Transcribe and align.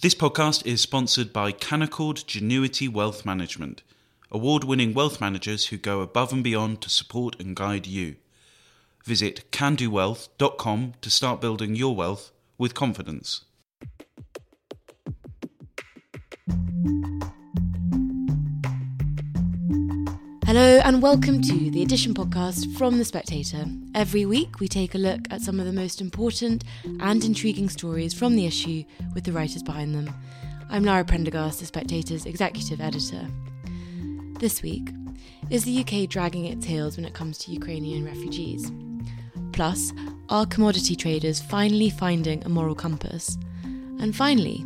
This 0.00 0.14
podcast 0.14 0.64
is 0.64 0.80
sponsored 0.80 1.32
by 1.32 1.50
Canaccord 1.50 2.24
Genuity 2.24 2.88
Wealth 2.88 3.26
Management, 3.26 3.82
award 4.30 4.62
winning 4.62 4.94
wealth 4.94 5.20
managers 5.20 5.66
who 5.66 5.76
go 5.76 6.02
above 6.02 6.32
and 6.32 6.44
beyond 6.44 6.82
to 6.82 6.88
support 6.88 7.34
and 7.40 7.56
guide 7.56 7.84
you. 7.88 8.14
Visit 9.04 9.50
candowealth.com 9.50 10.94
to 11.00 11.10
start 11.10 11.40
building 11.40 11.74
your 11.74 11.96
wealth 11.96 12.30
with 12.58 12.74
confidence. 12.74 13.40
Hello, 20.48 20.80
and 20.82 21.02
welcome 21.02 21.42
to 21.42 21.70
the 21.70 21.82
Edition 21.82 22.14
podcast 22.14 22.74
from 22.78 22.96
The 22.96 23.04
Spectator. 23.04 23.66
Every 23.94 24.24
week, 24.24 24.60
we 24.60 24.66
take 24.66 24.94
a 24.94 24.98
look 24.98 25.20
at 25.30 25.42
some 25.42 25.60
of 25.60 25.66
the 25.66 25.74
most 25.74 26.00
important 26.00 26.64
and 27.00 27.22
intriguing 27.22 27.68
stories 27.68 28.14
from 28.14 28.34
the 28.34 28.46
issue 28.46 28.82
with 29.12 29.24
the 29.24 29.32
writers 29.32 29.62
behind 29.62 29.94
them. 29.94 30.10
I'm 30.70 30.84
Lara 30.84 31.04
Prendergast, 31.04 31.60
The 31.60 31.66
Spectator's 31.66 32.24
executive 32.24 32.80
editor. 32.80 33.28
This 34.38 34.62
week, 34.62 34.88
is 35.50 35.64
the 35.64 35.80
UK 35.80 36.08
dragging 36.08 36.46
its 36.46 36.64
heels 36.64 36.96
when 36.96 37.04
it 37.04 37.12
comes 37.12 37.36
to 37.40 37.52
Ukrainian 37.52 38.06
refugees? 38.06 38.72
Plus, 39.52 39.92
are 40.30 40.46
commodity 40.46 40.96
traders 40.96 41.42
finally 41.42 41.90
finding 41.90 42.42
a 42.46 42.48
moral 42.48 42.74
compass? 42.74 43.36
And 44.00 44.16
finally, 44.16 44.64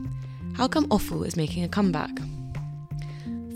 how 0.55 0.69
come 0.69 0.87
offal 0.93 1.25
is 1.25 1.35
making 1.35 1.65
a 1.65 1.69
comeback? 1.69 2.17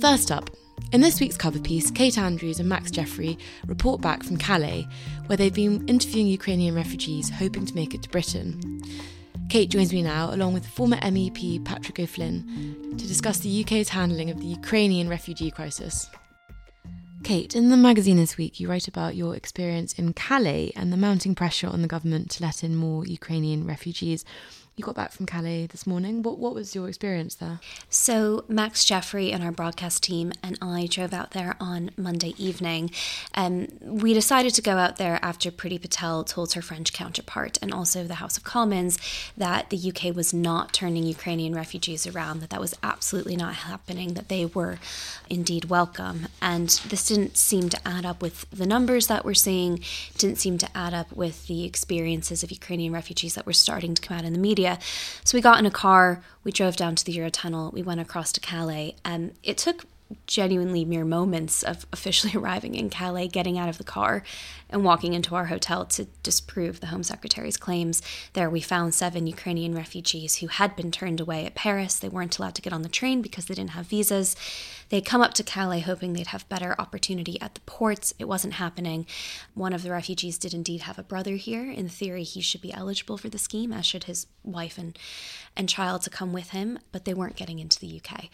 First 0.00 0.32
up, 0.32 0.50
in 0.92 1.00
this 1.00 1.20
week's 1.20 1.36
cover 1.36 1.58
piece, 1.58 1.90
Kate 1.90 2.16
Andrews 2.16 2.60
and 2.60 2.68
Max 2.68 2.90
Jeffery 2.90 3.38
report 3.66 4.00
back 4.00 4.22
from 4.22 4.36
Calais, 4.36 4.86
where 5.26 5.36
they've 5.36 5.52
been 5.52 5.86
interviewing 5.88 6.26
Ukrainian 6.26 6.74
refugees 6.74 7.28
hoping 7.28 7.66
to 7.66 7.74
make 7.74 7.94
it 7.94 8.02
to 8.02 8.08
Britain. 8.08 8.82
Kate 9.48 9.68
joins 9.70 9.92
me 9.92 10.02
now, 10.02 10.32
along 10.34 10.54
with 10.54 10.66
former 10.66 10.96
MEP 10.98 11.64
Patrick 11.64 12.00
O'Flynn, 12.00 12.94
to 12.98 13.06
discuss 13.06 13.38
the 13.38 13.62
UK's 13.62 13.88
handling 13.88 14.30
of 14.30 14.40
the 14.40 14.46
Ukrainian 14.46 15.08
refugee 15.08 15.50
crisis. 15.50 16.08
Kate, 17.22 17.56
in 17.56 17.70
the 17.70 17.76
magazine 17.76 18.16
this 18.16 18.36
week, 18.36 18.60
you 18.60 18.68
write 18.68 18.86
about 18.86 19.16
your 19.16 19.34
experience 19.34 19.92
in 19.94 20.12
Calais 20.12 20.72
and 20.76 20.92
the 20.92 20.96
mounting 20.96 21.34
pressure 21.34 21.66
on 21.66 21.82
the 21.82 21.88
government 21.88 22.30
to 22.30 22.42
let 22.42 22.62
in 22.62 22.76
more 22.76 23.04
Ukrainian 23.04 23.66
refugees. 23.66 24.24
You 24.78 24.84
got 24.84 24.94
back 24.94 25.12
from 25.12 25.24
Calais 25.24 25.64
this 25.64 25.86
morning. 25.86 26.22
What 26.22 26.38
what 26.38 26.54
was 26.54 26.74
your 26.74 26.86
experience 26.86 27.34
there? 27.34 27.60
So 27.88 28.44
Max 28.46 28.84
Jeffery 28.84 29.32
and 29.32 29.42
our 29.42 29.50
broadcast 29.50 30.02
team 30.02 30.34
and 30.42 30.58
I 30.60 30.86
drove 30.86 31.14
out 31.14 31.30
there 31.30 31.56
on 31.58 31.92
Monday 31.96 32.34
evening. 32.36 32.90
Um, 33.34 33.68
we 33.80 34.12
decided 34.12 34.52
to 34.52 34.60
go 34.60 34.72
out 34.72 34.98
there 34.98 35.18
after 35.22 35.50
Priti 35.50 35.80
Patel 35.80 36.24
told 36.24 36.52
her 36.52 36.60
French 36.60 36.92
counterpart 36.92 37.56
and 37.62 37.72
also 37.72 38.04
the 38.04 38.16
House 38.16 38.36
of 38.36 38.44
Commons 38.44 38.98
that 39.34 39.70
the 39.70 39.78
UK 39.78 40.14
was 40.14 40.34
not 40.34 40.74
turning 40.74 41.04
Ukrainian 41.04 41.54
refugees 41.54 42.06
around. 42.06 42.40
That 42.40 42.50
that 42.50 42.60
was 42.60 42.74
absolutely 42.82 43.34
not 43.34 43.54
happening. 43.54 44.12
That 44.12 44.28
they 44.28 44.44
were 44.44 44.78
indeed 45.30 45.70
welcome. 45.70 46.28
And 46.42 46.68
this 46.86 47.08
didn't 47.08 47.38
seem 47.38 47.70
to 47.70 47.88
add 47.88 48.04
up 48.04 48.20
with 48.20 48.44
the 48.50 48.66
numbers 48.66 49.06
that 49.06 49.24
we're 49.24 49.32
seeing. 49.32 49.80
Didn't 50.18 50.36
seem 50.36 50.58
to 50.58 50.68
add 50.76 50.92
up 50.92 51.16
with 51.16 51.46
the 51.46 51.64
experiences 51.64 52.42
of 52.42 52.50
Ukrainian 52.50 52.92
refugees 52.92 53.36
that 53.36 53.46
were 53.46 53.54
starting 53.54 53.94
to 53.94 54.02
come 54.02 54.18
out 54.18 54.26
in 54.26 54.34
the 54.34 54.38
media. 54.38 54.65
So 55.24 55.36
we 55.36 55.42
got 55.42 55.58
in 55.58 55.66
a 55.66 55.70
car, 55.70 56.22
we 56.44 56.52
drove 56.52 56.76
down 56.76 56.94
to 56.96 57.04
the 57.04 57.16
Eurotunnel, 57.16 57.72
we 57.72 57.82
went 57.82 58.00
across 58.00 58.32
to 58.32 58.40
Calais, 58.40 58.96
and 59.04 59.32
it 59.42 59.56
took 59.58 59.84
genuinely 60.26 60.84
mere 60.84 61.04
moments 61.04 61.62
of 61.62 61.86
officially 61.92 62.32
arriving 62.36 62.74
in 62.74 62.90
Calais, 62.90 63.28
getting 63.28 63.58
out 63.58 63.68
of 63.68 63.78
the 63.78 63.84
car, 63.84 64.22
and 64.68 64.84
walking 64.84 65.14
into 65.14 65.34
our 65.34 65.46
hotel 65.46 65.84
to 65.84 66.06
disprove 66.22 66.80
the 66.80 66.88
Home 66.88 67.02
Secretary's 67.02 67.56
claims. 67.56 68.02
There, 68.32 68.50
we 68.50 68.60
found 68.60 68.94
seven 68.94 69.26
Ukrainian 69.26 69.74
refugees 69.74 70.36
who 70.36 70.48
had 70.48 70.76
been 70.76 70.90
turned 70.90 71.20
away 71.20 71.46
at 71.46 71.54
Paris. 71.54 71.98
They 71.98 72.08
weren't 72.08 72.38
allowed 72.38 72.54
to 72.56 72.62
get 72.62 72.72
on 72.72 72.82
the 72.82 72.88
train 72.88 73.22
because 73.22 73.46
they 73.46 73.54
didn't 73.54 73.70
have 73.70 73.86
visas. 73.86 74.36
They'd 74.88 75.04
come 75.04 75.22
up 75.22 75.34
to 75.34 75.42
Calais 75.42 75.80
hoping 75.80 76.12
they'd 76.12 76.28
have 76.28 76.48
better 76.48 76.74
opportunity 76.78 77.40
at 77.40 77.54
the 77.54 77.60
ports. 77.62 78.14
It 78.18 78.28
wasn't 78.28 78.54
happening. 78.54 79.06
One 79.54 79.72
of 79.72 79.82
the 79.82 79.90
refugees 79.90 80.38
did 80.38 80.54
indeed 80.54 80.82
have 80.82 80.98
a 80.98 81.02
brother 81.02 81.34
here. 81.36 81.70
In 81.70 81.88
theory, 81.88 82.22
he 82.22 82.40
should 82.40 82.60
be 82.60 82.72
eligible 82.72 83.18
for 83.18 83.28
the 83.28 83.38
scheme, 83.38 83.72
as 83.72 83.86
should 83.86 84.04
his 84.04 84.26
wife 84.44 84.78
and, 84.78 84.96
and 85.56 85.68
child 85.68 86.02
to 86.02 86.10
come 86.10 86.32
with 86.32 86.50
him, 86.50 86.78
but 86.92 87.04
they 87.04 87.14
weren't 87.14 87.36
getting 87.36 87.58
into 87.58 87.80
the 87.80 88.00
UK 88.00 88.28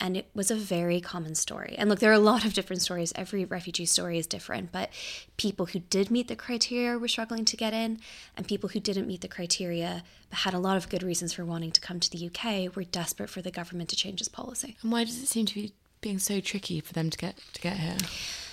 and 0.00 0.16
it 0.16 0.26
was 0.34 0.50
a 0.50 0.54
very 0.54 1.00
common 1.00 1.34
story. 1.34 1.74
And 1.78 1.88
look, 1.88 2.00
there 2.00 2.10
are 2.10 2.14
a 2.14 2.18
lot 2.18 2.44
of 2.44 2.52
different 2.52 2.82
stories. 2.82 3.12
Every 3.16 3.44
refugee 3.44 3.86
story 3.86 4.18
is 4.18 4.26
different, 4.26 4.72
but 4.72 4.90
people 5.36 5.66
who 5.66 5.78
did 5.78 6.10
meet 6.10 6.28
the 6.28 6.36
criteria 6.36 6.98
were 6.98 7.08
struggling 7.08 7.44
to 7.46 7.56
get 7.56 7.72
in, 7.72 8.00
and 8.36 8.46
people 8.46 8.68
who 8.70 8.80
didn't 8.80 9.06
meet 9.06 9.20
the 9.20 9.28
criteria 9.28 10.02
but 10.30 10.40
had 10.40 10.54
a 10.54 10.58
lot 10.58 10.76
of 10.76 10.88
good 10.88 11.02
reasons 11.02 11.32
for 11.32 11.44
wanting 11.44 11.72
to 11.72 11.80
come 11.80 12.00
to 12.00 12.10
the 12.10 12.26
UK 12.26 12.74
were 12.74 12.84
desperate 12.84 13.30
for 13.30 13.42
the 13.42 13.50
government 13.50 13.88
to 13.90 13.96
change 13.96 14.20
its 14.20 14.28
policy. 14.28 14.76
And 14.82 14.92
why 14.92 15.04
does 15.04 15.22
it 15.22 15.26
seem 15.26 15.46
to 15.46 15.54
be 15.54 15.72
being 16.00 16.18
so 16.18 16.40
tricky 16.40 16.80
for 16.80 16.92
them 16.92 17.10
to 17.10 17.18
get 17.18 17.36
to 17.54 17.60
get 17.60 17.78
here? 17.78 17.96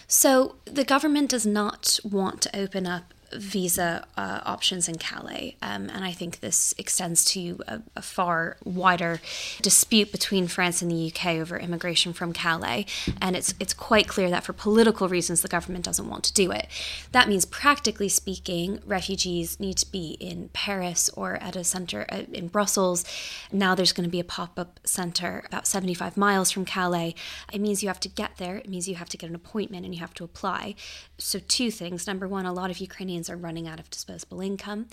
So 0.07 0.55
the 0.65 0.83
government 0.83 1.29
does 1.29 1.45
not 1.45 1.99
want 2.03 2.41
to 2.43 2.55
open 2.55 2.85
up 2.85 3.13
visa 3.38 4.05
uh, 4.17 4.41
options 4.45 4.88
in 4.88 4.97
Calais. 4.97 5.55
Um, 5.61 5.89
and 5.89 6.03
I 6.03 6.11
think 6.11 6.39
this 6.39 6.73
extends 6.77 7.25
to 7.25 7.59
a, 7.67 7.81
a, 7.95 8.01
far 8.01 8.57
wider 8.63 9.21
dispute 9.61 10.11
between 10.11 10.47
France 10.47 10.81
and 10.81 10.91
the 10.91 11.11
UK 11.11 11.38
over 11.38 11.57
immigration 11.57 12.13
from 12.13 12.33
Calais. 12.33 12.85
And 13.22 13.35
it's, 13.35 13.53
it's 13.59 13.73
quite 13.73 14.07
clear 14.07 14.29
that 14.29 14.43
for 14.43 14.53
political 14.53 15.07
reasons, 15.07 15.41
the 15.41 15.47
government 15.47 15.85
doesn't 15.85 16.07
want 16.07 16.23
to 16.25 16.33
do 16.33 16.51
it. 16.51 16.67
That 17.11 17.27
means, 17.27 17.45
practically 17.45 18.09
speaking, 18.09 18.79
refugees 18.85 19.59
need 19.59 19.77
to 19.77 19.91
be 19.91 20.17
in 20.19 20.49
Paris 20.53 21.09
or 21.09 21.35
at 21.35 21.55
a 21.55 21.63
center 21.63 22.05
uh, 22.09 22.23
in 22.31 22.47
Brussels. 22.47 23.05
Now 23.51 23.75
there's 23.75 23.93
going 23.93 24.05
to 24.05 24.11
be 24.11 24.19
a 24.19 24.23
pop 24.25 24.59
up 24.59 24.79
center 24.83 25.43
about 25.45 25.67
75 25.67 26.17
miles 26.17 26.51
from 26.51 26.66
Calais. 26.66 27.16
It 27.51 27.61
means 27.61 27.81
you 27.81 27.89
have 27.89 27.99
to 28.01 28.09
get 28.09 28.38
there, 28.38 28.57
it 28.57 28.69
means 28.69 28.88
you 28.88 28.95
have 28.95 29.09
to 29.09 29.17
get 29.17 29.29
an 29.29 29.35
appointment 29.35 29.85
and 29.85 29.93
you 29.93 30.01
have 30.01 30.13
to 30.16 30.23
apply. 30.23 30.75
So, 31.17 31.39
two 31.39 31.72
things. 31.72 32.05
Number 32.07 32.27
one, 32.27 32.45
a 32.45 32.53
lot 32.53 32.69
of 32.69 32.79
Ukrainians 32.79 33.22
are 33.29 33.38
running 33.38 33.67
out 33.67 33.79
of 33.79 33.89
disposable 33.89 34.41
income. 34.41 34.88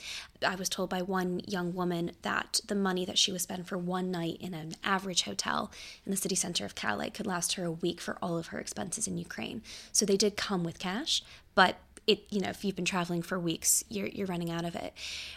I 0.46 0.54
was 0.54 0.68
told 0.68 0.90
by 0.90 1.02
one 1.02 1.40
young 1.46 1.74
woman 1.74 2.12
that 2.22 2.60
the 2.66 2.74
money 2.74 3.04
that 3.04 3.18
she 3.18 3.32
would 3.32 3.40
spend 3.40 3.66
for 3.66 3.78
one 3.78 4.10
night 4.10 4.38
in 4.40 4.54
an 4.54 4.72
average 4.84 5.22
hotel 5.22 5.70
in 6.04 6.10
the 6.10 6.16
city 6.16 6.34
center 6.34 6.64
of 6.64 6.74
Calais 6.74 7.10
could 7.10 7.26
last 7.26 7.54
her 7.54 7.64
a 7.64 7.70
week 7.70 8.00
for 8.00 8.18
all 8.22 8.38
of 8.38 8.48
her 8.48 8.58
expenses 8.58 9.06
in 9.06 9.18
Ukraine. 9.18 9.62
So 9.92 10.04
they 10.04 10.16
did 10.16 10.36
come 10.36 10.64
with 10.64 10.78
cash, 10.78 11.22
but 11.54 11.76
it, 12.06 12.24
you 12.30 12.40
know, 12.40 12.48
if 12.48 12.64
you've 12.64 12.76
been 12.76 12.84
traveling 12.84 13.22
for 13.22 13.38
weeks, 13.38 13.84
you're, 13.88 14.08
you're 14.08 14.26
running 14.26 14.50
out 14.50 14.64
of 14.64 14.74
it. 14.74 14.94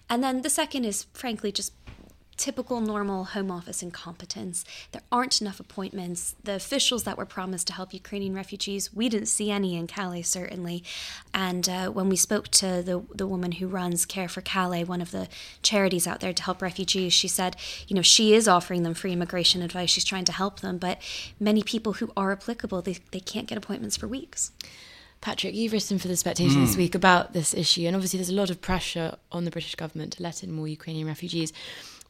And 0.09 0.23
then 0.23 0.41
the 0.41 0.49
second 0.49 0.85
is 0.85 1.05
frankly 1.13 1.51
just 1.51 1.73
typical 2.37 2.81
normal 2.81 3.25
home 3.25 3.51
office 3.51 3.83
incompetence. 3.83 4.65
There 4.91 5.01
aren't 5.11 5.41
enough 5.41 5.59
appointments. 5.59 6.35
The 6.43 6.55
officials 6.55 7.03
that 7.03 7.17
were 7.17 7.25
promised 7.25 7.67
to 7.67 7.73
help 7.73 7.93
Ukrainian 7.93 8.33
refugees, 8.33 8.93
we 8.93 9.09
didn't 9.09 9.27
see 9.27 9.51
any 9.51 9.75
in 9.75 9.87
Calais, 9.87 10.23
certainly. 10.23 10.83
And 11.33 11.67
uh, 11.69 11.89
when 11.89 12.09
we 12.09 12.15
spoke 12.15 12.47
to 12.49 12.81
the, 12.81 13.03
the 13.13 13.27
woman 13.27 13.53
who 13.53 13.67
runs 13.67 14.05
Care 14.05 14.27
for 14.27 14.41
Calais, 14.41 14.83
one 14.83 15.01
of 15.01 15.11
the 15.11 15.27
charities 15.61 16.07
out 16.07 16.19
there 16.19 16.33
to 16.33 16.43
help 16.43 16.61
refugees, 16.61 17.13
she 17.13 17.27
said, 17.27 17.55
you 17.87 17.95
know, 17.95 18.01
she 18.01 18.33
is 18.33 18.47
offering 18.47 18.83
them 18.83 18.93
free 18.93 19.13
immigration 19.13 19.61
advice. 19.61 19.89
She's 19.89 20.03
trying 20.03 20.25
to 20.25 20.31
help 20.31 20.59
them, 20.61 20.77
but 20.77 20.99
many 21.39 21.63
people 21.63 21.93
who 21.93 22.11
are 22.17 22.31
applicable, 22.31 22.81
they, 22.81 22.97
they 23.11 23.19
can't 23.19 23.47
get 23.47 23.57
appointments 23.57 23.97
for 23.97 24.07
weeks. 24.07 24.51
Patrick, 25.23 25.55
you've 25.55 25.71
written 25.71 25.99
for 25.99 26.09
The 26.09 26.17
Spectator 26.17 26.53
mm. 26.53 26.65
this 26.65 26.75
week 26.75 26.95
about 26.95 27.31
this 27.31 27.53
issue, 27.53 27.87
and 27.87 27.95
obviously 27.95 28.17
there's 28.17 28.27
a 28.27 28.33
lot 28.33 28.49
of 28.49 28.59
pressure 28.59 29.15
on 29.31 29.45
the 29.45 29.51
British 29.51 29.73
government 29.75 30.11
to 30.13 30.21
let 30.21 30.43
in 30.43 30.51
more 30.51 30.67
Ukrainian 30.67 31.07
refugees. 31.07 31.53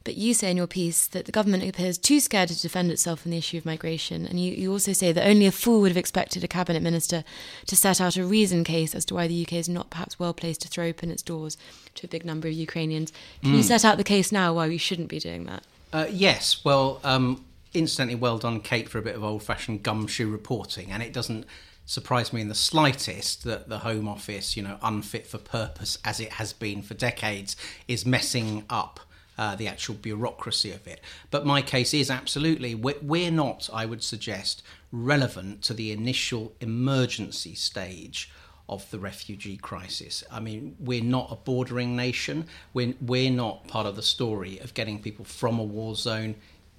But 0.02 0.16
you 0.16 0.34
say 0.34 0.50
in 0.50 0.56
your 0.56 0.66
piece 0.66 1.06
that 1.06 1.24
the 1.24 1.30
government 1.30 1.62
appears 1.62 1.96
too 1.96 2.18
scared 2.18 2.48
to 2.48 2.60
defend 2.60 2.90
itself 2.90 3.24
on 3.24 3.30
the 3.30 3.38
issue 3.38 3.56
of 3.56 3.64
migration. 3.64 4.26
And 4.26 4.40
you, 4.40 4.52
you 4.52 4.72
also 4.72 4.92
say 4.92 5.12
that 5.12 5.28
only 5.28 5.46
a 5.46 5.52
fool 5.52 5.80
would 5.82 5.92
have 5.92 5.96
expected 5.96 6.42
a 6.42 6.48
cabinet 6.48 6.82
minister 6.82 7.22
to 7.66 7.76
set 7.76 8.00
out 8.00 8.16
a 8.16 8.26
reason 8.26 8.64
case 8.64 8.96
as 8.96 9.04
to 9.04 9.14
why 9.14 9.28
the 9.28 9.42
UK 9.42 9.52
is 9.52 9.68
not 9.68 9.90
perhaps 9.90 10.18
well 10.18 10.34
placed 10.34 10.62
to 10.62 10.68
throw 10.68 10.86
open 10.86 11.12
its 11.12 11.22
doors 11.22 11.56
to 11.94 12.06
a 12.06 12.10
big 12.10 12.24
number 12.24 12.48
of 12.48 12.54
Ukrainians. 12.54 13.12
Can 13.42 13.52
mm. 13.52 13.58
you 13.58 13.62
set 13.62 13.84
out 13.84 13.96
the 13.96 14.02
case 14.02 14.32
now 14.32 14.52
why 14.54 14.66
we 14.66 14.76
shouldn't 14.76 15.08
be 15.08 15.20
doing 15.20 15.44
that? 15.44 15.62
Uh, 15.92 16.06
yes. 16.10 16.64
Well, 16.64 17.00
um, 17.04 17.44
incidentally, 17.72 18.16
well 18.16 18.38
done, 18.38 18.58
Kate, 18.58 18.88
for 18.88 18.98
a 18.98 19.02
bit 19.02 19.14
of 19.14 19.22
old 19.22 19.44
fashioned 19.44 19.84
gumshoe 19.84 20.28
reporting. 20.28 20.90
And 20.90 21.00
it 21.00 21.12
doesn't 21.12 21.46
surprise 21.86 22.32
me 22.32 22.40
in 22.40 22.48
the 22.48 22.54
slightest 22.54 23.44
that 23.44 23.68
the 23.68 23.78
Home 23.78 24.08
Office, 24.08 24.56
you 24.56 24.62
know, 24.62 24.78
unfit 24.82 25.26
for 25.26 25.38
purpose 25.38 25.98
as 26.04 26.20
it 26.20 26.34
has 26.34 26.52
been 26.52 26.82
for 26.82 26.94
decades, 26.94 27.56
is 27.88 28.06
messing 28.06 28.64
up 28.70 29.00
uh, 29.36 29.56
the 29.56 29.68
actual 29.68 29.94
bureaucracy 29.94 30.70
of 30.70 30.86
it. 30.86 31.00
But 31.30 31.44
my 31.44 31.60
case 31.62 31.92
is 31.92 32.10
absolutely, 32.10 32.74
we're, 32.74 33.30
not, 33.30 33.68
I 33.72 33.86
would 33.86 34.02
suggest, 34.02 34.62
relevant 34.92 35.62
to 35.62 35.74
the 35.74 35.92
initial 35.92 36.52
emergency 36.60 37.54
stage 37.54 38.30
of 38.68 38.90
the 38.90 38.98
refugee 38.98 39.56
crisis. 39.56 40.24
I 40.30 40.40
mean, 40.40 40.76
we're 40.78 41.04
not 41.04 41.30
a 41.30 41.36
bordering 41.36 41.96
nation. 41.96 42.46
We're, 42.72 42.94
we're 43.00 43.30
not 43.30 43.68
part 43.68 43.86
of 43.86 43.96
the 43.96 44.02
story 44.02 44.58
of 44.60 44.72
getting 44.72 45.02
people 45.02 45.24
from 45.24 45.58
a 45.58 45.64
war 45.64 45.96
zone 45.96 46.36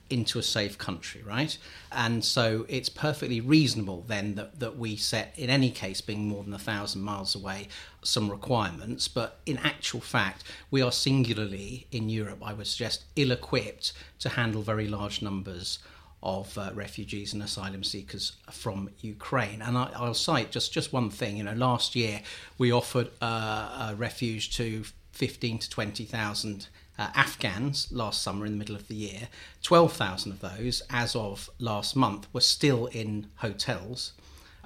into 0.09 0.37
a 0.37 0.43
safe 0.43 0.77
country, 0.77 1.21
right? 1.23 1.57
And 1.91 2.23
so 2.23 2.65
it's 2.69 2.89
perfectly 2.89 3.41
reasonable 3.41 4.03
then 4.07 4.35
that, 4.35 4.59
that 4.59 4.77
we 4.77 4.95
set, 4.95 5.33
in 5.37 5.49
any 5.49 5.71
case, 5.71 6.01
being 6.01 6.27
more 6.27 6.43
than 6.43 6.53
a 6.53 6.59
thousand 6.59 7.01
miles 7.01 7.35
away, 7.35 7.67
some 8.03 8.29
requirements. 8.29 9.07
But 9.07 9.39
in 9.45 9.57
actual 9.57 10.01
fact, 10.01 10.43
we 10.69 10.81
are 10.81 10.91
singularly 10.91 11.87
in 11.91 12.09
Europe, 12.09 12.39
I 12.43 12.53
would 12.53 12.67
suggest, 12.67 13.05
ill 13.15 13.31
equipped 13.31 13.93
to 14.19 14.29
handle 14.29 14.61
very 14.61 14.87
large 14.87 15.21
numbers 15.21 15.79
of 16.21 16.57
uh, 16.57 16.71
refugees 16.73 17.33
and 17.33 17.43
asylum 17.43 17.83
seekers 17.83 18.33
from 18.51 18.89
Ukraine. 19.01 19.61
And 19.61 19.77
I, 19.77 20.01
will 20.01 20.13
cite 20.13 20.51
just, 20.51 20.73
just 20.73 20.91
one 20.91 21.09
thing. 21.09 21.37
You 21.37 21.43
know, 21.43 21.53
last 21.53 21.95
year 21.95 22.21
we 22.57 22.71
offered 22.71 23.11
uh, 23.21 23.89
a 23.91 23.95
refuge 23.95 24.55
to 24.57 24.83
15 25.11 25.59
to 25.59 25.69
20,000 25.69 26.67
uh, 26.97 27.09
Afghans 27.15 27.91
last 27.91 28.21
summer 28.21 28.45
in 28.45 28.53
the 28.53 28.57
middle 28.57 28.75
of 28.75 28.87
the 28.87 28.95
year. 28.95 29.27
12,000 29.63 30.31
of 30.31 30.39
those, 30.39 30.81
as 30.89 31.15
of 31.15 31.49
last 31.59 31.95
month, 31.95 32.27
were 32.33 32.41
still 32.41 32.87
in 32.87 33.27
hotels 33.37 34.13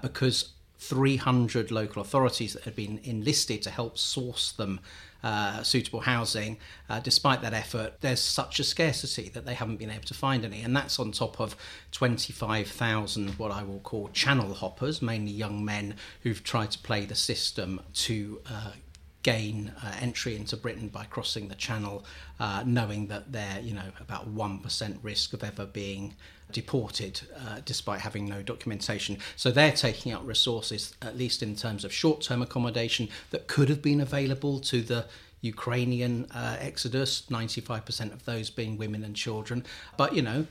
because 0.01 0.49
300 0.79 1.71
local 1.71 2.01
authorities 2.01 2.53
that 2.53 2.63
had 2.63 2.75
been 2.75 2.99
enlisted 3.03 3.61
to 3.61 3.69
help 3.69 3.97
source 3.97 4.53
them 4.53 4.79
uh, 5.21 5.61
suitable 5.63 5.99
housing. 5.99 6.57
Uh, 6.89 6.99
despite 7.01 7.41
that 7.41 7.53
effort, 7.53 7.95
there's 7.99 8.21
such 8.21 8.59
a 8.59 8.63
scarcity 8.63 9.27
that 9.29 9.45
they 9.45 9.53
haven't 9.53 9.75
been 9.75 9.89
able 9.89 10.05
to 10.05 10.13
find 10.13 10.45
any. 10.45 10.61
And 10.61 10.73
that's 10.73 10.97
on 10.97 11.11
top 11.11 11.41
of 11.41 11.57
25,000 11.91 13.31
what 13.31 13.51
I 13.51 13.63
will 13.63 13.79
call 13.79 14.07
channel 14.09 14.53
hoppers, 14.53 15.01
mainly 15.01 15.31
young 15.31 15.65
men 15.65 15.95
who've 16.23 16.41
tried 16.43 16.71
to 16.71 16.79
play 16.79 17.05
the 17.05 17.15
system 17.15 17.81
to 17.95 18.39
uh, 18.49 18.71
gain 19.31 19.55
uh, 19.83 20.07
entry 20.07 20.33
into 20.39 20.55
Britain 20.65 20.87
by 20.99 21.05
crossing 21.15 21.45
the 21.49 21.59
Channel, 21.67 21.97
uh, 22.45 22.61
knowing 22.77 23.01
that 23.13 23.23
they're 23.35 23.61
you 23.67 23.75
know 23.79 23.89
about 24.05 24.23
one 24.45 24.55
percent 24.65 24.95
risk 25.11 25.27
of 25.37 25.41
ever 25.51 25.65
being 25.83 26.03
deported, 26.59 27.13
uh, 27.43 27.57
despite 27.71 27.99
having 28.07 28.25
no 28.35 28.39
documentation. 28.51 29.13
So 29.35 29.47
they're 29.57 29.77
taking 29.87 30.09
up 30.15 30.23
resources, 30.35 30.81
at 31.09 31.13
least 31.21 31.39
in 31.47 31.55
terms 31.55 31.81
of 31.85 31.91
short-term 32.03 32.41
accommodation, 32.47 33.05
that 33.31 33.43
could 33.53 33.69
have 33.73 33.81
been 33.89 34.01
available 34.09 34.55
to 34.71 34.77
the 34.91 35.01
Ukrainian 35.53 36.13
uh, 36.41 36.69
exodus. 36.69 37.09
Ninety-five 37.29 37.83
percent 37.89 38.11
of 38.17 38.21
those 38.31 38.47
being 38.59 38.73
women 38.83 39.01
and 39.07 39.15
children, 39.25 39.59
but 40.01 40.09
you 40.17 40.23
know. 40.29 40.41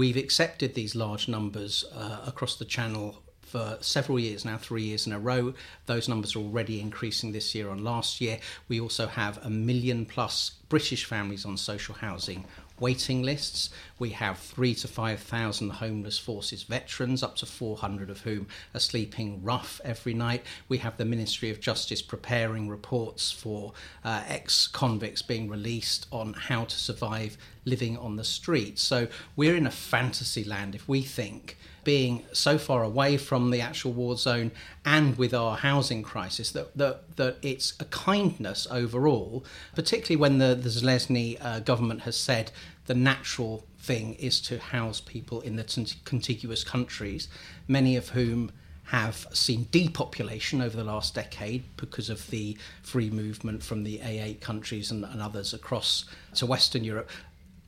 We've 0.00 0.20
accepted 0.26 0.70
these 0.74 0.94
large 1.04 1.24
numbers 1.36 1.74
uh, 2.02 2.30
across 2.30 2.54
the 2.56 2.68
channel 2.76 3.06
for 3.48 3.78
several 3.80 4.18
years 4.18 4.44
now, 4.44 4.58
three 4.58 4.82
years 4.82 5.06
in 5.06 5.12
a 5.12 5.18
row. 5.18 5.54
Those 5.86 6.08
numbers 6.08 6.36
are 6.36 6.40
already 6.40 6.80
increasing 6.80 7.32
this 7.32 7.54
year 7.54 7.70
on 7.70 7.82
last 7.82 8.20
year. 8.20 8.38
We 8.68 8.80
also 8.80 9.06
have 9.06 9.44
a 9.44 9.50
million 9.50 10.04
plus 10.06 10.50
British 10.68 11.04
families 11.04 11.46
on 11.46 11.56
social 11.56 11.94
housing 11.94 12.44
waiting 12.80 13.22
lists. 13.22 13.70
We 13.98 14.10
have 14.10 14.38
three 14.38 14.74
to 14.76 14.88
5,000 14.88 15.70
homeless 15.70 16.18
forces 16.18 16.62
veterans, 16.62 17.22
up 17.22 17.36
to 17.36 17.46
400 17.46 18.10
of 18.10 18.20
whom 18.20 18.46
are 18.74 18.80
sleeping 18.80 19.42
rough 19.42 19.80
every 19.84 20.14
night. 20.14 20.44
We 20.68 20.78
have 20.78 20.96
the 20.96 21.04
Ministry 21.04 21.50
of 21.50 21.60
Justice 21.60 22.02
preparing 22.02 22.68
reports 22.68 23.32
for 23.32 23.72
uh, 24.04 24.22
ex 24.26 24.66
convicts 24.66 25.22
being 25.22 25.48
released 25.48 26.06
on 26.12 26.34
how 26.34 26.64
to 26.64 26.76
survive 26.76 27.36
living 27.64 27.98
on 27.98 28.16
the 28.16 28.24
streets. 28.24 28.82
So 28.82 29.08
we're 29.36 29.56
in 29.56 29.66
a 29.66 29.70
fantasy 29.70 30.44
land 30.44 30.74
if 30.74 30.88
we 30.88 31.02
think 31.02 31.58
being 31.88 32.22
so 32.34 32.58
far 32.58 32.82
away 32.82 33.16
from 33.16 33.50
the 33.50 33.62
actual 33.62 33.90
war 33.94 34.14
zone 34.14 34.50
and 34.84 35.16
with 35.16 35.32
our 35.32 35.56
housing 35.56 36.02
crisis 36.02 36.50
that, 36.50 36.76
that, 36.76 37.16
that 37.16 37.38
it's 37.40 37.72
a 37.80 37.86
kindness 37.86 38.66
overall, 38.70 39.42
particularly 39.74 40.20
when 40.20 40.36
the, 40.36 40.54
the 40.54 40.68
Zelensky 40.68 41.42
uh, 41.42 41.60
government 41.60 42.02
has 42.02 42.14
said 42.14 42.50
the 42.84 42.94
natural 42.94 43.64
thing 43.78 44.12
is 44.16 44.38
to 44.38 44.58
house 44.58 45.00
people 45.00 45.40
in 45.40 45.56
the 45.56 45.64
t- 45.64 45.86
contiguous 46.04 46.62
countries, 46.62 47.26
many 47.66 47.96
of 47.96 48.10
whom 48.10 48.52
have 48.88 49.26
seen 49.32 49.66
depopulation 49.70 50.60
over 50.60 50.76
the 50.76 50.84
last 50.84 51.14
decade 51.14 51.64
because 51.78 52.10
of 52.10 52.28
the 52.28 52.54
free 52.82 53.08
movement 53.08 53.62
from 53.62 53.82
the 53.84 53.96
A8 54.00 54.42
countries 54.42 54.90
and, 54.90 55.06
and 55.06 55.22
others 55.22 55.54
across 55.54 56.04
to 56.34 56.44
Western 56.44 56.84
Europe. 56.84 57.08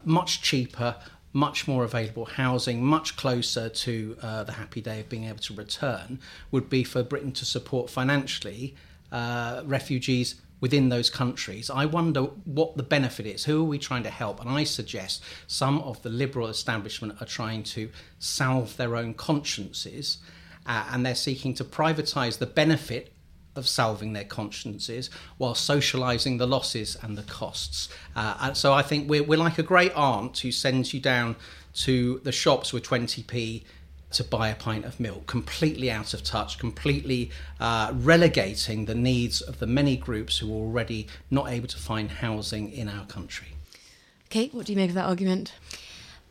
Much 0.05 0.43
cheaper, 0.43 0.97
much 1.33 1.69
more 1.69 1.85
available 1.85 2.25
housing, 2.25 2.85
much 2.85 3.17
closer 3.17 3.69
to 3.69 4.17
uh, 4.23 4.45
the 4.45 4.53
happy 4.53 4.81
day 4.81 5.01
of 5.01 5.09
being 5.09 5.25
able 5.25 5.39
to 5.39 5.55
return, 5.55 6.19
would 6.51 6.69
be 6.69 6.85
for 6.85 7.03
Britain 7.03 7.33
to 7.33 7.45
support 7.45 7.89
financially 7.91 8.75
uh, 9.13 9.63
refugees 9.65 10.41
within 10.61 10.91
those 10.91 11.09
countries. 11.09 11.71
I 11.71 11.87
wonder 11.87 12.23
what 12.45 12.77
the 12.77 12.83
benefit 12.83 13.27
is. 13.27 13.45
Who 13.45 13.63
are 13.63 13.69
we 13.69 13.79
trying 13.79 14.03
to 14.03 14.11
help? 14.11 14.41
And 14.41 14.51
I 14.51 14.65
suggest 14.65 15.23
some 15.47 15.81
of 15.81 16.03
the 16.03 16.11
liberal 16.11 16.49
establishment 16.49 17.21
are 17.21 17.27
trying 17.27 17.63
to 17.65 17.91
salve 18.19 18.77
their 18.77 18.97
own 18.97 19.15
consciences 19.15 20.19
uh, 20.67 20.87
and 20.93 21.05
they're 21.05 21.15
seeking 21.15 21.55
to 21.55 21.65
privatise 21.65 22.39
the 22.39 22.47
benefit 22.47 23.13
of 23.57 23.67
salving 23.67 24.13
their 24.13 24.25
consciences 24.25 25.11
while 25.39 25.55
socializing 25.55 26.39
the 26.39 26.47
losses 26.47 26.97
and 27.03 27.19
the 27.19 27.23
costs. 27.23 27.89
Uh, 28.15 28.37
and 28.41 28.57
so 28.57 28.73
I 28.73 28.83
think 28.83 29.09
we're, 29.09 29.23
we're 29.23 29.39
like 29.39 29.59
a 29.59 29.63
great 29.63 29.93
aunt 29.95 30.39
who 30.39 30.53
sends 30.53 30.95
you 30.95 31.01
down 31.01 31.37
to 31.75 32.21
the 32.25 32.33
shops 32.33 32.73
with 32.73 32.85
20p 32.85 33.63
to 34.13 34.25
buy 34.25 34.49
a 34.49 34.55
pint 34.55 34.85
of 34.85 34.99
milk, 34.99 35.27
completely 35.27 35.91
out 35.91 36.15
of 36.15 36.25
touch, 36.25 36.59
completely 36.59 37.31
uh, 37.61 37.93
relegating 37.95 38.87
the 38.87 38.95
needs 38.95 39.41
of 39.41 39.61
the 39.61 39.67
many 39.67 39.97
groups 39.97 40.39
who 40.39 40.51
are 40.51 40.57
already 40.57 41.07
not 41.31 41.49
able 41.49 41.69
to 41.69 41.79
find 41.79 42.11
housing 42.11 42.73
in 42.73 42.89
our 42.89 43.05
country. 43.07 43.49
Kate, 44.29 44.53
what 44.53 44.67
do 44.67 44.73
you 44.73 44.77
make 44.77 44.91
of 44.91 44.95
that 44.95 45.07
argument? 45.07 45.53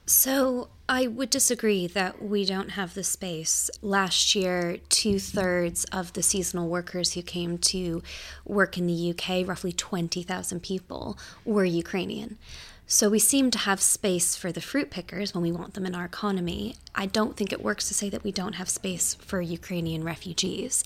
So 0.05 0.69
I 0.91 1.05
would 1.05 1.29
disagree 1.29 1.85
that 1.85 2.19
we 2.19 2.45
don't 2.45 2.69
have 2.69 2.95
the 2.95 3.03
space. 3.03 3.69
Last 3.83 4.33
year, 4.33 4.77
two 4.89 5.19
thirds 5.19 5.85
of 5.91 6.13
the 6.13 6.23
seasonal 6.23 6.67
workers 6.67 7.13
who 7.13 7.21
came 7.21 7.59
to 7.59 8.01
work 8.43 8.75
in 8.75 8.87
the 8.87 9.11
UK, 9.11 9.47
roughly 9.47 9.71
20,000 9.71 10.63
people, 10.63 11.15
were 11.45 11.63
Ukrainian. 11.63 12.39
So 12.87 13.07
we 13.07 13.19
seem 13.19 13.51
to 13.51 13.59
have 13.59 13.79
space 13.79 14.35
for 14.35 14.51
the 14.51 14.61
fruit 14.61 14.89
pickers 14.89 15.35
when 15.35 15.43
we 15.43 15.51
want 15.51 15.75
them 15.75 15.85
in 15.85 15.93
our 15.93 16.05
economy. 16.05 16.75
I 16.95 17.05
don't 17.05 17.37
think 17.37 17.53
it 17.53 17.63
works 17.63 17.87
to 17.89 17.93
say 17.93 18.09
that 18.09 18.23
we 18.23 18.31
don't 18.31 18.53
have 18.53 18.67
space 18.67 19.13
for 19.13 19.41
Ukrainian 19.41 20.03
refugees. 20.03 20.83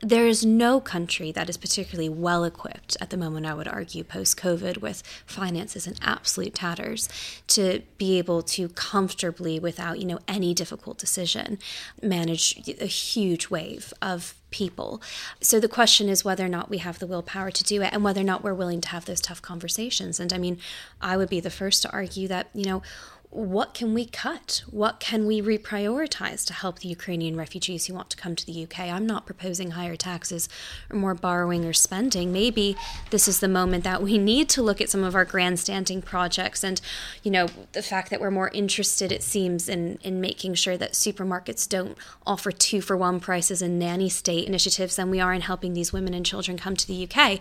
There 0.00 0.28
is 0.28 0.46
no 0.46 0.80
country 0.80 1.32
that 1.32 1.48
is 1.48 1.56
particularly 1.56 2.08
well 2.08 2.44
equipped 2.44 2.96
at 3.00 3.10
the 3.10 3.16
moment, 3.16 3.46
I 3.46 3.54
would 3.54 3.66
argue, 3.66 4.04
post 4.04 4.36
COVID, 4.36 4.78
with 4.80 5.02
finances 5.26 5.88
in 5.88 5.94
absolute 6.00 6.54
tatters, 6.54 7.08
to 7.48 7.82
be 7.96 8.16
able 8.18 8.42
to 8.42 8.68
comfortably, 8.68 9.58
without 9.58 9.98
you 9.98 10.06
know 10.06 10.20
any 10.28 10.54
difficult 10.54 10.98
decision, 10.98 11.58
manage 12.00 12.68
a 12.80 12.86
huge 12.86 13.50
wave 13.50 13.92
of 14.00 14.34
people. 14.50 15.02
So 15.40 15.60
the 15.60 15.68
question 15.68 16.08
is 16.08 16.24
whether 16.24 16.44
or 16.44 16.48
not 16.48 16.70
we 16.70 16.78
have 16.78 17.00
the 17.00 17.06
willpower 17.06 17.50
to 17.50 17.64
do 17.64 17.82
it 17.82 17.92
and 17.92 18.04
whether 18.04 18.20
or 18.20 18.24
not 18.24 18.42
we're 18.42 18.54
willing 18.54 18.80
to 18.82 18.88
have 18.88 19.04
those 19.04 19.20
tough 19.20 19.42
conversations. 19.42 20.20
And 20.20 20.32
I 20.32 20.38
mean, 20.38 20.58
I 21.00 21.16
would 21.16 21.28
be 21.28 21.40
the 21.40 21.50
first 21.50 21.82
to 21.82 21.92
argue 21.92 22.28
that, 22.28 22.48
you 22.54 22.64
know, 22.64 22.82
what 23.30 23.74
can 23.74 23.92
we 23.92 24.06
cut? 24.06 24.62
What 24.70 25.00
can 25.00 25.26
we 25.26 25.42
reprioritize 25.42 26.46
to 26.46 26.54
help 26.54 26.78
the 26.78 26.88
Ukrainian 26.88 27.36
refugees 27.36 27.86
who 27.86 27.94
want 27.94 28.08
to 28.10 28.16
come 28.16 28.34
to 28.34 28.46
the 28.46 28.64
UK? 28.64 28.80
I'm 28.80 29.06
not 29.06 29.26
proposing 29.26 29.72
higher 29.72 29.96
taxes 29.96 30.48
or 30.88 30.96
more 30.96 31.14
borrowing 31.14 31.66
or 31.66 31.74
spending. 31.74 32.32
Maybe 32.32 32.74
this 33.10 33.28
is 33.28 33.40
the 33.40 33.48
moment 33.48 33.84
that 33.84 34.02
we 34.02 34.16
need 34.32 34.48
to 34.50 34.62
look 34.62 34.80
at 34.80 34.88
some 34.88 35.04
of 35.04 35.14
our 35.14 35.26
grandstanding 35.26 36.00
projects 36.00 36.64
and, 36.64 36.80
you 37.22 37.30
know, 37.30 37.48
the 37.72 37.82
fact 37.82 38.08
that 38.10 38.20
we're 38.20 38.30
more 38.30 38.48
interested, 38.54 39.12
it 39.12 39.22
seems, 39.22 39.68
in, 39.68 39.98
in 40.02 40.22
making 40.22 40.54
sure 40.54 40.78
that 40.78 40.92
supermarkets 40.92 41.68
don't 41.68 41.98
offer 42.26 42.50
two 42.50 42.80
for 42.80 42.96
one 42.96 43.20
prices 43.20 43.60
and 43.60 43.78
nanny 43.78 44.08
state 44.08 44.48
initiatives 44.48 44.96
than 44.96 45.10
we 45.10 45.20
are 45.20 45.34
in 45.34 45.42
helping 45.42 45.74
these 45.74 45.92
women 45.92 46.14
and 46.14 46.24
children 46.24 46.56
come 46.56 46.76
to 46.76 46.86
the 46.86 47.06
UK. 47.06 47.40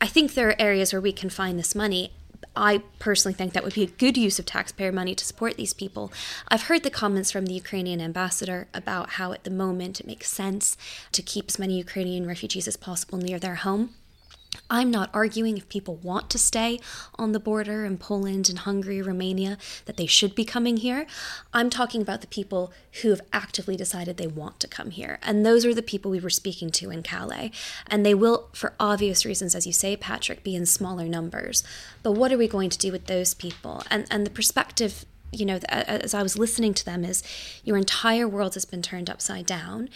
I 0.00 0.06
think 0.06 0.34
there 0.34 0.50
are 0.50 0.60
areas 0.60 0.92
where 0.92 1.02
we 1.02 1.12
can 1.12 1.28
find 1.28 1.58
this 1.58 1.74
money 1.74 2.12
I 2.56 2.82
personally 2.98 3.34
think 3.34 3.52
that 3.52 3.64
would 3.64 3.74
be 3.74 3.82
a 3.82 3.86
good 3.86 4.16
use 4.16 4.38
of 4.38 4.46
taxpayer 4.46 4.92
money 4.92 5.14
to 5.14 5.24
support 5.24 5.56
these 5.56 5.74
people. 5.74 6.12
I've 6.48 6.64
heard 6.64 6.82
the 6.82 6.90
comments 6.90 7.30
from 7.30 7.46
the 7.46 7.54
Ukrainian 7.54 8.00
ambassador 8.00 8.68
about 8.74 9.10
how 9.10 9.32
at 9.32 9.44
the 9.44 9.50
moment 9.50 10.00
it 10.00 10.06
makes 10.06 10.30
sense 10.30 10.76
to 11.12 11.22
keep 11.22 11.46
as 11.48 11.58
many 11.58 11.76
Ukrainian 11.78 12.26
refugees 12.26 12.68
as 12.68 12.76
possible 12.76 13.18
near 13.18 13.38
their 13.38 13.56
home. 13.56 13.94
I'm 14.70 14.90
not 14.90 15.10
arguing 15.12 15.56
if 15.56 15.68
people 15.68 15.96
want 15.96 16.30
to 16.30 16.38
stay 16.38 16.80
on 17.16 17.32
the 17.32 17.40
border 17.40 17.84
in 17.84 17.98
Poland 17.98 18.48
and 18.48 18.60
Hungary, 18.60 19.00
Romania, 19.02 19.58
that 19.86 19.96
they 19.96 20.06
should 20.06 20.34
be 20.34 20.44
coming 20.44 20.78
here. 20.78 21.06
I'm 21.52 21.70
talking 21.70 22.02
about 22.02 22.20
the 22.20 22.26
people 22.26 22.72
who 23.02 23.10
have 23.10 23.20
actively 23.32 23.76
decided 23.76 24.16
they 24.16 24.26
want 24.26 24.60
to 24.60 24.68
come 24.68 24.90
here. 24.90 25.18
And 25.22 25.44
those 25.44 25.64
are 25.64 25.74
the 25.74 25.82
people 25.82 26.10
we 26.10 26.20
were 26.20 26.30
speaking 26.30 26.70
to 26.70 26.90
in 26.90 27.02
Calais. 27.02 27.50
And 27.86 28.04
they 28.04 28.14
will, 28.14 28.48
for 28.52 28.74
obvious 28.80 29.24
reasons, 29.24 29.54
as 29.54 29.66
you 29.66 29.72
say, 29.72 29.96
Patrick, 29.96 30.42
be 30.42 30.54
in 30.54 30.66
smaller 30.66 31.06
numbers. 31.06 31.62
But 32.02 32.12
what 32.12 32.32
are 32.32 32.38
we 32.38 32.48
going 32.48 32.70
to 32.70 32.78
do 32.78 32.92
with 32.92 33.06
those 33.06 33.34
people? 33.34 33.82
And, 33.90 34.06
and 34.10 34.26
the 34.26 34.30
perspective 34.30 35.04
you 35.32 35.44
know, 35.44 35.58
as 35.68 36.14
I 36.14 36.22
was 36.22 36.38
listening 36.38 36.74
to 36.74 36.84
them, 36.84 37.04
is 37.04 37.22
your 37.64 37.76
entire 37.76 38.28
world 38.28 38.54
has 38.54 38.64
been 38.64 38.82
turned 38.82 39.10
upside 39.10 39.46
down 39.46 39.88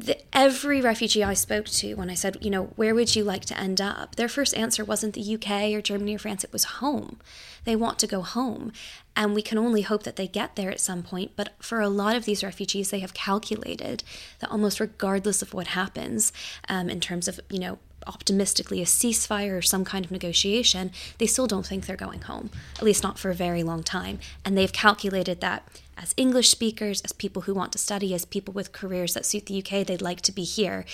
the, 0.00 0.18
every 0.36 0.80
refugee 0.80 1.24
I 1.24 1.34
spoke 1.34 1.66
to, 1.66 1.94
when 1.94 2.10
I 2.10 2.14
said, 2.14 2.38
you 2.40 2.50
know, 2.50 2.64
where 2.76 2.94
would 2.94 3.14
you 3.14 3.24
like 3.24 3.44
to 3.46 3.58
end 3.58 3.80
up? 3.80 4.16
Their 4.16 4.28
first 4.28 4.54
answer 4.56 4.84
wasn't 4.84 5.14
the 5.14 5.34
UK 5.34 5.72
or 5.72 5.80
Germany 5.80 6.14
or 6.14 6.18
France, 6.18 6.44
it 6.44 6.52
was 6.52 6.64
home. 6.64 7.18
They 7.64 7.76
want 7.76 7.98
to 8.00 8.06
go 8.06 8.22
home. 8.22 8.72
And 9.16 9.34
we 9.34 9.42
can 9.42 9.58
only 9.58 9.82
hope 9.82 10.04
that 10.04 10.16
they 10.16 10.28
get 10.28 10.56
there 10.56 10.70
at 10.70 10.80
some 10.80 11.02
point. 11.02 11.32
But 11.36 11.54
for 11.60 11.80
a 11.80 11.88
lot 11.88 12.16
of 12.16 12.24
these 12.24 12.44
refugees, 12.44 12.90
they 12.90 13.00
have 13.00 13.14
calculated 13.14 14.04
that 14.38 14.50
almost 14.50 14.80
regardless 14.80 15.42
of 15.42 15.52
what 15.52 15.68
happens 15.68 16.32
um, 16.68 16.88
in 16.88 17.00
terms 17.00 17.28
of, 17.28 17.40
you 17.50 17.58
know, 17.58 17.78
optimistically 18.06 18.80
a 18.80 18.84
ceasefire 18.86 19.58
or 19.58 19.62
some 19.62 19.84
kind 19.84 20.04
of 20.04 20.10
negotiation, 20.10 20.90
they 21.18 21.26
still 21.26 21.46
don't 21.46 21.66
think 21.66 21.86
they're 21.86 21.96
going 21.96 22.22
home, 22.22 22.50
at 22.76 22.82
least 22.82 23.02
not 23.02 23.18
for 23.18 23.30
a 23.30 23.34
very 23.34 23.62
long 23.62 23.82
time. 23.82 24.18
And 24.44 24.56
they've 24.56 24.72
calculated 24.72 25.40
that 25.40 25.68
as 26.00 26.14
English 26.16 26.48
speakers, 26.48 27.00
as 27.02 27.12
people 27.12 27.42
who 27.42 27.54
want 27.54 27.72
to 27.72 27.78
study, 27.78 28.14
as 28.14 28.24
people 28.24 28.54
with 28.54 28.72
careers 28.72 29.14
that 29.14 29.26
suit 29.26 29.46
the 29.46 29.58
UK, 29.58 29.86
they'd 29.86 30.02
like 30.02 30.20
to 30.22 30.32
be 30.32 30.44
here. 30.44 30.84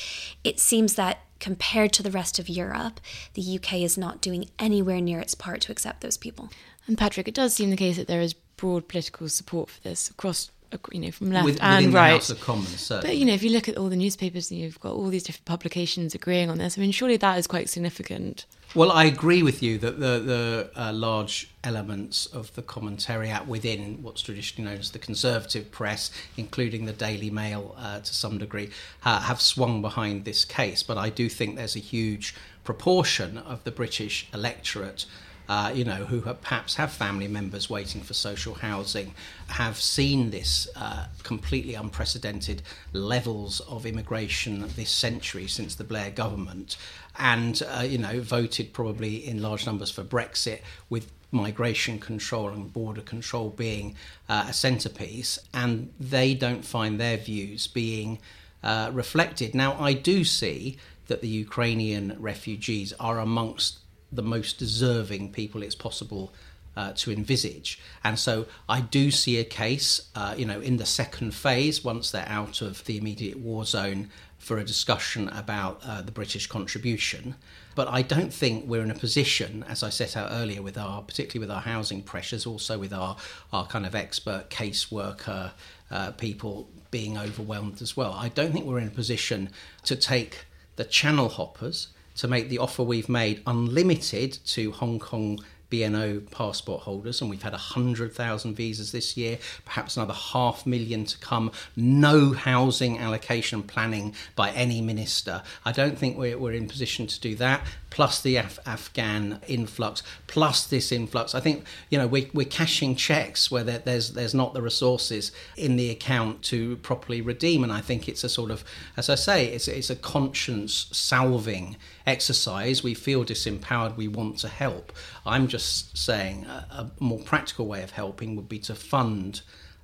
It 0.42 0.58
seems 0.58 0.94
that 0.94 1.20
compared 1.40 1.92
to 1.92 2.02
the 2.02 2.11
rest 2.11 2.38
of 2.38 2.49
Europe, 2.49 3.00
the 3.34 3.58
UK 3.58 3.75
is 3.75 3.99
not 3.99 4.20
doing 4.20 4.49
anywhere 4.58 5.00
near 5.00 5.20
its 5.20 5.34
part 5.34 5.61
to 5.62 5.73
accept 5.73 6.00
those 6.00 6.16
people. 6.16 6.50
And 6.87 6.96
Patrick, 6.96 7.28
it 7.28 7.34
does 7.34 7.54
seem 7.54 7.70
the 7.70 7.76
case 7.76 7.96
that 7.96 8.06
there 8.06 8.20
is 8.20 8.34
broad 8.56 8.88
political 8.88 9.28
support 9.28 9.70
for 9.70 9.80
this 9.82 10.08
across 10.11 10.50
you 10.92 11.00
know, 11.00 11.11
from 11.11 11.30
left 11.30 11.44
With, 11.44 11.62
and 11.62 11.94
right. 11.94 12.12
House 12.12 12.30
of 12.30 12.40
Commons. 12.40 12.88
But 12.88 13.16
you 13.16 13.25
know, 13.25 13.32
if 13.32 13.42
you 13.42 13.50
look 13.50 13.68
at 13.68 13.76
all 13.76 13.88
the 13.88 13.96
newspapers, 13.96 14.50
and 14.50 14.58
you've 14.58 14.80
got 14.80 14.92
all 14.92 15.08
these 15.08 15.23
different 15.23 15.44
publications 15.44 16.14
agreeing 16.14 16.50
on 16.50 16.58
this. 16.58 16.76
I 16.76 16.80
mean, 16.80 16.90
surely 16.90 17.16
that 17.16 17.38
is 17.38 17.46
quite 17.46 17.68
significant. 17.68 18.46
Well, 18.76 18.90
I 18.90 19.04
agree 19.04 19.45
with 19.45 19.62
you 19.62 19.78
that 19.78 20.00
the 20.00 20.19
the 20.19 20.71
uh, 20.75 20.93
large 20.93 21.49
elements 21.62 22.26
of 22.26 22.52
the 22.57 22.62
commentariat 22.62 23.47
within 23.47 24.02
what's 24.02 24.21
traditionally 24.21 24.69
known 24.69 24.81
as 24.81 24.90
the 24.90 24.99
conservative 24.99 25.71
press, 25.71 26.11
including 26.37 26.85
the 26.85 26.93
Daily 26.93 27.31
Mail 27.31 27.76
uh, 27.78 28.00
to 28.00 28.12
some 28.12 28.37
degree, 28.37 28.71
uh, 29.04 29.21
have 29.21 29.40
swung 29.40 29.81
behind 29.81 30.25
this 30.25 30.45
case. 30.45 30.83
But 30.83 30.99
I 30.99 31.09
do 31.09 31.28
think 31.28 31.54
there's 31.54 31.76
a 31.76 31.87
huge 31.95 32.35
proportion 32.64 33.38
of 33.38 33.62
the 33.62 33.71
British 33.71 34.26
electorate 34.35 35.07
uh, 35.49 35.71
you 35.75 35.85
know, 35.85 36.07
who 36.07 36.23
have, 36.23 36.40
perhaps 36.40 36.76
have 36.76 36.90
family 36.90 37.28
members 37.28 37.69
waiting 37.69 38.00
for 38.00 38.14
social 38.14 38.54
housing, 38.54 39.14
have 39.49 39.78
seen 39.78 40.31
this 40.31 40.69
uh, 40.76 41.07
completely 41.23 41.75
unprecedented 41.75 42.62
levels 42.93 43.61
of 43.61 43.85
immigration 43.85 44.66
this 44.76 44.90
century 44.90 45.47
since 45.47 45.75
the 45.75 45.85
Blair 45.85 46.11
government, 46.11 46.76
and 47.18 47.62
uh, 47.68 47.83
you 47.83 47.99
know, 47.99 48.21
voted 48.21 48.73
probably 48.73 49.26
in 49.26 49.40
large 49.40 49.66
numbers 49.66 49.90
for 49.90 50.02
Brexit 50.02 50.61
with 50.88 51.11
migration 51.30 51.99
control 51.99 52.49
and 52.49 52.73
border 52.73 53.00
control 53.02 53.50
being 53.50 53.97
uh, 54.28 54.47
a 54.49 54.52
centerpiece, 54.52 55.38
and 55.52 55.92
they 55.99 56.35
don't 56.35 56.64
find 56.64 56.99
their 56.99 57.16
views 57.16 57.66
being 57.66 58.18
uh, 58.62 58.90
reflected. 58.92 59.54
Now, 59.54 59.75
I 59.78 59.92
do 59.92 60.25
see 60.25 60.78
that 61.06 61.21
the 61.21 61.28
Ukrainian 61.28 62.16
refugees 62.18 62.92
are 62.99 63.18
amongst 63.18 63.80
the 64.11 64.23
most 64.23 64.59
deserving 64.59 65.33
people 65.33 65.62
it's 65.62 65.75
possible 65.75 66.33
uh, 66.76 66.92
to 66.97 67.12
envisage. 67.12 67.78
And 68.02 68.18
so 68.18 68.47
I 68.68 68.80
do 68.80 69.11
see 69.11 69.38
a 69.38 69.44
case, 69.44 70.09
uh, 70.14 70.35
you 70.37 70.44
know, 70.44 70.61
in 70.61 70.76
the 70.76 70.87
second 70.87 71.35
phase, 71.35 71.85
once 71.85 72.11
they're 72.11 72.28
out 72.28 72.62
of 72.62 72.85
the 72.85 72.97
immediate 72.97 73.38
war 73.38 73.64
zone, 73.64 74.11
for 74.44 74.58
a 74.58 74.64
discussion 74.64 75.28
about 75.30 75.80
uh, 75.84 76.02
the 76.02 76.12
British 76.12 76.46
contribution. 76.46 77.34
But 77.74 77.88
I 77.88 78.02
don't 78.02 78.32
think 78.32 78.66
we're 78.66 78.82
in 78.82 78.90
a 78.90 78.94
position, 78.94 79.64
as 79.68 79.82
I 79.82 79.90
set 79.90 80.16
out 80.16 80.28
earlier, 80.30 80.62
with 80.62 80.78
our 80.78 81.02
particularly 81.02 81.46
with 81.46 81.54
our 81.54 81.62
housing 81.62 82.02
pressures, 82.02 82.46
also 82.46 82.78
with 82.78 82.92
our 82.92 83.16
our 83.52 83.66
kind 83.66 83.86
of 83.86 83.94
expert 83.94 84.50
caseworker 84.50 85.52
uh, 85.90 86.10
people 86.12 86.68
being 86.90 87.18
overwhelmed 87.18 87.82
as 87.82 87.96
well. 87.96 88.12
I 88.12 88.28
don't 88.28 88.52
think 88.52 88.66
we're 88.66 88.78
in 88.78 88.88
a 88.88 88.98
position 89.02 89.50
to 89.84 89.96
take 89.96 90.44
the 90.76 90.84
channel 90.84 91.28
hoppers 91.28 91.88
to 92.16 92.28
make 92.28 92.48
the 92.48 92.58
offer 92.58 92.82
we've 92.82 93.08
made 93.08 93.42
unlimited 93.46 94.38
to 94.46 94.70
Hong 94.72 94.98
Kong 94.98 95.40
BNO 95.75 96.31
passport 96.31 96.83
holders, 96.83 97.21
and 97.21 97.28
we've 97.28 97.43
had 97.43 97.52
100,000 97.52 98.54
visas 98.54 98.93
this 98.93 99.16
year, 99.16 99.38
perhaps 99.64 99.97
another 99.97 100.14
half 100.14 100.66
million 100.66 101.04
to 101.04 101.19
come. 101.19 101.50
No 101.75 102.33
housing 102.33 102.99
allocation 102.99 103.62
planning 103.62 104.14
by 104.37 104.50
any 104.50 104.81
minister. 104.81 105.43
I 105.64 105.73
don't 105.73 105.99
think 105.99 106.16
we're, 106.16 106.38
we're 106.38 106.52
in 106.52 106.69
position 106.69 107.09
to 107.09 107.21
do 107.21 107.35
that. 107.37 107.66
Plus 107.90 108.21
the 108.21 108.37
Af- 108.37 108.59
Afghan 108.66 109.40
influx, 109.47 110.02
plus 110.26 110.66
this 110.66 110.90
influx. 110.90 111.33
I 111.33 111.38
think 111.38 111.64
you 111.90 111.99
know 111.99 112.09
we're, 112.09 112.26
we're 112.35 112.45
cashing 112.45 112.97
checks 112.97 113.52
where 113.52 113.62
there, 113.62 113.78
there's 113.78 114.14
there's 114.14 114.35
not 114.35 114.52
the 114.52 114.61
resources 114.62 115.31
in 115.57 115.76
the 115.76 115.90
account 115.90 116.43
to 116.45 116.76
properly 116.78 117.21
redeem, 117.21 117.62
and 117.62 117.73
I 117.73 117.81
think 117.81 118.09
it's 118.09 118.25
a 118.25 118.28
sort 118.28 118.50
of, 118.50 118.64
as 118.97 119.09
I 119.09 119.14
say, 119.14 119.47
it's 119.47 119.69
it's 119.69 119.90
a 119.90 119.97
conscience 119.97 120.87
salving 120.90 121.76
exercise. 122.04 122.83
We 122.83 122.95
feel 122.95 123.25
disempowered. 123.25 123.97
We 123.97 124.09
want 124.09 124.38
to 124.38 124.49
help. 124.49 124.93
I'm 125.25 125.47
just 125.47 125.63
saying 125.64 126.47
a, 126.47 126.66
a 126.71 126.90
more 127.00 127.18
practical 127.21 127.66
way 127.66 127.83
of 127.83 127.92
helping 127.92 128.37
would 128.37 128.49
be 128.49 128.59
to 128.61 128.75
fund 128.75 129.42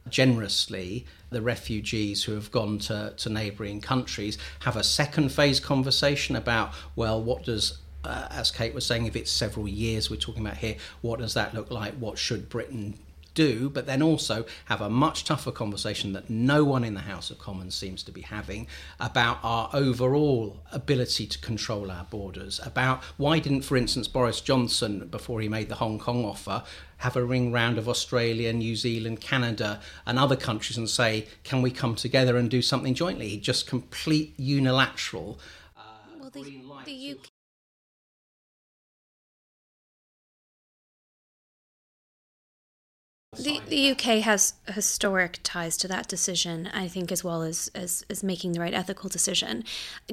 generously 0.08 1.06
the 1.30 1.42
refugees 1.42 2.24
who 2.24 2.32
have 2.32 2.50
gone 2.50 2.78
to, 2.78 3.12
to 3.16 3.28
neighbouring 3.28 3.80
countries, 3.80 4.38
have 4.60 4.76
a 4.76 4.82
second 4.82 5.30
phase 5.30 5.60
conversation 5.60 6.36
about, 6.36 6.72
well, 6.96 7.22
what 7.22 7.44
does 7.44 7.78
uh, 8.04 8.26
as 8.30 8.50
Kate 8.50 8.74
was 8.74 8.86
saying, 8.86 9.06
if 9.06 9.14
it's 9.14 9.30
several 9.30 9.68
years 9.68 10.10
we're 10.10 10.16
talking 10.16 10.44
about 10.44 10.56
here, 10.56 10.76
what 11.02 11.18
does 11.18 11.34
that 11.34 11.54
look 11.54 11.70
like? 11.70 11.94
What 11.94 12.18
should 12.18 12.48
Britain 12.48 12.98
do, 13.34 13.70
but 13.70 13.86
then 13.86 14.02
also 14.02 14.44
have 14.66 14.80
a 14.80 14.90
much 14.90 15.24
tougher 15.24 15.52
conversation 15.52 16.12
that 16.12 16.30
no 16.30 16.64
one 16.64 16.84
in 16.84 16.94
the 16.94 17.00
House 17.00 17.30
of 17.30 17.38
Commons 17.38 17.74
seems 17.74 18.02
to 18.04 18.12
be 18.12 18.22
having 18.22 18.66
about 18.98 19.38
our 19.42 19.70
overall 19.72 20.60
ability 20.72 21.26
to 21.26 21.38
control 21.38 21.90
our 21.90 22.04
borders. 22.10 22.60
About 22.64 23.02
why 23.16 23.38
didn't, 23.38 23.62
for 23.62 23.76
instance, 23.76 24.08
Boris 24.08 24.40
Johnson, 24.40 25.08
before 25.08 25.40
he 25.40 25.48
made 25.48 25.68
the 25.68 25.76
Hong 25.76 25.98
Kong 25.98 26.24
offer, 26.24 26.62
have 26.98 27.16
a 27.16 27.24
ring 27.24 27.50
round 27.50 27.78
of 27.78 27.88
Australia, 27.88 28.52
New 28.52 28.76
Zealand, 28.76 29.20
Canada, 29.20 29.80
and 30.06 30.18
other 30.18 30.36
countries 30.36 30.76
and 30.76 30.88
say, 30.88 31.26
can 31.44 31.62
we 31.62 31.70
come 31.70 31.94
together 31.94 32.36
and 32.36 32.50
do 32.50 32.60
something 32.60 32.94
jointly? 32.94 33.38
Just 33.38 33.66
complete 33.66 34.34
unilateral. 34.36 35.40
Uh, 35.76 35.80
well, 36.20 36.30
the, 36.30 36.62
the 36.84 37.12
UK 37.12 37.39
The, 43.42 43.60
the 43.68 43.90
UK 43.92 44.22
has 44.22 44.54
historic 44.66 45.40
ties 45.42 45.78
to 45.78 45.88
that 45.88 46.08
decision, 46.08 46.68
I 46.74 46.88
think, 46.88 47.10
as 47.10 47.24
well 47.24 47.42
as, 47.42 47.70
as, 47.74 48.04
as 48.10 48.22
making 48.22 48.52
the 48.52 48.60
right 48.60 48.74
ethical 48.74 49.08
decision. 49.08 49.64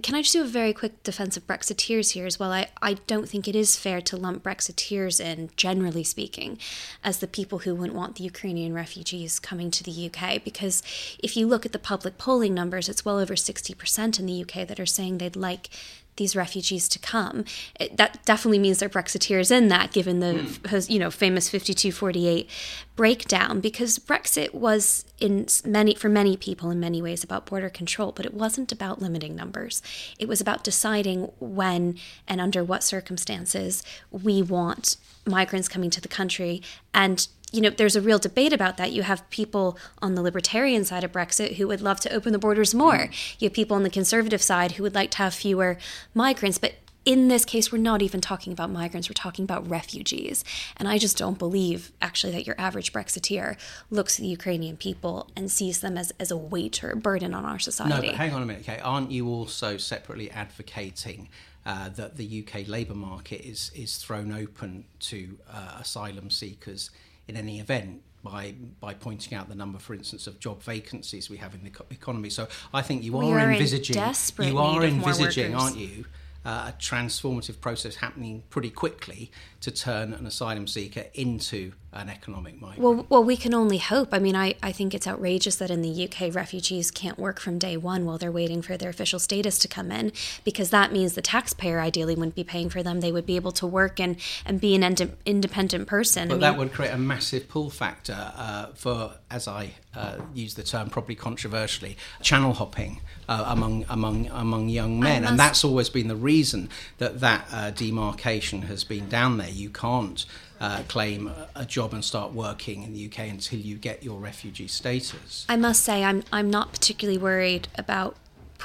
Can 0.01 0.15
I 0.15 0.21
just 0.21 0.31
do 0.31 0.43
a 0.43 0.47
very 0.47 0.71
quick 0.71 1.03
defense 1.03 1.35
of 1.35 1.45
Brexiteers 1.45 2.11
here 2.11 2.25
as 2.25 2.39
well? 2.39 2.53
I, 2.53 2.67
I 2.81 2.93
don't 3.05 3.27
think 3.27 3.47
it 3.47 3.55
is 3.55 3.75
fair 3.75 3.99
to 4.01 4.15
lump 4.15 4.43
Brexiteers 4.43 5.19
in, 5.19 5.49
generally 5.57 6.05
speaking, 6.05 6.57
as 7.03 7.19
the 7.19 7.27
people 7.27 7.59
who 7.59 7.75
wouldn't 7.75 7.97
want 7.97 8.15
the 8.15 8.23
Ukrainian 8.23 8.73
refugees 8.73 9.39
coming 9.39 9.71
to 9.71 9.83
the 9.83 10.09
UK, 10.09 10.41
because 10.41 10.81
if 11.21 11.35
you 11.35 11.47
look 11.47 11.65
at 11.65 11.73
the 11.73 11.79
public 11.79 12.17
polling 12.17 12.53
numbers, 12.53 12.87
it's 12.87 13.03
well 13.03 13.19
over 13.19 13.35
60% 13.35 14.19
in 14.19 14.25
the 14.25 14.41
UK 14.41 14.65
that 14.67 14.79
are 14.79 14.85
saying 14.85 15.17
they'd 15.17 15.35
like 15.35 15.69
these 16.17 16.35
refugees 16.35 16.87
to 16.89 16.99
come. 16.99 17.45
It, 17.79 17.97
that 17.97 18.23
definitely 18.25 18.59
means 18.59 18.79
there 18.79 18.87
are 18.87 18.89
Brexiteers 18.89 19.51
in 19.51 19.69
that, 19.69 19.91
given 19.91 20.19
the 20.19 20.33
mm. 20.33 20.89
you 20.89 20.99
know 20.99 21.09
famous 21.09 21.49
52-48 21.49 22.47
breakdown. 22.95 23.61
Because 23.61 23.97
Brexit 23.99 24.53
was 24.53 25.05
in 25.19 25.47
many 25.65 25.95
for 25.95 26.09
many 26.09 26.35
people 26.35 26.69
in 26.69 26.79
many 26.79 27.01
ways 27.01 27.23
about 27.23 27.45
border 27.45 27.69
control, 27.69 28.11
but 28.11 28.25
it 28.25 28.33
wasn't 28.33 28.71
about 28.71 29.01
limiting 29.01 29.35
numbers. 29.35 29.81
It 30.19 30.27
was 30.27 30.41
about 30.41 30.63
deciding 30.63 31.31
when 31.39 31.97
and 32.27 32.41
under 32.41 32.63
what 32.63 32.83
circumstances 32.83 33.83
we 34.11 34.41
want 34.41 34.97
migrants 35.25 35.67
coming 35.67 35.89
to 35.89 36.01
the 36.01 36.07
country 36.07 36.61
and 36.93 37.27
you 37.57 37.63
know, 37.63 37.71
there's 37.71 37.95
a 37.95 38.01
real 38.01 38.19
debate 38.19 38.53
about 38.53 38.77
that. 38.77 38.91
You 38.91 39.01
have 39.01 39.27
people 39.31 39.79
on 39.99 40.13
the 40.13 40.21
libertarian 40.21 40.85
side 40.85 41.03
of 41.03 41.11
Brexit 41.11 41.55
who 41.55 41.67
would 41.67 41.81
love 41.81 41.99
to 42.01 42.13
open 42.13 42.31
the 42.31 42.37
borders 42.37 42.75
more. 42.75 43.09
You 43.39 43.47
have 43.47 43.53
people 43.53 43.75
on 43.75 43.81
the 43.81 43.89
conservative 43.89 44.43
side 44.43 44.73
who 44.73 44.83
would 44.83 44.93
like 44.93 45.09
to 45.11 45.17
have 45.17 45.33
fewer 45.33 45.79
migrants. 46.13 46.59
But 46.59 46.75
in 47.03 47.29
this 47.29 47.45
case, 47.45 47.71
we're 47.71 47.79
not 47.79 48.03
even 48.03 48.21
talking 48.21 48.53
about 48.53 48.69
migrants, 48.69 49.09
we're 49.09 49.13
talking 49.13 49.43
about 49.43 49.67
refugees. 49.67 50.43
And 50.75 50.87
I 50.87 50.99
just 50.99 51.17
don't 51.17 51.39
believe, 51.39 51.91
actually, 51.99 52.33
that 52.33 52.45
your 52.45 52.55
average 52.59 52.93
Brexiteer 52.93 53.57
looks 53.89 54.19
at 54.19 54.21
the 54.21 54.27
Ukrainian 54.27 54.77
people 54.77 55.31
and 55.35 55.49
sees 55.49 55.79
them 55.79 55.97
as, 55.97 56.13
as 56.19 56.29
a 56.29 56.37
weight 56.37 56.83
or 56.83 56.91
a 56.91 56.95
burden 56.95 57.33
on 57.33 57.43
our 57.43 57.57
society. 57.57 57.95
No, 57.95 58.01
but 58.01 58.15
hang 58.15 58.33
on 58.33 58.43
a 58.43 58.45
minute, 58.45 58.65
Kate. 58.65 58.81
Aren't 58.83 59.09
you 59.09 59.29
also 59.29 59.77
separately 59.77 60.29
advocating 60.29 61.29
uh, 61.65 61.89
that 61.89 62.17
the 62.17 62.45
UK 62.45 62.67
labour 62.67 62.93
market 62.93 63.41
is, 63.41 63.71
is 63.73 63.97
thrown 63.97 64.31
open 64.31 64.85
to 64.99 65.39
uh, 65.51 65.77
asylum 65.79 66.29
seekers? 66.29 66.91
In 67.27 67.37
any 67.37 67.59
event 67.59 68.01
by 68.23 68.55
by 68.79 68.93
pointing 68.93 69.37
out 69.37 69.49
the 69.49 69.55
number, 69.55 69.79
for 69.79 69.93
instance, 69.93 70.27
of 70.27 70.39
job 70.39 70.61
vacancies 70.61 71.29
we 71.29 71.37
have 71.37 71.53
in 71.53 71.63
the 71.63 71.71
economy. 71.91 72.29
So 72.29 72.47
I 72.73 72.81
think 72.81 73.03
you 73.03 73.17
are, 73.17 73.23
are 73.39 73.51
envisaging 73.51 73.95
in 73.97 74.47
you 74.47 74.57
are 74.57 74.83
envisaging, 74.83 75.55
aren't 75.55 75.77
you? 75.77 76.05
uh, 76.47 76.71
a 76.73 76.77
transformative 76.79 77.59
process 77.59 77.95
happening 77.95 78.41
pretty 78.49 78.69
quickly 78.69 79.29
to 79.59 79.69
turn 79.69 80.13
an 80.13 80.25
asylum 80.25 80.65
seeker 80.65 81.03
into 81.13 81.73
an 81.97 82.09
economic 82.09 82.61
migrant. 82.61 82.79
Well, 82.79 83.05
well, 83.09 83.23
we 83.23 83.35
can 83.35 83.53
only 83.53 83.79
hope. 83.79 84.09
I 84.11 84.19
mean, 84.19 84.35
I, 84.35 84.55
I 84.61 84.71
think 84.71 84.93
it's 84.93 85.07
outrageous 85.07 85.55
that 85.57 85.71
in 85.71 85.81
the 85.81 86.07
UK 86.07 86.33
refugees 86.33 86.91
can't 86.91 87.17
work 87.17 87.39
from 87.39 87.57
day 87.57 87.75
one 87.77 88.05
while 88.05 88.17
they're 88.17 88.31
waiting 88.31 88.61
for 88.61 88.77
their 88.77 88.89
official 88.89 89.19
status 89.19 89.57
to 89.59 89.67
come 89.67 89.91
in, 89.91 90.11
because 90.43 90.69
that 90.69 90.91
means 90.91 91.15
the 91.15 91.21
taxpayer 91.21 91.79
ideally 91.79 92.15
wouldn't 92.15 92.35
be 92.35 92.43
paying 92.43 92.69
for 92.69 92.83
them. 92.83 93.01
They 93.01 93.11
would 93.11 93.25
be 93.25 93.35
able 93.35 93.51
to 93.53 93.67
work 93.67 93.99
and, 93.99 94.17
and 94.45 94.61
be 94.61 94.75
an 94.75 94.83
ind- 94.83 95.17
independent 95.25 95.87
person. 95.87 96.27
But 96.27 96.35
I 96.35 96.37
mean, 96.37 96.41
that 96.41 96.57
would 96.57 96.73
create 96.73 96.91
a 96.91 96.97
massive 96.97 97.49
pull 97.49 97.69
factor 97.69 98.31
uh, 98.35 98.67
for, 98.75 99.13
as 99.31 99.47
I 99.47 99.73
uh, 99.95 100.17
use 100.33 100.53
the 100.53 100.63
term 100.63 100.89
probably 100.89 101.15
controversially, 101.15 101.97
channel 102.21 102.53
hopping 102.53 103.01
uh, 103.27 103.45
among 103.47 103.85
among 103.89 104.27
among 104.27 104.69
young 104.69 104.99
men, 104.99 105.25
and 105.25 105.39
that's 105.39 105.63
always 105.63 105.89
been 105.89 106.07
the 106.07 106.15
reason 106.15 106.69
that 106.99 107.19
that 107.19 107.47
uh, 107.51 107.71
demarcation 107.71 108.63
has 108.63 108.83
been 108.83 109.09
down 109.09 109.37
there. 109.37 109.49
You 109.49 109.69
can't. 109.69 110.25
Uh, 110.59 110.81
claim 110.87 111.31
a- 111.55 111.65
job 111.65 111.93
and 111.93 112.03
start 112.03 112.33
working 112.33 112.81
in 112.81 112.93
the 112.93 113.05
UK 113.05 113.19
until 113.29 113.59
you 113.59 113.75
get 113.75 114.03
your 114.03 114.19
refugee 114.19 114.67
status. 114.67 115.45
I 115.47 115.55
must 115.55 115.83
say, 115.83 116.03
I'm 116.03 116.23
I'm 116.31 116.49
not 116.49 116.71
particularly 116.71 117.19
worried 117.19 117.67
about. 117.75 118.15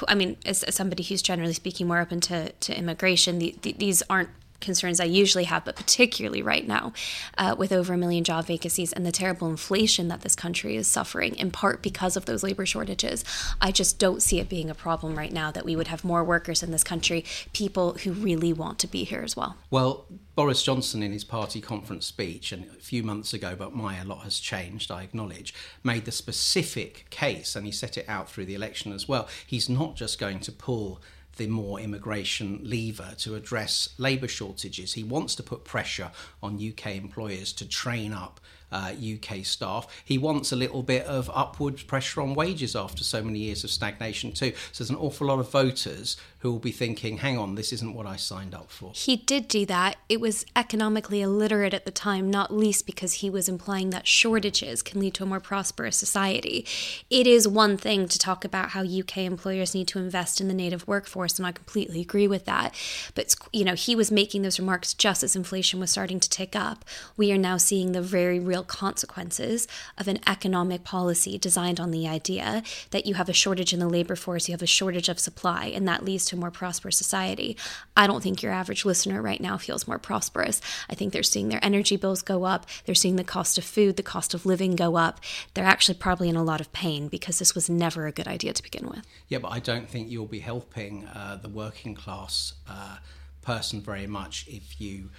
I 0.07 0.15
mean, 0.15 0.37
as, 0.43 0.63
as 0.63 0.73
somebody 0.73 1.03
who's 1.03 1.21
generally 1.21 1.53
speaking 1.53 1.87
more 1.87 1.99
open 1.99 2.19
to, 2.21 2.51
to 2.51 2.75
immigration, 2.75 3.37
the, 3.37 3.55
the, 3.61 3.73
these 3.73 4.01
aren't 4.09 4.29
concerns 4.63 4.99
I 4.99 5.05
usually 5.05 5.43
have, 5.43 5.65
but 5.65 5.75
particularly 5.75 6.41
right 6.41 6.67
now, 6.67 6.93
uh, 7.37 7.55
with 7.57 7.71
over 7.71 7.93
a 7.93 7.97
million 7.97 8.23
job 8.23 8.45
vacancies 8.45 8.91
and 8.91 9.05
the 9.05 9.11
terrible 9.11 9.49
inflation 9.49 10.07
that 10.07 10.21
this 10.21 10.35
country 10.35 10.75
is 10.75 10.87
suffering, 10.87 11.35
in 11.35 11.51
part 11.51 11.83
because 11.83 12.17
of 12.17 12.25
those 12.25 12.41
labor 12.41 12.65
shortages, 12.65 13.23
I 13.61 13.71
just 13.71 13.99
don't 13.99 14.21
see 14.21 14.39
it 14.39 14.49
being 14.49 14.69
a 14.69 14.75
problem 14.75 15.15
right 15.15 15.31
now 15.31 15.51
that 15.51 15.65
we 15.65 15.75
would 15.75 15.87
have 15.87 16.03
more 16.03 16.23
workers 16.23 16.63
in 16.63 16.71
this 16.71 16.83
country, 16.83 17.25
people 17.53 17.93
who 18.03 18.11
really 18.11 18.53
want 18.53 18.79
to 18.79 18.87
be 18.87 19.03
here 19.03 19.21
as 19.21 19.35
well. 19.35 19.57
Well, 19.69 20.05
Boris 20.35 20.63
Johnson, 20.63 21.03
in 21.03 21.11
his 21.11 21.23
party 21.23 21.61
conference 21.61 22.07
speech, 22.07 22.51
and 22.51 22.65
a 22.65 22.81
few 22.81 23.03
months 23.03 23.33
ago, 23.33 23.55
but 23.55 23.75
my 23.75 23.97
a 23.99 24.05
lot 24.05 24.23
has 24.23 24.39
changed, 24.39 24.89
I 24.89 25.03
acknowledge, 25.03 25.53
made 25.83 26.05
the 26.05 26.11
specific 26.11 27.05
case, 27.11 27.55
and 27.55 27.65
he 27.67 27.71
set 27.71 27.97
it 27.97 28.09
out 28.09 28.29
through 28.29 28.45
the 28.45 28.55
election 28.55 28.91
as 28.93 29.07
well. 29.07 29.27
He's 29.45 29.69
not 29.69 29.95
just 29.95 30.17
going 30.17 30.39
to 30.39 30.51
pull 30.51 31.01
the 31.37 31.47
more 31.47 31.79
immigration 31.79 32.59
lever 32.63 33.13
to 33.19 33.35
address 33.35 33.89
labour 33.97 34.27
shortages. 34.27 34.93
He 34.93 35.03
wants 35.03 35.35
to 35.35 35.43
put 35.43 35.63
pressure 35.63 36.11
on 36.41 36.55
UK 36.55 36.95
employers 36.95 37.53
to 37.53 37.67
train 37.67 38.13
up 38.13 38.39
uh, 38.73 38.91
UK 38.91 39.45
staff. 39.45 39.87
He 40.03 40.17
wants 40.17 40.51
a 40.51 40.55
little 40.55 40.83
bit 40.83 41.05
of 41.05 41.29
upward 41.33 41.85
pressure 41.87 42.21
on 42.21 42.33
wages 42.33 42.75
after 42.75 43.03
so 43.03 43.23
many 43.23 43.39
years 43.39 43.63
of 43.63 43.69
stagnation, 43.69 44.33
too. 44.33 44.53
So 44.71 44.83
there's 44.83 44.89
an 44.89 44.95
awful 44.97 45.27
lot 45.27 45.39
of 45.39 45.49
voters 45.49 46.17
who 46.39 46.51
will 46.51 46.59
be 46.59 46.71
thinking, 46.71 47.19
hang 47.19 47.37
on, 47.37 47.55
this 47.55 47.71
isn't 47.71 47.93
what 47.93 48.05
I 48.05 48.17
signed 48.17 48.53
up 48.53 48.69
for. 48.69 48.91
He 48.93 49.15
did 49.15 49.47
do 49.47 49.65
that. 49.67 49.95
It 50.09 50.19
was 50.19 50.45
economically 50.57 51.21
illiterate 51.21 51.73
at 51.73 51.85
the 51.85 51.91
time, 51.91 52.29
not 52.29 52.53
least 52.53 52.85
because 52.85 53.13
he 53.13 53.29
was 53.29 53.47
implying 53.47 53.91
that 53.91 54.07
shortages 54.07 54.81
can 54.81 54.99
lead 54.99 55.13
to 55.13 55.23
a 55.23 55.25
more 55.25 55.39
prosperous 55.39 55.95
society. 55.95 56.65
It 57.09 57.27
is 57.27 57.47
one 57.47 57.77
thing 57.77 58.09
to 58.09 58.19
talk 58.19 58.43
about 58.43 58.71
how 58.71 58.83
UK 58.83 59.19
employers 59.19 59.73
need 59.73 59.87
to 59.89 59.99
invest 59.99 60.41
in 60.41 60.49
the 60.49 60.53
native 60.53 60.85
workforce, 60.85 61.37
and 61.37 61.45
I 61.45 61.53
completely 61.53 62.01
agree 62.01 62.27
with 62.27 62.43
that. 62.43 62.75
But 63.15 63.33
you 63.53 63.63
know, 63.63 63.75
he 63.75 63.95
was 63.95 64.11
making 64.11 64.41
those 64.41 64.59
remarks 64.59 64.93
just 64.93 65.23
as 65.23 65.37
inflation 65.37 65.79
was 65.79 65.91
starting 65.91 66.19
to 66.19 66.29
tick 66.29 66.57
up. 66.57 66.83
We 67.15 67.31
are 67.31 67.37
now 67.37 67.55
seeing 67.55 67.93
the 67.93 68.01
very 68.01 68.39
real 68.39 68.62
consequences 68.63 69.67
of 69.97 70.07
an 70.07 70.19
economic 70.27 70.83
policy 70.83 71.37
designed 71.37 71.79
on 71.79 71.91
the 71.91 72.07
idea 72.07 72.63
that 72.91 73.05
you 73.05 73.15
have 73.15 73.29
a 73.29 73.33
shortage 73.33 73.73
in 73.73 73.79
the 73.79 73.87
labor 73.87 74.15
force, 74.15 74.47
you 74.47 74.53
have 74.53 74.61
a 74.61 74.67
shortage 74.67 75.09
of 75.09 75.19
supply, 75.19 75.65
and 75.65 75.87
that 75.87 76.03
leads 76.03 76.25
to 76.25 76.35
a 76.35 76.39
more 76.39 76.51
prosperous 76.51 76.97
society. 76.97 77.57
I 77.95 78.07
don't 78.07 78.23
think 78.23 78.41
your 78.41 78.51
average 78.51 78.85
listener 78.85 79.21
right 79.21 79.41
now 79.41 79.57
feels 79.57 79.87
more 79.87 79.99
prosperous. 79.99 80.61
I 80.89 80.95
think 80.95 81.13
they're 81.13 81.23
seeing 81.23 81.49
their 81.49 81.63
energy 81.63 81.97
bills 81.97 82.21
go 82.21 82.43
up, 82.43 82.65
they're 82.85 82.95
seeing 82.95 83.15
the 83.15 83.23
cost 83.23 83.57
of 83.57 83.63
food, 83.63 83.95
the 83.95 84.03
cost 84.03 84.33
of 84.33 84.45
living 84.45 84.75
go 84.75 84.95
up. 84.95 85.19
They're 85.53 85.65
actually 85.65 85.97
probably 85.97 86.29
in 86.29 86.35
a 86.35 86.43
lot 86.43 86.61
of 86.61 86.71
pain 86.73 87.07
because 87.07 87.39
this 87.39 87.55
was 87.55 87.69
never 87.69 88.07
a 88.07 88.11
good 88.11 88.27
idea 88.27 88.53
to 88.53 88.63
begin 88.63 88.87
with. 88.87 89.05
Yeah, 89.27 89.39
but 89.39 89.51
I 89.51 89.59
don't 89.59 89.89
think 89.89 90.09
you'll 90.09 90.25
be 90.25 90.39
helping 90.39 91.05
uh, 91.07 91.37
the 91.41 91.49
working 91.49 91.95
class 91.95 92.53
uh, 92.67 92.97
person 93.41 93.81
very 93.81 94.07
much 94.07 94.45
if 94.47 94.79
you 94.79 95.09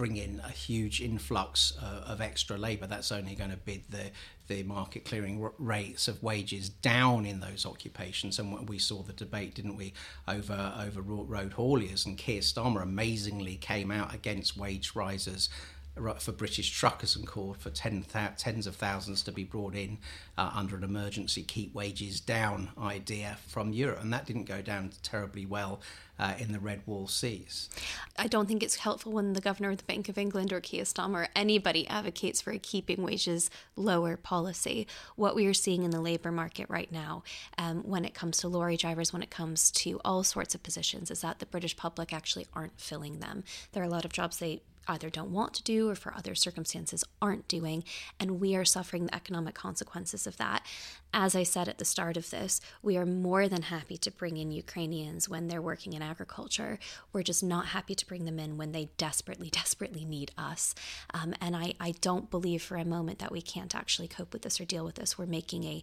bring 0.00 0.16
in 0.16 0.40
a 0.46 0.50
huge 0.50 1.02
influx 1.02 1.74
uh, 1.78 2.10
of 2.10 2.22
extra 2.22 2.56
labour. 2.56 2.86
That's 2.86 3.12
only 3.12 3.34
going 3.34 3.50
to 3.50 3.58
bid 3.58 3.82
the 3.90 4.10
the 4.48 4.62
market 4.62 5.04
clearing 5.04 5.44
r- 5.44 5.52
rates 5.58 6.08
of 6.08 6.22
wages 6.22 6.70
down 6.70 7.26
in 7.26 7.40
those 7.40 7.66
occupations. 7.66 8.38
And 8.38 8.66
we 8.66 8.78
saw 8.78 9.02
the 9.02 9.12
debate, 9.12 9.54
didn't 9.54 9.76
we, 9.76 9.92
over 10.26 10.72
over 10.80 11.02
road 11.02 11.52
hauliers 11.52 12.06
and 12.06 12.16
Keir 12.16 12.40
Starmer 12.40 12.82
amazingly 12.82 13.56
came 13.56 13.90
out 13.90 14.14
against 14.14 14.56
wage 14.56 14.92
rises 14.94 15.50
for 16.20 16.32
British 16.32 16.70
truckers 16.70 17.16
and 17.16 17.26
called 17.26 17.58
for 17.58 17.70
ten 17.70 18.04
thou- 18.12 18.32
tens 18.36 18.66
of 18.66 18.76
thousands 18.76 19.22
to 19.22 19.32
be 19.32 19.44
brought 19.44 19.74
in 19.74 19.98
uh, 20.38 20.50
under 20.54 20.76
an 20.76 20.84
emergency 20.84 21.42
keep 21.42 21.74
wages 21.74 22.20
down 22.20 22.70
idea 22.78 23.38
from 23.46 23.72
Europe, 23.72 24.00
and 24.00 24.12
that 24.12 24.26
didn't 24.26 24.44
go 24.44 24.62
down 24.62 24.90
terribly 25.02 25.46
well 25.46 25.80
uh, 26.18 26.34
in 26.38 26.52
the 26.52 26.58
Red 26.58 26.82
Wall 26.86 27.06
seas. 27.06 27.68
I 28.18 28.26
don't 28.26 28.46
think 28.46 28.62
it's 28.62 28.76
helpful 28.76 29.12
when 29.12 29.32
the 29.32 29.40
governor 29.40 29.70
of 29.70 29.78
the 29.78 29.84
Bank 29.84 30.08
of 30.08 30.18
England 30.18 30.52
or 30.52 30.60
Keir 30.60 30.84
Starmer 30.84 31.24
or 31.24 31.28
anybody 31.34 31.88
advocates 31.88 32.40
for 32.40 32.50
a 32.50 32.58
keeping 32.58 33.02
wages 33.02 33.50
lower 33.76 34.16
policy. 34.16 34.86
What 35.16 35.34
we 35.34 35.46
are 35.46 35.54
seeing 35.54 35.82
in 35.82 35.90
the 35.90 36.00
labour 36.00 36.30
market 36.30 36.66
right 36.68 36.92
now, 36.92 37.22
um, 37.58 37.82
when 37.82 38.04
it 38.04 38.14
comes 38.14 38.38
to 38.38 38.48
lorry 38.48 38.76
drivers, 38.76 39.12
when 39.12 39.22
it 39.22 39.30
comes 39.30 39.70
to 39.72 40.00
all 40.04 40.22
sorts 40.22 40.54
of 40.54 40.62
positions, 40.62 41.10
is 41.10 41.22
that 41.22 41.38
the 41.38 41.46
British 41.46 41.76
public 41.76 42.12
actually 42.12 42.46
aren't 42.52 42.78
filling 42.78 43.20
them. 43.20 43.44
There 43.72 43.82
are 43.82 43.86
a 43.86 43.90
lot 43.90 44.04
of 44.04 44.12
jobs 44.12 44.38
they 44.38 44.62
either 44.90 45.08
don't 45.08 45.30
want 45.30 45.54
to 45.54 45.62
do 45.62 45.88
or 45.88 45.94
for 45.94 46.14
other 46.14 46.34
circumstances 46.34 47.04
aren't 47.22 47.48
doing, 47.48 47.84
and 48.18 48.40
we 48.40 48.54
are 48.56 48.64
suffering 48.64 49.06
the 49.06 49.14
economic 49.14 49.54
consequences 49.54 50.26
of 50.26 50.36
that. 50.36 50.66
As 51.12 51.34
I 51.34 51.42
said 51.42 51.68
at 51.68 51.78
the 51.78 51.84
start 51.84 52.16
of 52.16 52.30
this, 52.30 52.60
we 52.82 52.96
are 52.96 53.06
more 53.06 53.48
than 53.48 53.62
happy 53.62 53.96
to 53.98 54.10
bring 54.10 54.36
in 54.36 54.52
Ukrainians 54.52 55.28
when 55.28 55.48
they're 55.48 55.62
working 55.62 55.92
in 55.92 56.02
agriculture. 56.02 56.78
We're 57.12 57.22
just 57.22 57.42
not 57.42 57.66
happy 57.66 57.94
to 57.94 58.06
bring 58.06 58.24
them 58.24 58.38
in 58.38 58.56
when 58.56 58.72
they 58.72 58.90
desperately, 58.96 59.50
desperately 59.52 60.04
need 60.04 60.32
us. 60.38 60.74
Um, 61.12 61.34
and 61.40 61.56
I, 61.56 61.74
I 61.80 61.94
don't 62.00 62.30
believe 62.30 62.62
for 62.62 62.76
a 62.76 62.84
moment 62.84 63.18
that 63.18 63.32
we 63.32 63.42
can't 63.42 63.74
actually 63.74 64.08
cope 64.08 64.32
with 64.32 64.42
this 64.42 64.60
or 64.60 64.64
deal 64.64 64.84
with 64.84 64.96
this. 64.96 65.18
We're 65.18 65.26
making 65.26 65.64
a 65.64 65.82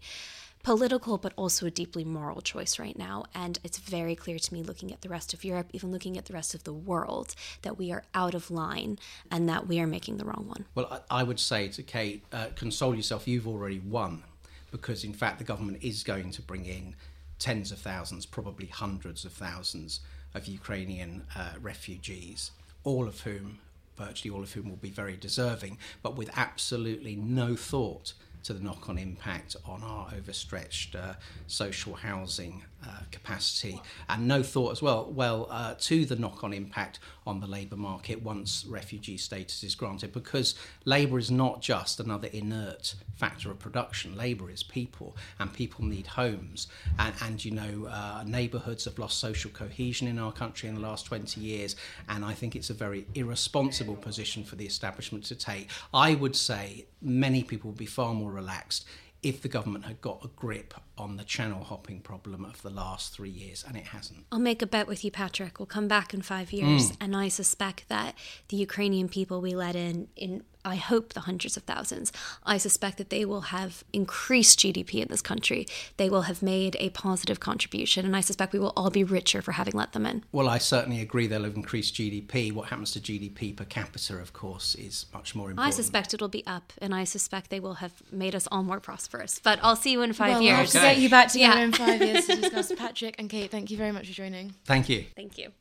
political 0.63 1.17
but 1.17 1.34
also 1.36 1.65
a 1.65 1.72
deeply 1.72 2.04
moral 2.04 2.41
choice 2.41 2.78
right 2.78 2.98
now. 2.98 3.26
And 3.34 3.60
it's 3.63 3.78
very 3.78 4.15
clear 4.15 4.39
to 4.39 4.54
me, 4.54 4.63
looking 4.63 4.91
at 4.91 5.02
the 5.02 5.10
rest 5.10 5.34
of 5.34 5.43
Europe, 5.43 5.70
even 5.74 5.91
looking 5.91 6.17
at 6.17 6.26
the 6.26 6.34
rest 6.34 6.54
of 6.54 6.63
the 6.63 6.74
world, 6.74 7.36
that 7.62 7.78
we 7.78 7.91
are 7.91 8.04
out 8.13 8.34
of 8.34 8.52
line 8.52 9.00
and 9.32 9.48
that 9.50 9.67
we 9.67 9.80
are 9.80 9.88
making 9.88 10.17
the 10.17 10.26
wrong 10.26 10.46
one. 10.48 10.65
Well, 10.76 11.04
I 11.10 11.24
would 11.24 11.39
say 11.39 11.67
to 11.70 11.84
Kate, 11.84 12.24
uh, 12.34 12.48
console 12.56 12.96
yourself, 12.96 13.28
you've 13.28 13.48
already 13.48 13.80
won, 13.80 14.24
because 14.72 15.04
in 15.04 15.13
fact 15.13 15.38
the 15.38 15.43
government 15.43 15.80
is 15.82 16.04
going 16.04 16.32
to 16.32 16.41
bring 16.41 16.65
in 16.65 16.96
tens 17.39 17.72
of 17.72 17.80
thousands, 17.80 18.26
probably 18.26 18.67
hundreds 18.67 19.24
of 19.24 19.32
thousands 19.32 20.02
of 20.34 20.48
Ukrainian 20.48 21.24
uh, 21.36 21.54
refugees, 21.62 22.52
all 22.84 23.08
of 23.08 23.22
whom, 23.22 23.60
virtually 23.98 24.34
all 24.34 24.43
of 24.43 24.52
whom, 24.54 24.70
will 24.70 24.78
be 24.78 24.89
very 24.89 25.15
deserving, 25.15 25.78
but 26.02 26.15
with 26.15 26.30
absolutely 26.36 27.15
no 27.15 27.56
thought 27.56 28.13
to 28.48 28.54
the 28.54 28.64
knock 28.64 28.88
on 28.88 28.98
impact 28.98 29.58
on 29.66 29.84
our 29.84 30.08
overstretched 30.16 30.96
uh, 30.96 31.14
social 31.48 31.94
housing 31.94 32.64
uh, 32.86 33.02
capacity, 33.12 33.82
and 34.10 34.28
no 34.28 34.44
thought 34.44 34.72
as 34.72 34.82
well, 34.82 35.12
well, 35.12 35.48
uh, 35.50 35.76
to 35.80 36.06
the 36.06 36.16
knock 36.16 36.44
on 36.44 36.54
impact 36.54 37.00
on 37.26 37.40
the 37.40 37.48
labour 37.48 37.76
market 37.76 38.22
once 38.22 38.66
refugee 38.70 39.18
status 39.18 39.63
is 39.63 39.76
granted, 39.76 40.13
because 40.13 40.56
labour 40.86 41.18
is 41.18 41.32
not 41.32 41.62
just 41.62 42.00
another 42.00 42.28
inert 42.32 42.96
factor 43.16 43.50
of 43.50 43.60
production. 43.60 44.16
Labour 44.16 44.50
is 44.50 44.63
people, 44.63 45.16
and 45.40 45.52
people 45.52 45.84
need 45.86 46.08
homes. 46.08 46.68
And, 47.00 47.13
and 47.22 47.44
you 47.44 47.52
know, 47.52 47.88
uh, 47.90 48.24
neighbourhoods 48.26 48.86
have 48.86 49.00
lost 49.00 49.20
social 49.20 49.52
cohesion 49.52 50.08
in 50.08 50.20
our 50.20 50.32
country 50.32 50.70
in 50.70 50.76
the 50.76 50.82
last 50.82 51.06
20 51.08 51.42
years, 51.42 51.76
and 52.10 52.24
I 52.24 52.34
think 52.34 52.56
it's 52.56 52.70
a 52.70 52.76
very 52.76 53.08
irresponsible 53.16 53.96
position 53.96 54.44
for 54.44 54.56
the 54.56 54.66
establishment 54.66 55.26
to 55.26 55.36
take. 55.36 55.70
I 55.94 56.16
would 56.16 56.36
say 56.36 56.86
many 57.02 57.44
people 57.44 57.72
would 57.72 57.78
be 57.78 57.86
far 57.86 58.13
more 58.13 58.32
relaxed 58.32 58.86
if 59.23 59.41
the 59.41 59.47
government 59.47 59.86
had 59.86 60.01
got 60.01 60.23
a 60.23 60.27
grip 60.27 60.73
on 60.97 61.17
the 61.17 61.23
channel 61.23 61.63
hopping 61.63 61.99
problem 61.99 62.45
of 62.45 62.62
the 62.62 62.69
last 62.69 63.13
three 63.13 63.30
years, 63.30 63.63
and 63.67 63.75
it 63.75 63.88
hasn't. 63.88 64.25
I'll 64.32 64.39
make 64.39 64.62
a 64.62 64.67
bet 64.67 64.88
with 64.88 65.03
you, 65.03 65.12
Patrick. 65.12 65.60
We'll 65.60 65.65
come 65.65 65.88
back 65.88 66.13
in 66.13 66.21
five 66.21 66.51
years, 66.51 66.91
mm. 66.91 66.97
and 67.01 67.15
I 67.15 67.27
suspect 67.27 67.89
that 67.89 68.15
the 68.49 68.58
Ukrainian 68.58 69.10
people 69.10 69.41
we 69.41 69.56
let 69.56 69.75
in, 69.75 70.08
in 70.15 70.43
I 70.67 70.75
hope 70.75 71.13
the 71.13 71.21
hundreds 71.21 71.56
of 71.58 71.63
thousands, 71.63 72.12
I 72.45 72.58
suspect 72.58 72.97
that 72.97 73.10
they 73.10 73.23
will 73.25 73.41
have 73.56 73.84
increased 73.93 74.60
GDP 74.60 75.01
in 75.01 75.08
this 75.10 75.21
country. 75.21 75.65
They 75.97 76.10
will 76.10 76.23
have 76.23 76.41
made 76.43 76.75
a 76.80 76.89
positive 76.89 77.39
contribution, 77.39 78.06
and 78.06 78.15
I 78.15 78.21
suspect 78.21 78.53
we 78.53 78.60
will 78.60 78.73
all 78.75 78.89
be 78.89 79.03
richer 79.03 79.41
for 79.41 79.53
having 79.53 79.73
let 79.73 79.93
them 79.93 80.06
in. 80.06 80.23
Well, 80.32 80.49
I 80.49 80.58
certainly 80.58 81.01
agree 81.01 81.25
they'll 81.27 81.43
have 81.45 81.56
increased 81.56 81.95
GDP. 81.95 82.51
What 82.51 82.69
happens 82.69 82.91
to 82.91 82.99
GDP 82.99 83.56
per 83.56 83.63
capita, 83.65 84.17
of 84.17 84.34
course, 84.34 84.75
is 84.75 85.06
much 85.13 85.34
more 85.36 85.49
important. 85.49 85.73
I 85.73 85.75
suspect 85.75 86.13
it'll 86.13 86.27
be 86.27 86.45
up, 86.45 86.73
and 86.80 86.93
I 86.93 87.06
suspect 87.06 87.49
they 87.49 87.60
will 87.62 87.75
have 87.75 87.93
made 88.12 88.36
us 88.36 88.47
all 88.51 88.63
more 88.63 88.80
prosperous. 88.80 89.39
But 89.43 89.60
I'll 89.63 89.75
see 89.75 89.91
you 89.93 90.01
in 90.01 90.13
five 90.13 90.32
well, 90.32 90.39
we'll 90.41 90.49
have 90.49 90.60
years. 90.60 90.71
to 90.73 90.77
Okay. 90.80 90.93
get 90.95 91.01
you 91.01 91.10
back 91.10 91.30
together 91.32 91.60
Yeah. 91.60 91.65
in 91.65 91.71
five 91.71 92.01
years 92.01 92.25
to 92.27 92.36
discuss. 92.41 92.71
Patrick 92.77 93.15
and 93.19 93.30
Kate, 93.30 93.49
thank 93.49 93.71
you 93.71 93.77
very 93.77 93.91
much 93.91 94.08
for 94.08 94.13
joining. 94.13 94.53
Thank 94.65 94.89
you. 94.89 95.06
Thank 95.15 95.38
you. 95.38 95.51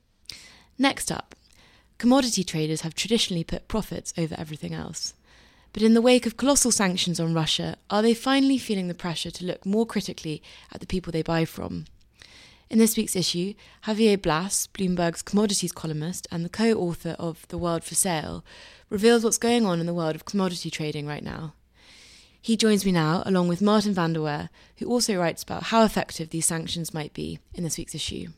Next 0.78 1.10
up, 1.12 1.34
commodity 1.98 2.44
traders 2.44 2.82
have 2.82 2.94
traditionally 2.94 3.44
put 3.44 3.68
profits 3.68 4.12
over 4.16 4.34
everything 4.38 4.74
else. 4.74 5.14
But 5.72 5.82
in 5.82 5.94
the 5.94 6.02
wake 6.02 6.24
of 6.26 6.36
colossal 6.36 6.72
sanctions 6.72 7.20
on 7.20 7.34
Russia, 7.34 7.76
are 7.90 8.02
they 8.02 8.14
finally 8.14 8.58
feeling 8.58 8.88
the 8.88 8.94
pressure 8.94 9.30
to 9.30 9.44
look 9.44 9.66
more 9.66 9.86
critically 9.86 10.42
at 10.72 10.80
the 10.80 10.86
people 10.86 11.12
they 11.12 11.22
buy 11.22 11.44
from? 11.44 11.84
In 12.68 12.78
this 12.78 12.96
week's 12.96 13.14
issue, 13.14 13.54
Javier 13.84 14.20
Blas, 14.20 14.66
Bloomberg's 14.68 15.22
commodities 15.22 15.72
columnist 15.72 16.26
and 16.32 16.44
the 16.44 16.48
co 16.48 16.72
author 16.72 17.14
of 17.18 17.46
The 17.48 17.58
World 17.58 17.84
for 17.84 17.94
Sale, 17.94 18.44
reveals 18.90 19.22
what's 19.22 19.38
going 19.38 19.64
on 19.64 19.78
in 19.78 19.86
the 19.86 19.94
world 19.94 20.14
of 20.14 20.24
commodity 20.24 20.70
trading 20.70 21.06
right 21.06 21.22
now. 21.22 21.54
He 22.40 22.56
joins 22.56 22.86
me 22.86 22.92
now, 22.92 23.22
along 23.26 23.48
with 23.48 23.60
Martin 23.60 23.92
Vander 23.92 24.22
Weyer, 24.22 24.50
who 24.78 24.86
also 24.86 25.16
writes 25.16 25.42
about 25.42 25.64
how 25.64 25.84
effective 25.84 26.30
these 26.30 26.46
sanctions 26.46 26.94
might 26.94 27.12
be 27.12 27.38
in 27.54 27.64
this 27.64 27.76
week's 27.76 27.94
issue. 27.94 28.28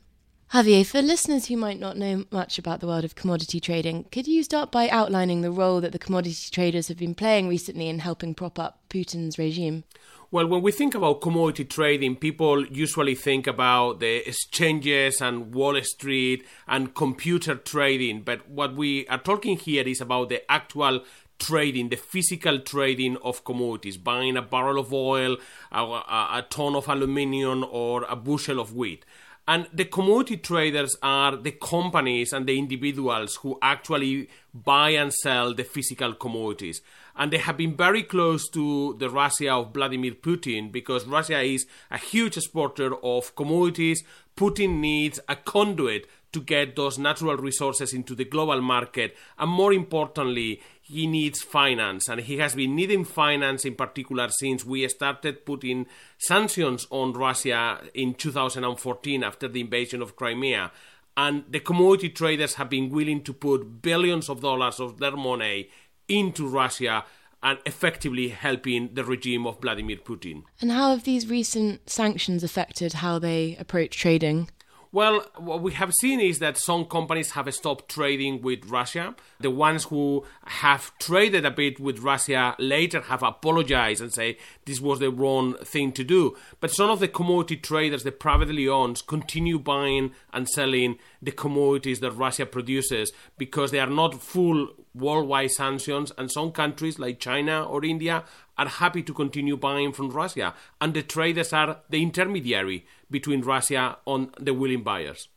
Javier, 0.52 0.86
for 0.86 1.02
listeners 1.02 1.46
who 1.46 1.58
might 1.58 1.78
not 1.78 1.98
know 1.98 2.24
much 2.30 2.58
about 2.58 2.80
the 2.80 2.86
world 2.86 3.04
of 3.04 3.14
commodity 3.14 3.60
trading, 3.60 4.04
could 4.10 4.26
you 4.26 4.42
start 4.42 4.72
by 4.72 4.88
outlining 4.88 5.42
the 5.42 5.50
role 5.50 5.82
that 5.82 5.92
the 5.92 5.98
commodity 5.98 6.48
traders 6.50 6.88
have 6.88 6.96
been 6.96 7.14
playing 7.14 7.48
recently 7.48 7.86
in 7.86 7.98
helping 7.98 8.34
prop 8.34 8.58
up 8.58 8.80
Putin's 8.88 9.38
regime? 9.38 9.84
Well, 10.30 10.46
when 10.46 10.62
we 10.62 10.72
think 10.72 10.94
about 10.94 11.20
commodity 11.20 11.66
trading, 11.66 12.16
people 12.16 12.64
usually 12.66 13.14
think 13.14 13.46
about 13.46 14.00
the 14.00 14.26
exchanges 14.26 15.20
and 15.20 15.54
Wall 15.54 15.78
Street 15.82 16.46
and 16.66 16.94
computer 16.94 17.54
trading. 17.54 18.22
But 18.22 18.48
what 18.48 18.74
we 18.74 19.06
are 19.08 19.18
talking 19.18 19.58
here 19.58 19.86
is 19.86 20.00
about 20.00 20.30
the 20.30 20.50
actual 20.50 21.04
trading, 21.38 21.90
the 21.90 21.96
physical 21.96 22.58
trading 22.58 23.18
of 23.18 23.44
commodities, 23.44 23.98
buying 23.98 24.38
a 24.38 24.42
barrel 24.42 24.78
of 24.78 24.94
oil, 24.94 25.36
a, 25.70 25.82
a, 25.82 26.28
a 26.32 26.46
ton 26.48 26.74
of 26.74 26.88
aluminium, 26.88 27.66
or 27.70 28.04
a 28.08 28.16
bushel 28.16 28.60
of 28.60 28.74
wheat. 28.74 29.04
And 29.48 29.66
the 29.72 29.86
commodity 29.86 30.36
traders 30.36 30.94
are 31.02 31.34
the 31.34 31.52
companies 31.52 32.34
and 32.34 32.46
the 32.46 32.58
individuals 32.58 33.36
who 33.36 33.58
actually 33.62 34.28
buy 34.52 34.90
and 34.90 35.10
sell 35.10 35.54
the 35.54 35.64
physical 35.64 36.12
commodities. 36.12 36.82
And 37.16 37.32
they 37.32 37.38
have 37.38 37.56
been 37.56 37.74
very 37.74 38.02
close 38.02 38.46
to 38.50 38.94
the 38.98 39.08
Russia 39.08 39.54
of 39.54 39.72
Vladimir 39.72 40.12
Putin 40.12 40.70
because 40.70 41.06
Russia 41.06 41.40
is 41.40 41.66
a 41.90 41.96
huge 41.96 42.36
exporter 42.36 42.94
of 43.02 43.34
commodities. 43.36 44.04
Putin 44.36 44.80
needs 44.80 45.18
a 45.30 45.36
conduit 45.36 46.06
to 46.32 46.42
get 46.42 46.76
those 46.76 46.98
natural 46.98 47.38
resources 47.38 47.94
into 47.94 48.14
the 48.14 48.26
global 48.26 48.60
market. 48.60 49.16
And 49.38 49.50
more 49.50 49.72
importantly, 49.72 50.60
he 50.88 51.06
needs 51.06 51.42
finance. 51.42 52.08
And 52.08 52.20
he 52.20 52.38
has 52.38 52.54
been 52.54 52.74
needing 52.74 53.04
finance 53.04 53.64
in 53.64 53.74
particular 53.74 54.28
since 54.30 54.64
we 54.64 54.88
started 54.88 55.44
putting 55.44 55.86
sanctions 56.16 56.86
on 56.90 57.12
Russia 57.12 57.80
in 57.94 58.14
2014 58.14 59.22
after 59.22 59.48
the 59.48 59.60
invasion 59.60 60.00
of 60.00 60.16
Crimea. 60.16 60.72
And 61.16 61.44
the 61.48 61.60
commodity 61.60 62.10
traders 62.10 62.54
have 62.54 62.70
been 62.70 62.90
willing 62.90 63.22
to 63.24 63.32
put 63.32 63.82
billions 63.82 64.28
of 64.28 64.40
dollars 64.40 64.80
of 64.80 64.98
their 64.98 65.16
money 65.16 65.68
into 66.08 66.48
Russia 66.48 67.04
and 67.42 67.58
effectively 67.66 68.28
helping 68.28 68.94
the 68.94 69.04
regime 69.04 69.46
of 69.46 69.60
Vladimir 69.60 69.96
Putin. 69.96 70.42
And 70.60 70.72
how 70.72 70.90
have 70.90 71.04
these 71.04 71.28
recent 71.28 71.88
sanctions 71.88 72.42
affected 72.42 72.94
how 72.94 73.18
they 73.18 73.56
approach 73.56 73.96
trading? 73.96 74.48
Well, 74.90 75.26
what 75.36 75.60
we 75.60 75.72
have 75.72 75.92
seen 75.92 76.18
is 76.18 76.38
that 76.38 76.56
some 76.56 76.86
companies 76.86 77.32
have 77.32 77.52
stopped 77.54 77.90
trading 77.90 78.40
with 78.40 78.64
Russia. 78.64 79.14
The 79.38 79.50
ones 79.50 79.84
who 79.84 80.24
have 80.44 80.96
traded 80.98 81.44
a 81.44 81.50
bit 81.50 81.78
with 81.78 81.98
Russia 81.98 82.56
later 82.58 83.02
have 83.02 83.22
apologized 83.22 84.00
and 84.00 84.12
say 84.12 84.38
this 84.64 84.80
was 84.80 84.98
the 84.98 85.10
wrong 85.10 85.58
thing 85.58 85.92
to 85.92 86.04
do. 86.04 86.38
But 86.60 86.70
some 86.70 86.88
of 86.88 87.00
the 87.00 87.08
commodity 87.08 87.56
traders, 87.56 88.02
the 88.02 88.12
privately 88.12 88.66
owned, 88.66 89.06
continue 89.06 89.58
buying 89.58 90.12
and 90.32 90.48
selling 90.48 90.96
the 91.20 91.32
commodities 91.32 92.00
that 92.00 92.12
Russia 92.12 92.46
produces 92.46 93.12
because 93.36 93.70
they 93.70 93.80
are 93.80 93.86
not 93.86 94.22
full 94.22 94.70
worldwide 94.94 95.50
sanctions, 95.50 96.12
and 96.16 96.32
some 96.32 96.50
countries 96.50 96.98
like 96.98 97.20
China 97.20 97.62
or 97.62 97.84
India 97.84 98.24
are 98.56 98.68
happy 98.68 99.02
to 99.02 99.12
continue 99.14 99.56
buying 99.56 99.92
from 99.92 100.10
Russia, 100.10 100.54
and 100.80 100.94
the 100.94 101.02
traders 101.02 101.52
are 101.52 101.78
the 101.88 102.02
intermediary 102.02 102.84
between 103.10 103.42
Russia 103.42 103.98
and 104.06 104.30
the 104.38 104.54
willing 104.54 104.82
buyers. 104.82 105.28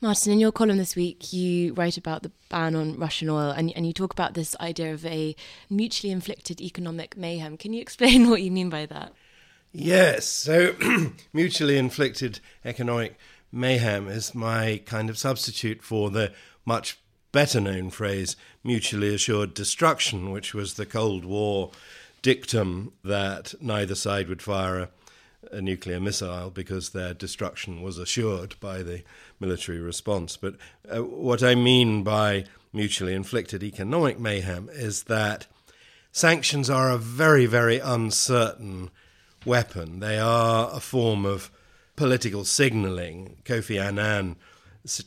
Martin, 0.00 0.32
in 0.32 0.40
your 0.40 0.52
column 0.52 0.76
this 0.76 0.96
week, 0.96 1.32
you 1.32 1.72
write 1.74 1.96
about 1.96 2.22
the 2.22 2.32
ban 2.50 2.74
on 2.74 2.98
Russian 2.98 3.30
oil 3.30 3.50
and, 3.50 3.72
and 3.74 3.86
you 3.86 3.92
talk 3.92 4.12
about 4.12 4.34
this 4.34 4.54
idea 4.60 4.92
of 4.92 5.06
a 5.06 5.34
mutually 5.70 6.10
inflicted 6.12 6.60
economic 6.60 7.16
mayhem. 7.16 7.56
Can 7.56 7.72
you 7.72 7.80
explain 7.80 8.28
what 8.30 8.42
you 8.42 8.50
mean 8.50 8.68
by 8.68 8.86
that? 8.86 9.14
Yes, 9.72 10.26
so 10.26 10.74
mutually 11.32 11.78
inflicted 11.78 12.40
economic 12.64 13.18
mayhem 13.50 14.08
is 14.08 14.34
my 14.34 14.82
kind 14.84 15.08
of 15.08 15.16
substitute 15.16 15.82
for 15.82 16.10
the 16.10 16.32
much 16.66 16.98
better 17.32 17.60
known 17.60 17.90
phrase 17.90 18.36
mutually 18.62 19.14
assured 19.14 19.54
destruction, 19.54 20.30
which 20.30 20.54
was 20.54 20.74
the 20.74 20.86
Cold 20.86 21.24
War 21.24 21.70
dictum 22.22 22.92
that 23.02 23.54
neither 23.60 23.94
side 23.94 24.28
would 24.28 24.42
fire 24.42 24.78
a, 24.78 24.88
a, 25.52 25.60
nuclear 25.60 26.00
missile 26.00 26.50
because 26.50 26.90
their 26.90 27.14
destruction 27.14 27.82
was 27.82 27.98
assured 27.98 28.54
by 28.60 28.82
the 28.82 29.02
military 29.40 29.78
response. 29.78 30.36
But 30.36 30.56
uh, 30.88 31.02
what 31.02 31.42
I 31.42 31.54
mean 31.54 32.02
by 32.02 32.44
mutually 32.72 33.14
inflicted 33.14 33.62
economic 33.62 34.18
mayhem 34.18 34.68
is 34.72 35.04
that 35.04 35.46
sanctions 36.12 36.68
are 36.68 36.90
a 36.90 36.98
very, 36.98 37.46
very 37.46 37.78
uncertain 37.78 38.90
weapon. 39.44 40.00
They 40.00 40.18
are 40.18 40.70
a 40.72 40.80
form 40.80 41.24
of 41.24 41.50
political 41.96 42.44
signaling. 42.44 43.36
Kofi 43.44 43.80
Annan 43.80 44.36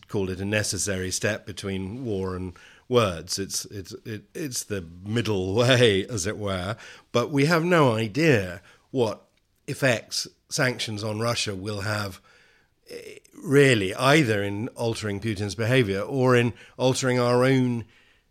called 0.07 0.29
it 0.29 0.39
a 0.39 0.45
necessary 0.45 1.11
step 1.11 1.45
between 1.45 2.03
war 2.03 2.35
and 2.35 2.53
words. 2.89 3.37
It's 3.37 3.65
it's 3.65 3.93
it, 4.05 4.23
it's 4.33 4.63
the 4.63 4.85
middle 5.05 5.53
way, 5.55 6.05
as 6.07 6.25
it 6.25 6.37
were. 6.37 6.75
But 7.11 7.31
we 7.31 7.45
have 7.45 7.63
no 7.63 7.93
idea 7.93 8.61
what 8.91 9.26
effects 9.67 10.27
sanctions 10.49 11.03
on 11.03 11.19
Russia 11.19 11.55
will 11.55 11.81
have. 11.81 12.21
Eh, 12.89 13.17
really, 13.43 13.93
either 13.93 14.41
in 14.41 14.67
altering 14.69 15.19
Putin's 15.19 15.53
behavior 15.53 16.01
or 16.01 16.35
in 16.35 16.53
altering 16.75 17.19
our 17.19 17.43
own 17.43 17.85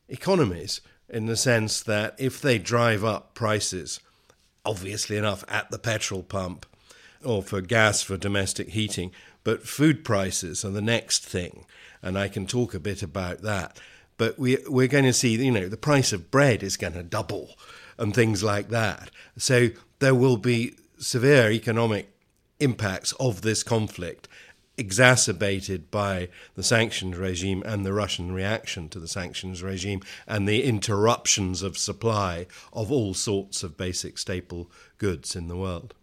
economies, 0.08 0.80
in 1.08 1.26
the 1.26 1.36
sense 1.36 1.80
that 1.82 2.16
if 2.18 2.40
they 2.40 2.58
drive 2.58 3.04
up 3.04 3.34
prices, 3.34 4.00
obviously 4.64 5.16
enough, 5.16 5.44
at 5.46 5.70
the 5.70 5.78
petrol 5.78 6.24
pump 6.24 6.66
or 7.24 7.42
for 7.42 7.60
gas 7.60 8.02
for 8.02 8.16
domestic 8.16 8.70
heating, 8.70 9.12
but 9.44 9.68
food 9.68 10.04
prices 10.04 10.64
are 10.64 10.70
the 10.70 10.82
next 10.82 11.24
thing. 11.24 11.64
And 12.02 12.18
I 12.18 12.26
can 12.28 12.46
talk 12.46 12.74
a 12.74 12.80
bit 12.80 13.02
about 13.02 13.42
that 13.42 13.78
but 14.16 14.38
we 14.38 14.58
we're 14.68 14.86
going 14.86 15.04
to 15.04 15.12
see 15.12 15.36
you 15.36 15.50
know 15.50 15.68
the 15.68 15.76
price 15.76 16.12
of 16.12 16.30
bread 16.30 16.62
is 16.62 16.76
going 16.76 16.94
to 16.94 17.02
double 17.02 17.56
and 17.98 18.14
things 18.14 18.42
like 18.42 18.68
that. 18.68 19.10
So 19.38 19.68
there 20.00 20.14
will 20.14 20.36
be 20.36 20.74
severe 20.98 21.50
economic 21.50 22.10
impacts 22.58 23.12
of 23.12 23.42
this 23.42 23.62
conflict 23.62 24.28
exacerbated 24.78 25.90
by 25.90 26.28
the 26.54 26.62
sanctions 26.62 27.16
regime 27.16 27.62
and 27.64 27.84
the 27.84 27.92
Russian 27.92 28.32
reaction 28.32 28.88
to 28.90 29.00
the 29.00 29.08
sanctions 29.08 29.62
regime 29.62 30.02
and 30.26 30.46
the 30.46 30.64
interruptions 30.64 31.62
of 31.62 31.78
supply 31.78 32.46
of 32.72 32.92
all 32.92 33.14
sorts 33.14 33.62
of 33.62 33.76
basic 33.76 34.18
staple 34.18 34.70
goods 34.98 35.34
in 35.34 35.48
the 35.48 35.56
world. 35.56 35.94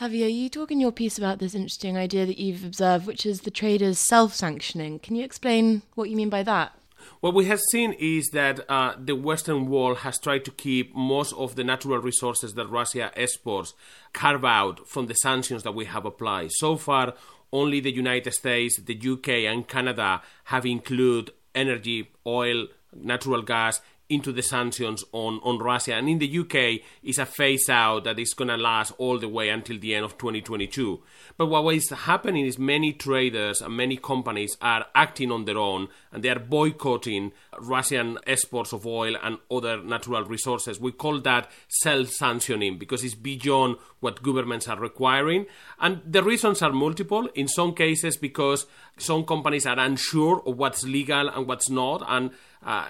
Javier, 0.00 0.32
you 0.32 0.50
talk 0.50 0.70
in 0.70 0.78
your 0.78 0.92
piece 0.92 1.16
about 1.16 1.38
this 1.38 1.54
interesting 1.54 1.96
idea 1.96 2.26
that 2.26 2.38
you've 2.38 2.64
observed, 2.64 3.06
which 3.06 3.24
is 3.24 3.42
the 3.42 3.50
traders 3.50 3.98
self 3.98 4.34
sanctioning. 4.34 4.98
Can 4.98 5.16
you 5.16 5.24
explain 5.24 5.80
what 5.94 6.10
you 6.10 6.16
mean 6.16 6.28
by 6.28 6.42
that? 6.42 6.78
What 7.20 7.34
we 7.34 7.46
have 7.46 7.60
seen 7.70 7.92
is 7.94 8.28
that 8.32 8.60
uh, 8.70 8.94
the 8.98 9.16
Western 9.16 9.68
world 9.68 9.98
has 9.98 10.18
tried 10.18 10.44
to 10.44 10.50
keep 10.50 10.94
most 10.94 11.32
of 11.34 11.54
the 11.56 11.64
natural 11.64 11.98
resources 11.98 12.54
that 12.54 12.68
Russia 12.68 13.10
exports 13.14 13.74
carved 14.12 14.44
out 14.44 14.88
from 14.88 15.06
the 15.06 15.14
sanctions 15.14 15.62
that 15.62 15.72
we 15.72 15.86
have 15.86 16.04
applied. 16.04 16.52
So 16.52 16.76
far, 16.76 17.14
only 17.52 17.80
the 17.80 17.92
United 17.92 18.32
States, 18.32 18.80
the 18.80 18.98
UK, 18.98 19.28
and 19.50 19.66
Canada 19.66 20.22
have 20.44 20.66
included 20.66 21.32
energy, 21.54 22.10
oil, 22.26 22.66
natural 22.94 23.42
gas 23.42 23.80
into 24.08 24.32
the 24.32 24.42
sanctions 24.42 25.04
on, 25.12 25.40
on 25.42 25.58
Russia. 25.58 25.94
And 25.94 26.08
in 26.08 26.18
the 26.18 26.38
UK, 26.38 26.82
it's 27.02 27.18
a 27.18 27.26
phase 27.26 27.68
out 27.68 28.04
that 28.04 28.18
is 28.18 28.34
going 28.34 28.48
to 28.48 28.56
last 28.56 28.92
all 28.98 29.18
the 29.18 29.28
way 29.28 29.48
until 29.48 29.78
the 29.78 29.94
end 29.94 30.04
of 30.04 30.16
2022. 30.18 31.02
But 31.36 31.46
what 31.46 31.74
is 31.74 31.90
happening 31.90 32.46
is 32.46 32.58
many 32.58 32.92
traders 32.92 33.60
and 33.60 33.76
many 33.76 33.96
companies 33.96 34.56
are 34.62 34.86
acting 34.94 35.32
on 35.32 35.44
their 35.44 35.58
own 35.58 35.88
and 36.12 36.22
they 36.22 36.28
are 36.28 36.38
boycotting 36.38 37.32
Russian 37.58 38.18
exports 38.26 38.72
of 38.72 38.86
oil 38.86 39.16
and 39.22 39.38
other 39.50 39.82
natural 39.82 40.24
resources. 40.24 40.80
We 40.80 40.92
call 40.92 41.20
that 41.20 41.50
self 41.68 42.10
sanctioning 42.10 42.78
because 42.78 43.02
it's 43.02 43.14
beyond 43.14 43.76
what 44.00 44.22
governments 44.22 44.68
are 44.68 44.78
requiring. 44.78 45.46
And 45.80 46.00
the 46.06 46.22
reasons 46.22 46.62
are 46.62 46.72
multiple. 46.72 47.28
In 47.34 47.48
some 47.48 47.74
cases, 47.74 48.16
because 48.16 48.66
some 48.98 49.24
companies 49.24 49.66
are 49.66 49.78
unsure 49.78 50.42
of 50.46 50.56
what's 50.56 50.84
legal 50.84 51.28
and 51.28 51.46
what's 51.46 51.68
not. 51.68 52.04
And 52.08 52.30
uh, 52.64 52.88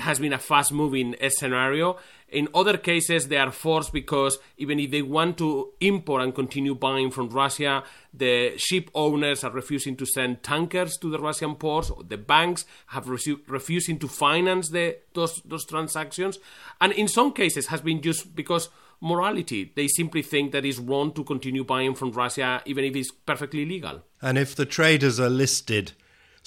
has 0.00 0.18
been 0.18 0.32
a 0.32 0.38
fast 0.38 0.72
moving 0.72 1.14
scenario. 1.28 1.98
In 2.28 2.48
other 2.54 2.76
cases, 2.76 3.28
they 3.28 3.38
are 3.38 3.50
forced 3.50 3.92
because 3.92 4.38
even 4.58 4.78
if 4.78 4.90
they 4.90 5.00
want 5.00 5.38
to 5.38 5.72
import 5.80 6.22
and 6.22 6.34
continue 6.34 6.74
buying 6.74 7.10
from 7.10 7.30
Russia, 7.30 7.84
the 8.12 8.52
ship 8.58 8.90
owners 8.94 9.44
are 9.44 9.50
refusing 9.50 9.96
to 9.96 10.04
send 10.04 10.42
tankers 10.42 10.98
to 10.98 11.10
the 11.10 11.18
Russian 11.18 11.54
ports. 11.54 11.90
The 12.06 12.18
banks 12.18 12.66
have 12.88 13.06
resu- 13.06 13.40
refusing 13.46 13.98
to 14.00 14.08
finance 14.08 14.68
the, 14.68 14.98
those 15.14 15.40
those 15.46 15.64
transactions, 15.64 16.38
and 16.80 16.92
in 16.92 17.08
some 17.08 17.32
cases 17.32 17.68
has 17.68 17.80
been 17.80 18.02
just 18.02 18.36
because 18.36 18.68
morality. 19.00 19.72
They 19.74 19.88
simply 19.88 20.22
think 20.22 20.52
that 20.52 20.64
it's 20.64 20.78
wrong 20.78 21.12
to 21.12 21.24
continue 21.24 21.64
buying 21.64 21.94
from 21.94 22.12
Russia, 22.12 22.62
even 22.66 22.84
if 22.84 22.96
it's 22.96 23.10
perfectly 23.10 23.64
legal. 23.64 24.02
And 24.20 24.36
if 24.36 24.54
the 24.54 24.66
traders 24.66 25.20
are 25.20 25.30
listed, 25.30 25.92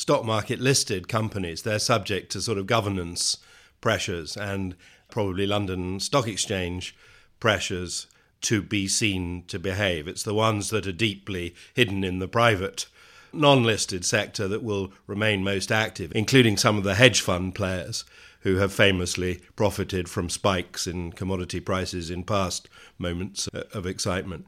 stock 0.02 0.26
market 0.26 0.60
listed 0.60 1.08
companies, 1.08 1.62
they're 1.62 1.78
subject 1.78 2.32
to 2.32 2.42
sort 2.42 2.58
of 2.58 2.66
governance 2.66 3.38
pressures 3.82 4.36
and 4.36 4.76
probably 5.12 5.46
London 5.46 6.00
Stock 6.00 6.28
Exchange 6.28 6.96
pressures 7.40 8.08
to 8.42 8.64
be 8.64 8.88
seen 8.88 9.44
to 9.46 9.60
behave. 9.60 10.08
It's 10.08 10.24
the 10.24 10.34
ones 10.34 10.72
that 10.72 10.88
are 10.88 10.92
deeply 10.92 11.54
hidden 11.76 12.04
in 12.04 12.18
the 12.18 12.28
private 12.28 12.88
non 13.32 13.64
listed 13.64 14.04
sector 14.04 14.48
that 14.48 14.64
will 14.64 14.92
remain 15.06 15.44
most 15.44 15.72
active, 15.72 16.12
including 16.16 16.58
some 16.58 16.80
of 16.80 16.84
the 16.84 16.96
hedge 16.96 17.22
fund 17.22 17.54
players 17.54 18.04
who 18.40 18.56
have 18.56 18.74
famously 18.74 19.40
profited 19.56 20.10
from 20.10 20.32
spikes 20.32 20.88
in 20.88 21.12
commodity 21.12 21.60
prices 21.60 22.10
in 22.10 22.24
past 22.24 22.68
moments 22.98 23.48
uh, 23.54 23.66
of 23.72 23.86
excitement. 23.86 24.48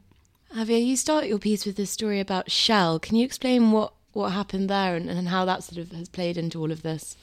Javier, 0.52 0.84
you 0.84 0.96
start 0.96 1.26
your 1.26 1.38
piece 1.38 1.64
with 1.64 1.76
this 1.76 1.90
story 1.90 2.18
about 2.18 2.50
Shell. 2.50 2.98
Can 2.98 3.14
you 3.14 3.24
explain 3.24 3.70
what, 3.70 3.92
what 4.14 4.32
happened 4.32 4.70
there 4.70 4.96
and, 4.96 5.10
and 5.10 5.28
how 5.28 5.44
that 5.44 5.62
sort 5.62 5.78
of 5.78 5.92
has 5.92 6.08
played 6.08 6.36
into 6.36 6.60
all 6.60 6.72
of 6.72 6.82
this? 6.82 7.16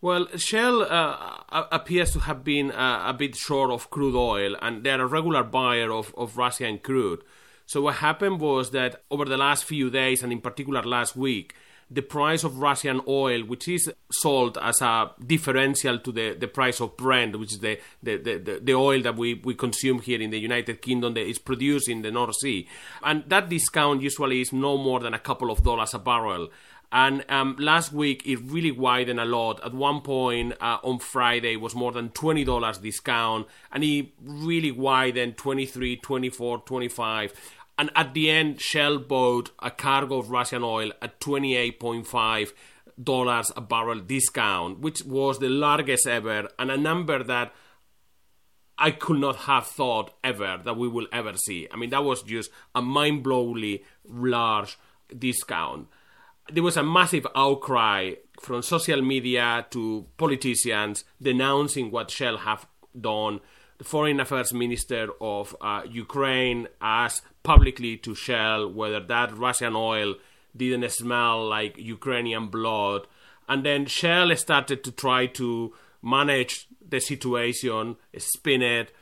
Well, 0.00 0.26
Shell 0.36 0.82
uh, 0.82 1.64
appears 1.70 2.12
to 2.12 2.18
have 2.20 2.42
been 2.42 2.72
uh, 2.72 3.04
a 3.06 3.14
bit 3.14 3.36
short 3.36 3.70
of 3.70 3.88
crude 3.88 4.16
oil, 4.16 4.56
and 4.60 4.82
they're 4.82 5.00
a 5.00 5.06
regular 5.06 5.44
buyer 5.44 5.92
of, 5.92 6.12
of 6.16 6.36
Russian 6.36 6.78
crude. 6.78 7.22
So, 7.66 7.82
what 7.82 7.96
happened 7.96 8.40
was 8.40 8.72
that 8.72 9.02
over 9.12 9.24
the 9.24 9.36
last 9.36 9.64
few 9.64 9.90
days, 9.90 10.24
and 10.24 10.32
in 10.32 10.40
particular 10.40 10.82
last 10.82 11.14
week, 11.14 11.54
the 11.92 12.02
price 12.02 12.44
of 12.44 12.58
Russian 12.58 13.00
oil, 13.06 13.42
which 13.42 13.68
is 13.68 13.90
sold 14.10 14.58
as 14.60 14.80
a 14.80 15.10
differential 15.24 15.98
to 15.98 16.12
the, 16.12 16.34
the 16.34 16.48
price 16.48 16.80
of 16.80 16.96
Brent, 16.96 17.38
which 17.38 17.52
is 17.52 17.58
the, 17.58 17.78
the, 18.02 18.16
the, 18.16 18.60
the 18.62 18.74
oil 18.74 19.02
that 19.02 19.16
we, 19.16 19.34
we 19.34 19.54
consume 19.54 20.00
here 20.00 20.20
in 20.20 20.30
the 20.30 20.38
United 20.38 20.80
Kingdom 20.80 21.14
that 21.14 21.26
is 21.26 21.38
produced 21.38 21.88
in 21.88 22.02
the 22.02 22.10
North 22.10 22.36
Sea. 22.36 22.66
And 23.02 23.24
that 23.28 23.48
discount 23.48 24.02
usually 24.02 24.40
is 24.40 24.52
no 24.52 24.78
more 24.78 25.00
than 25.00 25.14
a 25.14 25.18
couple 25.18 25.50
of 25.50 25.62
dollars 25.62 25.94
a 25.94 25.98
barrel. 25.98 26.48
And 26.94 27.24
um, 27.30 27.56
last 27.58 27.92
week 27.92 28.22
it 28.26 28.38
really 28.42 28.70
widened 28.70 29.18
a 29.18 29.24
lot. 29.24 29.64
At 29.64 29.72
one 29.72 30.02
point 30.02 30.52
uh, 30.60 30.78
on 30.82 30.98
Friday 30.98 31.56
was 31.56 31.74
more 31.74 31.90
than 31.90 32.10
twenty 32.10 32.44
dollars 32.44 32.78
discount, 32.78 33.46
and 33.72 33.82
it 33.82 34.08
really 34.22 34.70
widened 34.70 35.38
23, 35.38 35.96
24, 35.96 36.58
25 36.58 37.32
and 37.82 37.90
at 37.96 38.14
the 38.14 38.30
end, 38.30 38.60
Shell 38.60 38.98
bought 38.98 39.50
a 39.58 39.68
cargo 39.68 40.18
of 40.18 40.30
Russian 40.30 40.62
oil 40.62 40.92
at 41.02 41.18
28.5 41.18 42.52
dollars 43.02 43.50
a 43.56 43.60
barrel 43.60 43.98
discount, 43.98 44.78
which 44.78 45.02
was 45.02 45.40
the 45.40 45.48
largest 45.48 46.06
ever, 46.06 46.48
and 46.60 46.70
a 46.70 46.76
number 46.76 47.24
that 47.24 47.52
I 48.78 48.92
could 48.92 49.18
not 49.18 49.34
have 49.50 49.66
thought 49.66 50.14
ever 50.22 50.60
that 50.62 50.76
we 50.76 50.86
will 50.86 51.08
ever 51.12 51.36
see. 51.36 51.66
I 51.72 51.76
mean, 51.76 51.90
that 51.90 52.04
was 52.04 52.22
just 52.22 52.52
a 52.72 52.80
mind 52.80 53.24
blowingly 53.24 53.82
large 54.04 54.78
discount. 55.18 55.88
There 56.52 56.62
was 56.62 56.76
a 56.76 56.84
massive 56.84 57.26
outcry 57.34 58.12
from 58.40 58.62
social 58.62 59.02
media 59.02 59.66
to 59.70 60.06
politicians 60.18 61.02
denouncing 61.20 61.90
what 61.90 62.12
Shell 62.12 62.36
have 62.36 62.64
done 63.00 63.40
the 63.78 63.88
foreign 63.88 64.20
affairs 64.20 64.54
minister 64.54 65.08
of 65.20 65.56
uh, 65.60 65.82
Ukraine 65.90 66.68
asked 66.80 67.22
publicly 67.42 67.96
to 67.98 68.14
Shell 68.14 68.70
whether 68.72 69.00
that 69.00 69.36
Russian 69.36 69.74
oil 69.76 70.16
didn't 70.56 70.90
smell 70.90 71.48
like 71.48 71.76
Ukrainian 71.78 72.48
blood. 72.48 73.06
And 73.48 73.64
then 73.64 73.86
Shell 73.86 74.34
started 74.36 74.84
to 74.84 74.92
try 74.92 75.26
to 75.26 75.72
manage 76.02 76.68
the 76.86 77.00
situation, 77.00 77.96
spin 78.18 78.62
it. 78.62 78.92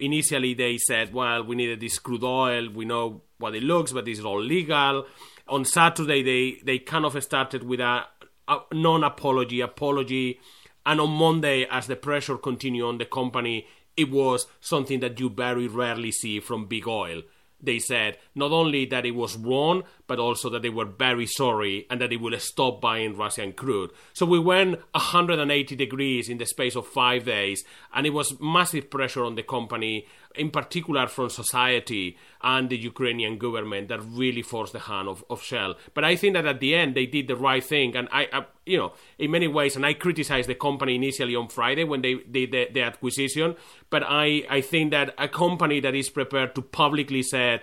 Initially, 0.00 0.54
they 0.54 0.78
said, 0.78 1.12
well, 1.12 1.44
we 1.44 1.56
needed 1.56 1.80
this 1.80 1.98
crude 1.98 2.24
oil. 2.24 2.68
We 2.68 2.84
know 2.84 3.22
what 3.38 3.54
it 3.54 3.62
looks, 3.62 3.92
but 3.92 4.04
this 4.04 4.18
is 4.18 4.24
all 4.24 4.40
legal. 4.40 5.06
On 5.48 5.64
Saturday, 5.64 6.22
they, 6.22 6.60
they 6.64 6.78
kind 6.78 7.04
of 7.04 7.22
started 7.22 7.62
with 7.62 7.80
a, 7.80 8.04
a 8.48 8.58
non 8.72 9.04
apology, 9.04 9.60
apology. 9.60 10.40
And 10.86 11.00
on 11.00 11.10
Monday, 11.10 11.66
as 11.70 11.86
the 11.86 11.96
pressure 11.96 12.36
continued 12.36 12.86
on 12.86 12.98
the 12.98 13.06
company, 13.06 13.66
it 13.96 14.10
was 14.10 14.46
something 14.60 15.00
that 15.00 15.20
you 15.20 15.30
very 15.30 15.68
rarely 15.68 16.10
see 16.10 16.40
from 16.40 16.66
big 16.66 16.88
oil. 16.88 17.22
They 17.64 17.78
said 17.78 18.18
not 18.34 18.52
only 18.52 18.86
that 18.86 19.06
it 19.06 19.12
was 19.12 19.36
wrong, 19.36 19.84
but 20.06 20.18
also 20.18 20.50
that 20.50 20.62
they 20.62 20.70
were 20.70 20.84
very 20.84 21.26
sorry 21.26 21.86
and 21.90 22.00
that 22.00 22.10
they 22.10 22.16
would 22.16 22.40
stop 22.40 22.80
buying 22.80 23.16
Russian 23.16 23.52
crude. 23.52 23.90
So 24.12 24.26
we 24.26 24.38
went 24.38 24.80
180 24.92 25.76
degrees 25.76 26.28
in 26.28 26.38
the 26.38 26.46
space 26.46 26.76
of 26.76 26.86
five 26.86 27.24
days, 27.24 27.64
and 27.94 28.06
it 28.06 28.10
was 28.10 28.38
massive 28.40 28.90
pressure 28.90 29.24
on 29.24 29.34
the 29.34 29.42
company, 29.42 30.06
in 30.34 30.50
particular 30.50 31.06
from 31.06 31.30
society 31.30 32.16
and 32.42 32.68
the 32.68 32.76
Ukrainian 32.76 33.38
government, 33.38 33.88
that 33.88 34.00
really 34.02 34.42
forced 34.42 34.72
the 34.72 34.80
hand 34.80 35.08
of, 35.08 35.24
of 35.30 35.42
Shell. 35.42 35.76
But 35.94 36.04
I 36.04 36.16
think 36.16 36.34
that 36.34 36.46
at 36.46 36.60
the 36.60 36.74
end 36.74 36.94
they 36.94 37.06
did 37.06 37.28
the 37.28 37.36
right 37.36 37.62
thing, 37.62 37.96
and 37.96 38.08
I, 38.12 38.28
I 38.32 38.44
you 38.66 38.78
know, 38.78 38.92
in 39.18 39.30
many 39.30 39.48
ways, 39.48 39.76
and 39.76 39.84
I 39.84 39.94
criticized 39.94 40.48
the 40.48 40.54
company 40.54 40.96
initially 40.96 41.36
on 41.36 41.48
Friday 41.48 41.84
when 41.84 42.02
they 42.02 42.14
did 42.14 42.52
the, 42.52 42.68
the 42.72 42.82
acquisition, 42.82 43.56
but 43.90 44.02
I, 44.06 44.44
I 44.50 44.60
think 44.60 44.90
that 44.90 45.14
a 45.18 45.28
company 45.28 45.80
that 45.80 45.94
is 45.94 46.10
prepared 46.10 46.54
to 46.54 46.62
publicly 46.62 47.22
say 47.22 47.62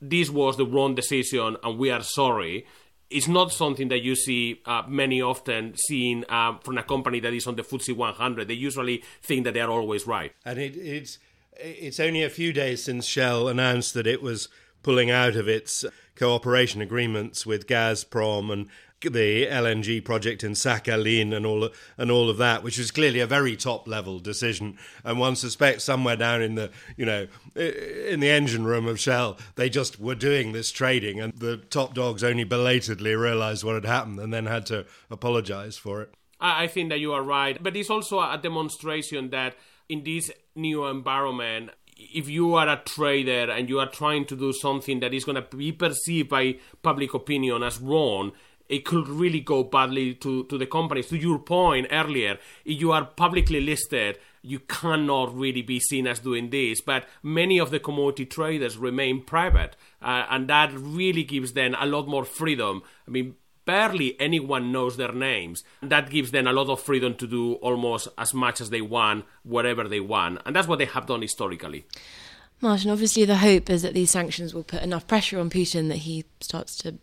this 0.00 0.30
was 0.30 0.56
the 0.56 0.66
wrong 0.66 0.94
decision 0.94 1.56
and 1.62 1.78
we 1.78 1.90
are 1.90 2.02
sorry 2.02 2.66
it's 3.10 3.28
not 3.28 3.52
something 3.52 3.88
that 3.88 4.02
you 4.02 4.16
see 4.16 4.60
uh, 4.66 4.82
many 4.88 5.22
often 5.22 5.76
seen 5.76 6.24
uh, 6.28 6.58
from 6.58 6.78
a 6.78 6.82
company 6.82 7.20
that 7.20 7.32
is 7.32 7.46
on 7.46 7.54
the 7.54 7.62
FTSE 7.62 7.94
100. 7.94 8.48
They 8.48 8.54
usually 8.54 9.02
think 9.22 9.44
that 9.44 9.54
they 9.54 9.60
are 9.60 9.70
always 9.70 10.06
right. 10.06 10.32
And 10.44 10.58
it, 10.58 10.76
it's 10.76 11.18
it's 11.56 12.00
only 12.00 12.22
a 12.22 12.30
few 12.30 12.52
days 12.52 12.84
since 12.84 13.06
Shell 13.06 13.48
announced 13.48 13.94
that 13.94 14.06
it 14.06 14.22
was 14.22 14.48
pulling 14.82 15.10
out 15.10 15.36
of 15.36 15.48
its 15.48 15.84
cooperation 16.16 16.80
agreements 16.80 17.46
with 17.46 17.66
Gazprom 17.66 18.52
and 18.52 18.68
the 19.00 19.46
LNG 19.46 20.02
project 20.02 20.42
in 20.42 20.52
Sakhalin 20.52 21.34
and 21.34 21.44
all 21.44 21.68
and 21.98 22.10
all 22.10 22.30
of 22.30 22.38
that, 22.38 22.62
which 22.62 22.78
is 22.78 22.90
clearly 22.90 23.20
a 23.20 23.26
very 23.26 23.56
top 23.56 23.86
level 23.86 24.18
decision. 24.18 24.78
And 25.04 25.18
one 25.18 25.36
suspects 25.36 25.84
somewhere 25.84 26.16
down 26.16 26.42
in 26.42 26.54
the 26.54 26.70
you 26.96 27.04
know 27.04 27.26
in 27.54 28.20
the 28.20 28.30
engine 28.30 28.64
room 28.64 28.86
of 28.86 28.98
Shell, 28.98 29.38
they 29.56 29.68
just 29.68 30.00
were 30.00 30.14
doing 30.14 30.52
this 30.52 30.70
trading, 30.70 31.20
and 31.20 31.32
the 31.34 31.58
top 31.58 31.94
dogs 31.94 32.24
only 32.24 32.44
belatedly 32.44 33.14
realised 33.14 33.64
what 33.64 33.74
had 33.74 33.84
happened 33.84 34.20
and 34.20 34.32
then 34.32 34.46
had 34.46 34.66
to 34.66 34.86
apologise 35.10 35.76
for 35.76 36.02
it. 36.02 36.14
I 36.40 36.66
think 36.66 36.90
that 36.90 37.00
you 37.00 37.12
are 37.12 37.22
right, 37.22 37.62
but 37.62 37.76
it's 37.76 37.90
also 37.90 38.20
a 38.20 38.38
demonstration 38.42 39.30
that 39.30 39.54
in 39.88 40.04
this 40.04 40.30
new 40.54 40.86
environment 40.86 41.70
if 41.96 42.28
you 42.28 42.54
are 42.54 42.68
a 42.68 42.82
trader 42.84 43.50
and 43.50 43.68
you 43.68 43.78
are 43.78 43.88
trying 43.88 44.24
to 44.26 44.36
do 44.36 44.52
something 44.52 45.00
that 45.00 45.14
is 45.14 45.24
going 45.24 45.36
to 45.36 45.56
be 45.56 45.72
perceived 45.72 46.28
by 46.28 46.56
public 46.82 47.14
opinion 47.14 47.62
as 47.62 47.78
wrong, 47.78 48.32
it 48.68 48.84
could 48.84 49.08
really 49.08 49.40
go 49.40 49.62
badly 49.62 50.14
to, 50.14 50.44
to 50.44 50.58
the 50.58 50.66
companies. 50.66 51.08
To 51.08 51.16
your 51.16 51.38
point 51.38 51.88
earlier, 51.90 52.38
if 52.64 52.80
you 52.80 52.92
are 52.92 53.04
publicly 53.04 53.60
listed, 53.60 54.18
you 54.42 54.58
cannot 54.60 55.36
really 55.36 55.62
be 55.62 55.80
seen 55.80 56.06
as 56.06 56.18
doing 56.18 56.50
this. 56.50 56.80
But 56.80 57.06
many 57.22 57.58
of 57.58 57.70
the 57.70 57.78
commodity 57.78 58.26
traders 58.26 58.76
remain 58.76 59.22
private, 59.22 59.76
uh, 60.02 60.24
and 60.30 60.48
that 60.48 60.72
really 60.74 61.24
gives 61.24 61.52
them 61.52 61.76
a 61.78 61.86
lot 61.86 62.08
more 62.08 62.24
freedom. 62.24 62.82
I 63.06 63.10
mean, 63.10 63.36
barely 63.64 64.18
anyone 64.20 64.72
knows 64.72 64.96
their 64.96 65.12
names. 65.12 65.64
That 65.82 66.10
gives 66.10 66.30
them 66.30 66.46
a 66.46 66.52
lot 66.52 66.68
of 66.68 66.80
freedom 66.80 67.14
to 67.16 67.26
do 67.26 67.54
almost 67.54 68.08
as 68.18 68.34
much 68.34 68.60
as 68.60 68.70
they 68.70 68.80
want, 68.80 69.24
whatever 69.42 69.88
they 69.88 70.00
want. 70.00 70.40
And 70.44 70.54
that's 70.54 70.68
what 70.68 70.78
they 70.78 70.84
have 70.84 71.06
done 71.06 71.22
historically. 71.22 71.86
Martin, 72.60 72.90
obviously 72.90 73.24
the 73.24 73.36
hope 73.36 73.68
is 73.68 73.82
that 73.82 73.94
these 73.94 74.10
sanctions 74.10 74.54
will 74.54 74.64
put 74.64 74.82
enough 74.82 75.06
pressure 75.06 75.38
on 75.38 75.50
Putin 75.50 75.88
that 75.88 75.98
he 75.98 76.24
starts 76.40 76.76
to 76.76 76.98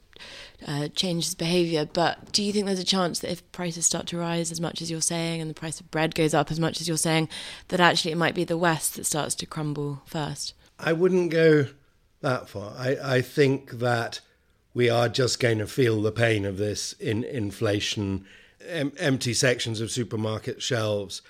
uh, 0.68 0.88
change 0.90 1.26
his 1.26 1.36
behaviour. 1.36 1.86
But 1.86 2.32
do 2.32 2.44
you 2.44 2.52
think 2.52 2.66
there's 2.66 2.80
a 2.80 2.84
chance 2.84 3.20
that 3.20 3.32
if 3.32 3.52
prices 3.52 3.86
start 3.86 4.08
to 4.08 4.18
rise 4.18 4.52
as 4.52 4.62
much 4.62 4.82
as 4.82 4.90
you're 4.90 5.02
saying, 5.02 5.42
and 5.42 5.50
the 5.50 5.56
price 5.56 5.80
of 5.80 5.92
bread 5.92 6.16
goes 6.16 6.34
up 6.34 6.52
as 6.52 6.60
much 6.60 6.80
as 6.82 6.88
you're 6.88 6.98
saying, 6.98 7.30
that 7.68 7.80
actually 7.80 8.12
it 8.12 8.18
might 8.18 8.36
be 8.36 8.44
the 8.44 8.58
West 8.58 8.96
that 8.96 9.06
starts 9.06 9.36
to 9.36 9.46
crumble 9.46 10.02
first? 10.06 10.54
I 10.80 10.94
wouldn't 10.94 11.32
go 11.32 11.68
that 12.22 12.50
far. 12.50 12.74
I, 12.78 12.98
I 13.04 13.22
think 13.22 13.72
that 13.72 14.22
we 14.74 14.90
are 14.90 15.10
just 15.10 15.40
going 15.40 15.58
to 15.60 15.68
feel 15.68 16.02
the 16.02 16.12
pain 16.12 16.46
of 16.46 16.58
this 16.58 16.94
in 16.94 17.24
inflation, 17.24 18.26
em- 18.68 18.94
empty 18.98 19.34
sections 19.34 19.82
of 19.82 19.92
supermarket 19.92 20.62
shelves. 20.62 21.22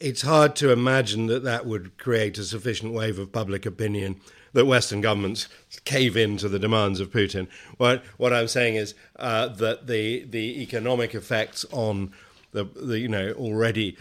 It's 0.00 0.22
hard 0.22 0.56
to 0.56 0.72
imagine 0.72 1.26
that 1.26 1.44
that 1.44 1.64
would 1.64 1.96
create 1.96 2.38
a 2.38 2.44
sufficient 2.44 2.92
wave 2.92 3.18
of 3.18 3.30
public 3.32 3.64
opinion 3.64 4.20
that 4.52 4.66
Western 4.66 5.00
governments 5.00 5.48
cave 5.84 6.16
in 6.16 6.36
to 6.38 6.48
the 6.48 6.58
demands 6.58 7.00
of 7.00 7.10
Putin. 7.10 7.48
What, 7.78 8.04
what 8.16 8.32
I'm 8.32 8.48
saying 8.48 8.76
is 8.76 8.94
uh, 9.16 9.48
that 9.48 9.86
the, 9.86 10.24
the 10.24 10.60
economic 10.62 11.14
effects 11.14 11.64
on 11.72 12.12
the, 12.52 12.64
the 12.64 12.98
you 12.98 13.08
know 13.08 13.32
already 13.32 13.96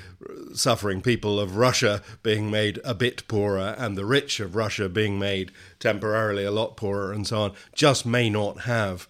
suffering 0.53 1.01
people 1.01 1.39
of 1.39 1.55
Russia 1.55 2.01
being 2.21 2.51
made 2.51 2.79
a 2.83 2.93
bit 2.93 3.27
poorer 3.27 3.75
and 3.77 3.97
the 3.97 4.05
rich 4.05 4.39
of 4.39 4.55
Russia 4.55 4.89
being 4.89 5.17
made 5.17 5.51
temporarily 5.79 6.43
a 6.43 6.51
lot 6.51 6.77
poorer 6.77 7.11
and 7.11 7.27
so 7.27 7.41
on 7.41 7.53
just 7.73 8.05
may 8.05 8.29
not 8.29 8.61
have 8.61 9.07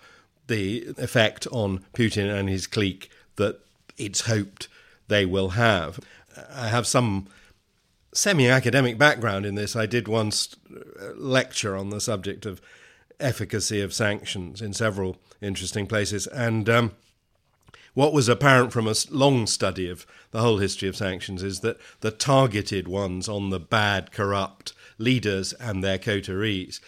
the 0.47 0.93
effect 0.97 1.47
on 1.51 1.84
Putin 1.93 2.34
and 2.34 2.49
his 2.49 2.67
clique 2.67 3.10
that 3.36 3.60
it's 3.97 4.21
hoped 4.21 4.67
they 5.08 5.25
will 5.25 5.49
have. 5.49 5.99
I 6.54 6.67
have 6.67 6.88
some 6.88 7.27
semi 8.13 8.47
academic 8.47 8.97
background 8.97 9.45
in 9.45 9.56
this. 9.56 9.75
I 9.75 9.86
did 9.86 10.08
once 10.08 10.56
lecture 11.15 11.75
on 11.75 11.89
the 11.89 12.01
subject 12.01 12.45
of 12.45 12.62
efficacy 13.19 13.82
of 13.82 13.93
sanctions 13.93 14.62
in 14.62 14.73
several 14.73 15.17
interesting 15.41 15.88
places. 15.88 16.27
And 16.27 16.69
um, 16.69 16.91
what 17.93 18.13
was 18.13 18.30
apparent 18.30 18.71
from 18.71 18.88
a 18.88 18.95
long 19.10 19.45
study 19.47 19.89
of 19.89 20.06
the 20.32 20.41
whole 20.41 20.58
history 20.58 20.88
of 20.88 20.95
sanctions 20.95 21.43
is 21.43 21.60
that 21.60 21.80
the 21.99 22.12
targeted 22.12 22.88
ones 22.88 23.27
on 23.27 23.49
the 23.49 23.60
bad, 23.60 24.12
corrupt 24.12 24.73
leaders 24.97 25.54
and 25.54 25.84
their 25.84 25.97
coteries 25.97 26.80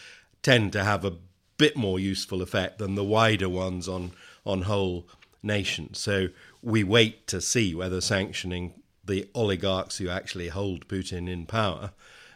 tend 0.42 0.72
to 0.72 0.84
have 0.84 1.04
a 1.04 1.18
bit 1.58 1.76
more 1.76 2.00
useful 2.00 2.42
effect 2.42 2.78
than 2.78 2.96
the 2.96 3.04
wider 3.04 3.50
ones 3.50 3.88
on, 3.88 4.12
on 4.46 4.64
whole 4.64 5.08
nations. 5.42 6.00
So 6.00 6.30
we 6.62 6.84
wait 6.84 7.28
to 7.28 7.42
see 7.42 7.76
whether 7.76 8.02
sanctioning 8.02 8.74
the 9.04 9.30
oligarchs 9.36 9.98
who 9.98 10.10
actually 10.10 10.48
hold 10.48 10.88
Putin 10.88 11.30
in 11.30 11.46
power 11.46 11.92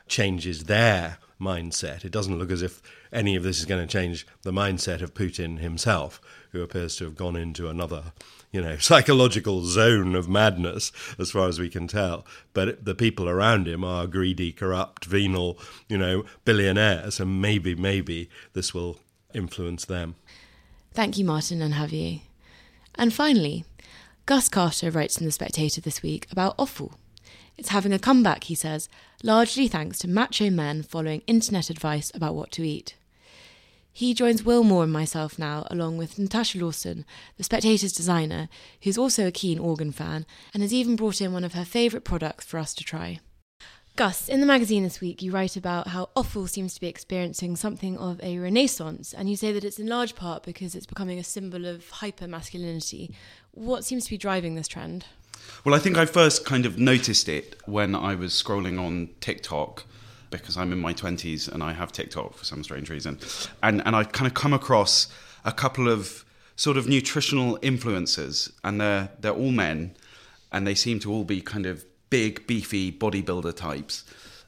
changes 0.07 0.65
their 0.65 1.17
mindset. 1.39 2.03
It 2.03 2.11
doesn't 2.11 2.37
look 2.37 2.51
as 2.51 2.61
if 2.61 2.81
any 3.11 3.35
of 3.35 3.43
this 3.43 3.59
is 3.59 3.65
going 3.65 3.85
to 3.85 3.91
change 3.91 4.27
the 4.41 4.51
mindset 4.51 5.01
of 5.01 5.13
Putin 5.13 5.59
himself, 5.59 6.19
who 6.51 6.61
appears 6.61 6.95
to 6.97 7.05
have 7.05 7.15
gone 7.15 7.35
into 7.35 7.69
another, 7.69 8.11
you 8.51 8.61
know, 8.61 8.77
psychological 8.79 9.65
zone 9.65 10.15
of 10.15 10.29
madness, 10.29 10.91
as 11.19 11.31
far 11.31 11.47
as 11.47 11.59
we 11.59 11.69
can 11.69 11.87
tell. 11.87 12.25
But 12.53 12.85
the 12.85 12.95
people 12.95 13.27
around 13.29 13.67
him 13.67 13.83
are 13.83 14.07
greedy, 14.07 14.51
corrupt, 14.51 15.05
venal, 15.05 15.59
you 15.87 15.97
know, 15.97 16.25
billionaires, 16.45 17.19
and 17.19 17.41
maybe, 17.41 17.75
maybe 17.75 18.29
this 18.53 18.73
will 18.73 18.99
influence 19.33 19.85
them. 19.85 20.15
Thank 20.93 21.17
you, 21.17 21.25
Martin 21.25 21.61
and 21.61 21.75
Javier. 21.75 22.21
And 22.95 23.13
finally, 23.13 23.65
Gus 24.25 24.49
Carter 24.49 24.89
writes 24.91 25.17
in 25.17 25.25
The 25.25 25.31
Spectator 25.31 25.79
this 25.79 26.01
week 26.01 26.27
about 26.31 26.55
offal. 26.57 26.93
It's 27.57 27.69
having 27.69 27.93
a 27.93 27.99
comeback, 27.99 28.45
he 28.45 28.55
says, 28.55 28.89
largely 29.23 29.67
thanks 29.67 29.99
to 29.99 30.07
macho 30.07 30.49
men 30.49 30.83
following 30.83 31.21
internet 31.27 31.69
advice 31.69 32.11
about 32.13 32.35
what 32.35 32.51
to 32.53 32.67
eat. 32.67 32.95
He 33.97 34.13
joins 34.13 34.43
Wilmore 34.43 34.83
and 34.83 34.93
myself 34.93 35.39
now, 35.39 35.65
along 35.71 35.97
with 35.97 36.19
Natasha 36.19 36.59
Lawson, 36.59 37.03
the 37.35 37.43
Spectator's 37.43 37.91
designer, 37.91 38.47
who's 38.83 38.95
also 38.95 39.25
a 39.25 39.31
keen 39.31 39.57
organ 39.57 39.91
fan 39.91 40.27
and 40.53 40.61
has 40.61 40.71
even 40.71 40.95
brought 40.95 41.19
in 41.19 41.33
one 41.33 41.43
of 41.43 41.53
her 41.53 41.65
favourite 41.65 42.03
products 42.03 42.45
for 42.45 42.59
us 42.59 42.75
to 42.75 42.83
try. 42.83 43.21
Gus, 43.95 44.29
in 44.29 44.39
the 44.39 44.45
magazine 44.45 44.83
this 44.83 45.01
week, 45.01 45.23
you 45.23 45.31
write 45.31 45.57
about 45.57 45.87
how 45.87 46.09
offal 46.15 46.45
seems 46.45 46.75
to 46.75 46.79
be 46.79 46.85
experiencing 46.85 47.55
something 47.55 47.97
of 47.97 48.21
a 48.21 48.37
renaissance, 48.37 49.15
and 49.15 49.31
you 49.31 49.35
say 49.35 49.51
that 49.51 49.63
it's 49.63 49.79
in 49.79 49.87
large 49.87 50.13
part 50.13 50.43
because 50.43 50.75
it's 50.75 50.85
becoming 50.85 51.17
a 51.17 51.23
symbol 51.23 51.65
of 51.65 51.89
hyper 51.89 52.27
masculinity. 52.27 53.09
What 53.49 53.83
seems 53.83 54.03
to 54.03 54.11
be 54.11 54.17
driving 54.19 54.53
this 54.53 54.67
trend? 54.67 55.05
Well, 55.65 55.73
I 55.73 55.79
think 55.79 55.97
I 55.97 56.05
first 56.05 56.45
kind 56.45 56.67
of 56.67 56.77
noticed 56.77 57.27
it 57.27 57.55
when 57.65 57.95
I 57.95 58.13
was 58.13 58.33
scrolling 58.33 58.79
on 58.79 59.09
TikTok 59.21 59.85
because 60.29 60.57
I'm 60.57 60.71
in 60.71 60.79
my 60.79 60.93
20s 60.93 61.51
and 61.51 61.63
I 61.63 61.73
have 61.73 61.91
TikTok 61.91 62.35
for 62.35 62.45
some 62.45 62.63
strange 62.63 62.89
reason. 62.89 63.19
And, 63.63 63.85
and 63.85 63.95
I've 63.95 64.11
kind 64.11 64.27
of 64.27 64.33
come 64.33 64.53
across 64.53 65.07
a 65.45 65.51
couple 65.51 65.87
of 65.87 66.25
sort 66.55 66.75
of 66.75 66.87
nutritional 66.87 67.57
influencers, 67.59 68.51
and 68.63 68.81
they're, 68.81 69.09
they're 69.19 69.31
all 69.31 69.51
men, 69.51 69.95
and 70.51 70.65
they 70.65 70.75
seem 70.75 70.99
to 70.99 71.11
all 71.11 71.23
be 71.23 71.39
kind 71.39 71.65
of 71.65 71.85
big, 72.09 72.45
beefy 72.47 72.91
bodybuilder 72.91 73.55
types. 73.55 74.03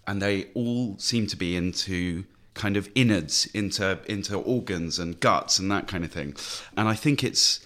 And 0.07 0.21
they 0.21 0.47
all 0.55 0.97
seem 0.97 1.27
to 1.27 1.37
be 1.37 1.55
into 1.55 2.25
kind 2.55 2.75
of 2.75 2.89
innards, 2.95 3.45
into, 3.53 3.99
into 4.07 4.37
organs 4.37 4.97
and 4.97 5.19
guts 5.19 5.59
and 5.59 5.71
that 5.71 5.87
kind 5.87 6.03
of 6.03 6.11
thing. 6.11 6.35
And 6.75 6.87
I 6.87 6.95
think 6.95 7.23
it's. 7.23 7.65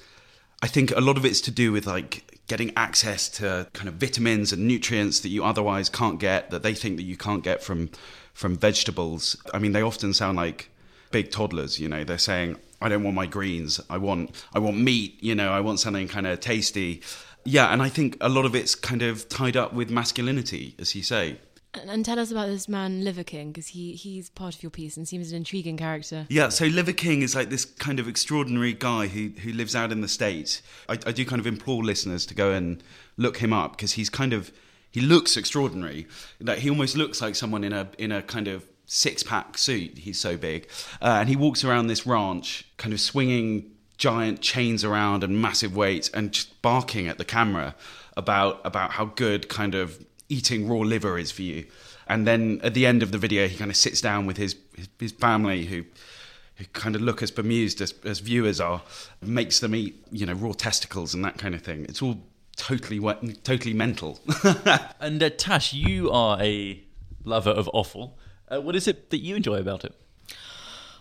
I 0.62 0.68
think 0.68 0.92
a 0.96 1.02
lot 1.02 1.18
of 1.18 1.26
it's 1.26 1.42
to 1.42 1.52
do 1.52 1.74
with 1.74 1.86
like 1.86 2.33
getting 2.48 2.72
access 2.76 3.30
to 3.30 3.68
kind 3.74 3.88
of 3.88 3.96
vitamins 3.96 4.52
and 4.52 4.68
nutrients 4.68 5.20
that 5.22 5.30
you 5.30 5.44
otherwise 5.44 5.90
can't 5.90 6.20
get 6.20 6.50
that 6.52 6.62
they 6.62 6.74
think 6.74 6.98
that 6.98 7.04
you 7.04 7.18
can't 7.18 7.44
get 7.44 7.64
from 7.64 7.90
from 8.34 8.58
vegetables. 8.58 9.38
I 9.54 9.60
mean, 9.60 9.74
they 9.74 9.82
often 9.82 10.14
sound 10.14 10.38
like 10.38 10.70
big 11.12 11.32
toddlers, 11.32 11.80
you 11.80 11.88
know. 11.88 12.04
They're 12.04 12.18
saying, 12.18 12.58
"I 12.82 12.90
don't 12.90 13.04
want 13.04 13.16
my 13.16 13.28
greens. 13.28 13.80
I 13.90 13.98
want 13.98 14.32
I 14.54 14.60
want 14.60 14.78
meat, 14.78 15.18
you 15.22 15.36
know. 15.36 15.52
I 15.52 15.62
want 15.62 15.80
something 15.80 16.08
kind 16.08 16.28
of 16.28 16.40
tasty." 16.40 17.02
Yeah, 17.46 17.72
and 17.72 17.82
I 17.82 17.90
think 17.90 18.18
a 18.22 18.30
lot 18.30 18.46
of 18.46 18.56
it's 18.56 18.74
kind 18.74 19.02
of 19.02 19.28
tied 19.28 19.58
up 19.58 19.74
with 19.74 19.90
masculinity, 19.90 20.76
as 20.80 20.96
you 20.96 21.04
say. 21.04 21.40
And 21.76 22.06
tell 22.06 22.20
us 22.20 22.32
about 22.32 22.48
this 22.48 22.70
man, 22.70 23.04
Liver 23.04 23.24
King, 23.24 23.52
because 23.52 23.68
he, 23.68 23.94
he's 23.94 24.30
part 24.30 24.54
of 24.56 24.62
your 24.62 24.70
piece 24.70 24.96
and 24.96 25.08
seems 25.08 25.32
an 25.32 25.38
intriguing 25.38 25.76
character. 25.76 26.28
Yeah, 26.30 26.50
so 26.50 26.66
Liver 26.66 26.94
King 26.94 27.24
is 27.24 27.36
like 27.36 27.50
this 27.50 27.66
kind 27.66 28.00
of 28.00 28.08
extraordinary 28.08 28.74
guy 28.74 29.08
who, 29.08 29.30
who 29.42 29.52
lives 29.52 29.76
out 29.76 29.92
in 29.92 30.02
the 30.02 30.08
States. 30.08 30.62
I, 30.88 30.94
I 30.94 31.12
do 31.12 31.26
kind 31.26 31.40
of 31.40 31.48
implore 31.48 31.84
listeners 31.84 32.26
to 32.28 32.36
go 32.36 32.52
and 32.52 32.84
look 33.18 33.38
him 33.38 33.54
up 33.54 33.72
because 33.72 33.94
he's 33.94 34.10
kind 34.10 34.34
of, 34.34 34.52
he 34.92 35.02
looks 35.02 35.36
extraordinary. 35.36 36.08
Like 36.40 36.60
he 36.60 36.70
almost 36.70 36.96
looks 36.96 37.22
like 37.22 37.34
someone 37.34 37.64
in 37.64 37.74
a, 37.74 37.90
in 37.98 38.12
a 38.12 38.22
kind 38.22 38.48
of 38.48 38.68
six 38.86 39.24
pack 39.24 39.58
suit. 39.58 39.98
He's 39.98 40.20
so 40.20 40.38
big. 40.38 40.70
Uh, 41.02 41.18
and 41.22 41.30
he 41.30 41.36
walks 41.36 41.64
around 41.64 41.88
this 41.88 42.06
ranch 42.06 42.68
kind 42.78 42.94
of 42.94 43.02
swinging 43.02 43.72
giant 43.98 44.42
chains 44.42 44.84
around 44.84 45.24
and 45.24 45.42
massive 45.42 45.76
weights 45.76 46.10
and 46.10 46.32
just 46.32 46.62
barking 46.62 47.08
at 47.08 47.18
the 47.18 47.26
camera 47.26 47.76
about, 48.16 48.62
about 48.64 48.92
how 48.92 49.06
good 49.06 49.50
kind 49.50 49.74
of 49.74 50.06
eating 50.30 50.68
raw 50.68 50.80
liver 50.80 51.18
is 51.18 51.32
for 51.32 51.42
you. 51.42 51.66
And 52.08 52.28
then 52.28 52.60
at 52.64 52.74
the 52.74 52.86
end 52.86 53.04
of 53.04 53.12
the 53.12 53.18
video, 53.18 53.48
he 53.48 53.58
kind 53.58 53.72
of 53.72 53.78
sits 53.78 54.02
down 54.02 54.26
with 54.26 54.38
his 54.38 54.56
his, 54.76 54.90
his 55.00 55.12
family 55.12 55.66
who. 55.66 55.86
Who 56.58 56.66
kind 56.66 56.96
of 56.96 57.02
look 57.02 57.24
as 57.24 57.32
bemused 57.32 57.82
as, 57.82 57.96
as 58.04 58.20
viewers 58.20 58.62
are, 58.62 58.84
makes 59.24 59.60
them 59.60 59.74
eat, 59.74 59.96
you 60.12 60.28
know, 60.28 60.34
raw 60.34 60.52
testicles 60.52 61.16
and 61.16 61.26
that 61.26 61.40
kind 61.40 61.56
of 61.56 61.64
thing. 61.64 61.84
It's 61.90 62.00
all 62.00 62.20
totally 62.56 63.00
totally 63.44 63.74
mental. 63.74 64.20
and 65.00 65.24
uh, 65.24 65.30
Tash, 65.32 65.74
you 65.74 66.12
are 66.12 66.40
a 66.42 66.80
lover 67.24 67.50
of 67.50 67.70
offal. 67.74 68.18
Uh, 68.48 68.62
what 68.62 68.76
is 68.76 68.88
it 68.88 69.10
that 69.10 69.20
you 69.20 69.36
enjoy 69.36 69.58
about 69.58 69.84
it? 69.84 69.96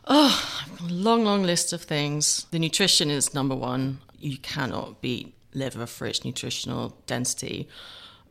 Oh, 0.07 0.67
long, 0.89 1.25
long 1.25 1.43
list 1.43 1.73
of 1.73 1.83
things. 1.83 2.47
The 2.51 2.59
nutrition 2.59 3.11
is 3.11 3.35
number 3.35 3.55
one. 3.55 4.01
You 4.19 4.39
cannot 4.39 5.01
beat 5.01 5.35
liver 5.55 5.87
for 5.87 6.07
its 6.07 6.25
nutritional 6.25 6.97
density. 7.07 7.69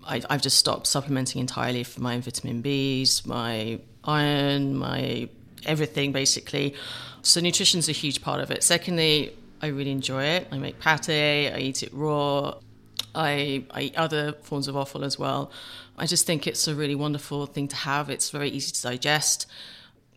I, 0.06 0.22
have 0.30 0.42
just 0.42 0.58
stopped 0.58 0.88
supplementing 0.88 1.42
entirely 1.42 1.84
for 1.84 2.02
my 2.02 2.20
vitamin 2.20 2.62
Bs, 2.64 3.26
my 3.26 3.80
iron, 4.04 4.76
my 4.76 5.30
everything 5.66 6.12
basically. 6.12 6.76
So 7.22 7.40
nutrition's 7.40 7.88
a 7.88 7.92
huge 7.92 8.22
part 8.22 8.42
of 8.42 8.52
it. 8.52 8.64
Secondly, 8.64 9.36
I 9.62 9.68
really 9.68 9.92
enjoy 9.92 10.24
it. 10.24 10.48
I 10.52 10.58
make 10.58 10.80
pate, 10.80 11.52
I 11.54 11.58
eat 11.60 11.84
it 11.84 11.94
raw. 11.94 12.56
I, 13.14 13.64
I 13.72 13.82
eat 13.82 13.96
other 13.96 14.34
forms 14.42 14.68
of 14.68 14.76
offal 14.76 15.04
as 15.04 15.20
well. 15.20 15.52
I 15.98 16.06
just 16.06 16.26
think 16.26 16.48
it's 16.48 16.68
a 16.68 16.74
really 16.74 16.96
wonderful 16.96 17.46
thing 17.46 17.68
to 17.68 17.76
have. 17.76 18.10
It's 18.10 18.30
very 18.30 18.50
easy 18.50 18.72
to 18.72 18.82
digest. 18.82 19.48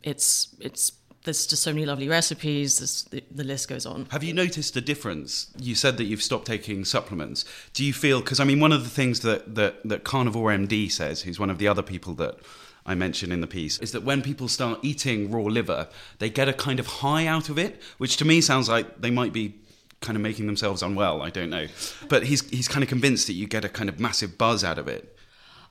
It's 0.02 0.54
it's 0.60 0.92
there's 1.24 1.46
just 1.46 1.62
so 1.62 1.72
many 1.72 1.86
lovely 1.86 2.08
recipes. 2.08 3.04
The, 3.04 3.22
the, 3.30 3.44
list 3.44 3.68
goes 3.68 3.86
on. 3.86 4.06
Have 4.10 4.22
you 4.22 4.34
noticed 4.34 4.76
a 4.76 4.80
difference? 4.80 5.50
You 5.58 5.74
said 5.74 5.96
that 5.96 6.04
you've 6.04 6.22
stopped 6.22 6.46
taking 6.46 6.84
supplements. 6.84 7.44
Do 7.72 7.84
you 7.84 7.92
feel? 7.92 8.20
Because 8.20 8.40
I 8.40 8.44
mean, 8.44 8.60
one 8.60 8.72
of 8.72 8.84
the 8.84 8.90
things 8.90 9.20
that 9.20 9.54
that 9.54 9.82
that 9.88 10.04
Carnivore 10.04 10.50
MD 10.50 10.90
says, 10.92 11.22
who's 11.22 11.40
one 11.40 11.50
of 11.50 11.58
the 11.58 11.66
other 11.66 11.82
people 11.82 12.12
that 12.14 12.38
I 12.86 12.94
mention 12.94 13.32
in 13.32 13.40
the 13.40 13.46
piece, 13.46 13.78
is 13.78 13.92
that 13.92 14.02
when 14.02 14.20
people 14.20 14.48
start 14.48 14.80
eating 14.82 15.30
raw 15.30 15.42
liver, 15.42 15.88
they 16.18 16.28
get 16.28 16.48
a 16.48 16.52
kind 16.52 16.78
of 16.78 16.86
high 16.86 17.26
out 17.26 17.48
of 17.48 17.58
it, 17.58 17.80
which 17.96 18.18
to 18.18 18.26
me 18.26 18.42
sounds 18.42 18.68
like 18.68 19.00
they 19.00 19.10
might 19.10 19.32
be 19.32 19.54
kind 20.02 20.16
of 20.16 20.22
making 20.22 20.46
themselves 20.46 20.82
unwell. 20.82 21.22
I 21.22 21.30
don't 21.30 21.50
know, 21.50 21.66
but 22.10 22.24
he's 22.24 22.48
he's 22.50 22.68
kind 22.68 22.82
of 22.82 22.90
convinced 22.90 23.26
that 23.28 23.32
you 23.32 23.46
get 23.46 23.64
a 23.64 23.70
kind 23.70 23.88
of 23.88 23.98
massive 23.98 24.36
buzz 24.36 24.62
out 24.62 24.78
of 24.78 24.88
it. 24.88 25.10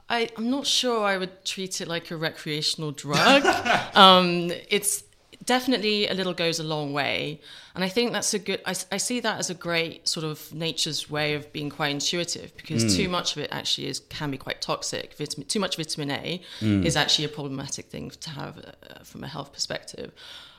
I, 0.10 0.30
am 0.38 0.50
not 0.50 0.68
sure 0.68 1.06
I 1.06 1.18
would 1.18 1.46
treat 1.46 1.80
it 1.80 1.88
like 1.88 2.12
a 2.12 2.18
recreational 2.18 2.92
drug. 2.92 3.46
um, 3.96 4.52
it's 4.70 5.04
definitely 5.46 6.08
a 6.08 6.14
little 6.14 6.34
goes 6.34 6.60
a 6.60 6.64
long 6.64 6.94
way 6.94 7.40
and 7.76 7.84
i 7.84 7.90
think 7.90 8.12
that's 8.12 8.34
a 8.34 8.40
good 8.40 8.62
I, 8.66 8.76
I, 8.92 8.98
see 8.98 9.20
that 9.20 9.40
as 9.40 9.50
a 9.50 9.54
great 9.54 10.08
sort 10.08 10.26
of 10.26 10.54
nature's 10.54 11.10
way 11.10 11.34
of 11.34 11.52
being 11.52 11.70
quite 11.70 11.92
intuitive 11.92 12.56
because 12.56 12.86
mm. 12.86 12.96
too 12.96 13.10
much 13.10 13.36
of 13.36 13.42
it 13.44 13.50
actually 13.52 13.88
is 13.88 14.00
can 14.00 14.32
be 14.32 14.38
quite 14.38 14.62
toxic 14.62 15.14
vitamin 15.18 15.48
too 15.48 15.60
much 15.60 15.78
vitamin 15.78 16.12
a 16.12 16.42
mm. 16.60 16.86
is 16.86 16.96
actually 16.96 17.26
a 17.26 17.30
problematic 17.30 17.88
thing 17.88 18.10
to 18.10 18.30
have 18.30 18.58
uh, 18.60 19.04
from 19.04 19.24
a 19.24 19.28
health 19.28 19.52
perspective 19.54 20.12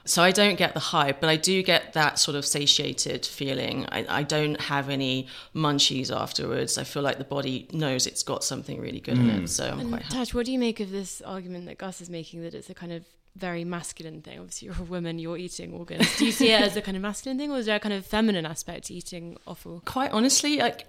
so 0.07 0.23
I 0.23 0.33
don't 0.33 0.57
get 0.57 0.75
the 0.75 0.81
hype, 0.81 1.21
but 1.21 1.31
I 1.31 1.37
do 1.37 1.63
get 1.63 1.95
that 1.95 2.19
sort 2.19 2.37
of 2.37 2.45
satiated 2.45 3.25
feeling. 3.25 3.87
I, 3.91 4.05
I, 4.07 4.23
don't 4.23 4.61
have 4.61 4.91
any 4.91 5.29
munchies 5.55 6.15
afterwards. 6.15 6.77
I 6.77 6.85
feel 6.85 7.03
like 7.03 7.17
the 7.17 7.25
body 7.25 7.69
knows 7.73 8.07
it's 8.07 8.23
got 8.23 8.45
something 8.45 8.79
really 8.81 9.01
good 9.01 9.17
mm. 9.17 9.21
in 9.21 9.31
it. 9.31 9.43
Mm. 9.45 9.49
So 9.49 9.67
I'm 9.67 9.81
and 9.81 9.89
quite 9.89 10.03
happy. 10.03 10.15
Tash, 10.15 10.35
what 10.35 10.45
do 10.45 10.53
you 10.53 10.59
make 10.59 10.79
of 10.81 10.91
this 10.91 11.23
argument 11.23 11.65
that 11.67 11.79
Gus 11.79 12.03
is 12.03 12.11
making 12.11 12.43
that 12.43 12.53
it's 12.53 12.69
a 12.69 12.75
kind 12.75 12.93
of 12.93 13.05
very 13.37 13.65
masculine 13.65 14.23
thing. 14.23 14.39
Obviously, 14.39 14.67
you're 14.67 14.79
a 14.79 14.83
woman, 14.83 15.19
you're 15.19 15.37
eating 15.37 15.73
organs. 15.73 16.17
Do 16.17 16.25
you 16.25 16.33
see 16.33 16.53
it 16.53 16.61
as 16.61 16.77
a 16.77 16.83
kind 16.83 16.97
of 16.97 17.03
masculine 17.03 17.39
thing, 17.39 17.51
or 17.51 17.59
is 17.59 17.67
there 17.67 17.77
a 17.77 17.81
kind 17.81 17.95
of 17.95 18.07
feminine 18.07 18.47
aspect 18.47 18.87
to 18.87 18.95
eating 18.95 19.37
offal? 19.47 19.83
Quite 19.85 20.13
honestly, 20.13 20.59
like 20.59 20.87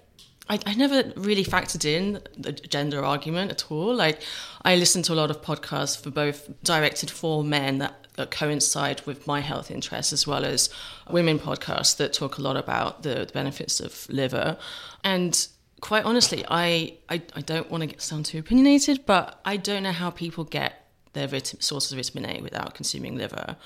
I, 0.49 0.59
I 0.65 0.75
never 0.75 1.11
really 1.15 1.43
factored 1.43 1.85
in 1.85 2.21
the 2.37 2.51
gender 2.51 3.03
argument 3.03 3.51
at 3.51 3.71
all. 3.71 3.95
Like, 3.95 4.21
I 4.63 4.75
listen 4.75 5.01
to 5.03 5.13
a 5.13 5.15
lot 5.15 5.31
of 5.31 5.41
podcasts 5.41 5.99
for 5.99 6.11
both 6.11 6.49
directed 6.63 7.09
for 7.09 7.43
men 7.43 7.79
that, 7.79 8.07
that 8.15 8.31
coincide 8.31 9.01
with 9.07 9.25
my 9.25 9.39
health 9.39 9.71
interests, 9.71 10.13
as 10.13 10.27
well 10.27 10.45
as 10.45 10.69
women 11.09 11.39
podcasts 11.39 11.97
that 11.97 12.13
talk 12.13 12.37
a 12.37 12.41
lot 12.41 12.57
about 12.57 13.01
the, 13.01 13.25
the 13.25 13.33
benefits 13.33 13.79
of 13.79 14.07
liver. 14.09 14.57
And 15.03 15.47
quite 15.81 16.05
honestly, 16.05 16.45
I, 16.47 16.97
I, 17.09 17.23
I 17.35 17.41
don't 17.41 17.71
want 17.71 17.89
to 17.89 17.99
sound 17.99 18.25
too 18.25 18.37
opinionated, 18.37 19.05
but 19.07 19.41
I 19.45 19.57
don't 19.57 19.81
know 19.81 19.91
how 19.91 20.11
people 20.11 20.43
get 20.43 20.84
their 21.15 21.27
vit- 21.27 21.55
sources 21.59 21.91
of 21.91 21.97
vitamin 21.97 22.29
A 22.29 22.41
without 22.41 22.75
consuming 22.75 23.17
liver 23.17 23.57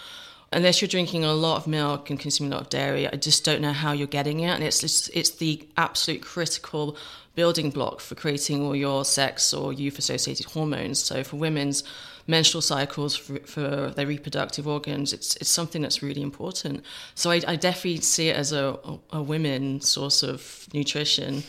unless 0.52 0.82
you're 0.82 0.90
drinking 0.90 1.24
a 1.24 1.34
lot 1.34 1.58
of 1.58 1.68
milk 1.68 2.10
and 2.10 2.20
consuming 2.20 2.52
a 2.52 2.56
lot 2.56 2.64
of 2.64 2.70
dairy, 2.70 3.08
I 3.08 3.16
just 3.16 3.46
don't 3.46 3.62
know 3.62 3.74
how 3.74 3.92
you're 3.92 4.08
getting 4.08 4.40
it. 4.40 4.50
And 4.50 4.64
it's 4.64 4.80
just, 4.80 5.10
it's 5.14 5.32
the 5.32 5.68
absolute 5.78 6.22
critical 6.22 6.98
building 7.36 7.70
block 7.70 8.02
for 8.02 8.16
creating 8.16 8.64
all 8.64 8.76
your 8.76 9.06
sex 9.06 9.54
or 9.54 9.72
youth 9.72 9.98
associated 9.98 10.48
hormones. 10.48 11.02
So 11.02 11.24
for 11.24 11.38
women's 11.38 11.84
menstrual 12.28 12.62
cycles, 12.62 13.16
for, 13.16 13.40
for, 13.40 13.92
their 13.96 14.08
reproductive 14.08 14.68
organs, 14.68 15.14
it's 15.14 15.36
it's 15.38 15.50
something 15.50 15.82
that's 15.82 16.04
really 16.04 16.22
important. 16.22 16.84
So 17.16 17.32
I, 17.32 17.42
I 17.48 17.56
definitely 17.56 18.02
see 18.02 18.30
it 18.30 18.36
as 18.36 18.52
a, 18.52 18.78
a 19.12 19.22
women 19.22 19.82
source 19.82 20.24
of 20.24 20.68
nutrition. 20.74 21.44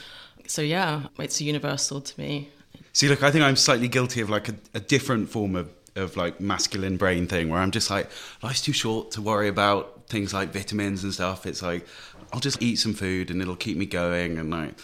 So 0.46 0.62
yeah, 0.62 1.06
it's 1.18 1.40
universal 1.40 2.00
to 2.00 2.20
me. 2.20 2.50
See, 2.92 3.08
look, 3.08 3.22
I 3.22 3.30
think 3.30 3.44
I'm 3.44 3.56
slightly 3.56 3.88
guilty 3.88 4.20
of 4.20 4.30
like 4.30 4.48
a, 4.48 4.54
a 4.74 4.80
different 4.80 5.28
form 5.28 5.54
of 5.54 5.70
of 6.00 6.16
like 6.16 6.40
masculine 6.40 6.96
brain 6.96 7.26
thing 7.26 7.48
where 7.48 7.60
I'm 7.60 7.70
just 7.70 7.90
like, 7.90 8.10
life's 8.42 8.62
too 8.62 8.72
short 8.72 9.12
to 9.12 9.22
worry 9.22 9.48
about 9.48 10.08
things 10.08 10.34
like 10.34 10.52
vitamins 10.52 11.04
and 11.04 11.14
stuff. 11.14 11.46
It's 11.46 11.62
like, 11.62 11.86
I'll 12.32 12.40
just 12.40 12.60
eat 12.62 12.76
some 12.76 12.94
food 12.94 13.30
and 13.30 13.40
it'll 13.40 13.56
keep 13.56 13.76
me 13.76 13.86
going. 13.86 14.38
And 14.38 14.50
like, 14.50 14.74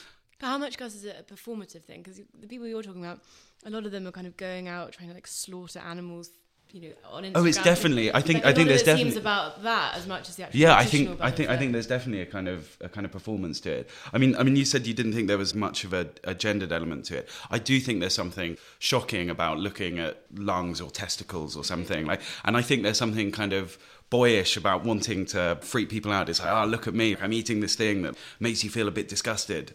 how 0.40 0.58
much, 0.58 0.78
Gus, 0.78 0.94
is 0.94 1.04
it 1.04 1.16
a 1.18 1.34
performative 1.34 1.84
thing? 1.84 2.02
Because 2.02 2.20
the 2.38 2.46
people 2.46 2.66
you're 2.68 2.82
talking 2.82 3.04
about, 3.04 3.20
a 3.64 3.70
lot 3.70 3.86
of 3.86 3.92
them 3.92 4.06
are 4.06 4.12
kind 4.12 4.26
of 4.26 4.36
going 4.36 4.68
out 4.68 4.92
trying 4.92 5.08
to 5.08 5.14
like 5.14 5.26
slaughter 5.26 5.80
animals 5.80 6.30
you 6.72 6.80
know, 6.82 6.94
on 7.10 7.24
Instagram. 7.24 7.32
Oh, 7.36 7.44
it's 7.44 7.62
definitely. 7.62 8.14
I 8.14 8.20
think. 8.20 8.44
I 8.44 8.52
think 8.52 8.68
there's 8.68 8.82
definitely 8.82 9.12
seems 9.12 9.20
about 9.20 9.62
that 9.62 9.94
as 9.96 10.06
much 10.06 10.28
as 10.28 10.36
the 10.36 10.44
actual. 10.44 10.60
Yeah, 10.60 10.76
I 10.76 10.84
think. 10.84 11.18
I 11.20 11.30
think. 11.30 11.48
I 11.48 11.56
think 11.56 11.72
there's 11.72 11.86
definitely 11.86 12.22
a 12.22 12.26
kind 12.26 12.48
of 12.48 12.76
a 12.80 12.88
kind 12.88 13.04
of 13.04 13.12
performance 13.12 13.60
to 13.60 13.70
it. 13.70 13.90
I 14.12 14.18
mean, 14.18 14.36
I 14.36 14.42
mean, 14.42 14.56
you 14.56 14.64
said 14.64 14.86
you 14.86 14.94
didn't 14.94 15.12
think 15.12 15.28
there 15.28 15.38
was 15.38 15.54
much 15.54 15.84
of 15.84 15.92
a, 15.92 16.08
a 16.24 16.34
gendered 16.34 16.72
element 16.72 17.06
to 17.06 17.18
it. 17.18 17.28
I 17.50 17.58
do 17.58 17.80
think 17.80 18.00
there's 18.00 18.14
something 18.14 18.58
shocking 18.78 19.30
about 19.30 19.58
looking 19.58 19.98
at 19.98 20.22
lungs 20.34 20.80
or 20.80 20.90
testicles 20.90 21.56
or 21.56 21.60
mm-hmm. 21.60 21.66
something 21.66 22.06
like, 22.06 22.20
and 22.44 22.56
I 22.56 22.62
think 22.62 22.82
there's 22.82 22.98
something 22.98 23.30
kind 23.30 23.52
of 23.52 23.78
boyish 24.10 24.56
about 24.56 24.84
wanting 24.84 25.26
to 25.26 25.58
freak 25.62 25.88
people 25.88 26.12
out. 26.12 26.28
It's 26.28 26.40
like, 26.40 26.50
oh, 26.50 26.66
look 26.66 26.86
at 26.86 26.94
me, 26.94 27.16
I'm 27.20 27.32
eating 27.32 27.60
this 27.60 27.74
thing 27.74 28.02
that 28.02 28.16
makes 28.38 28.62
you 28.62 28.70
feel 28.70 28.88
a 28.88 28.92
bit 28.92 29.08
disgusted. 29.08 29.72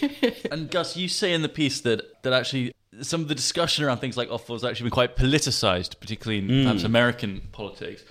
and 0.50 0.70
Gus, 0.70 0.96
you 0.96 1.08
say 1.08 1.32
in 1.32 1.42
the 1.42 1.48
piece 1.48 1.80
that 1.80 2.22
that 2.22 2.32
actually 2.32 2.74
some 3.02 3.20
of 3.22 3.28
the 3.28 3.34
discussion 3.34 3.84
around 3.84 3.98
things 3.98 4.16
like 4.16 4.30
offal 4.30 4.54
has 4.54 4.64
actually 4.64 4.84
been 4.84 4.92
quite 4.92 5.16
politicized, 5.16 6.00
particularly 6.00 6.38
in 6.38 6.48
mm. 6.48 6.62
perhaps 6.64 6.84
American 6.84 7.42
politics. 7.52 8.04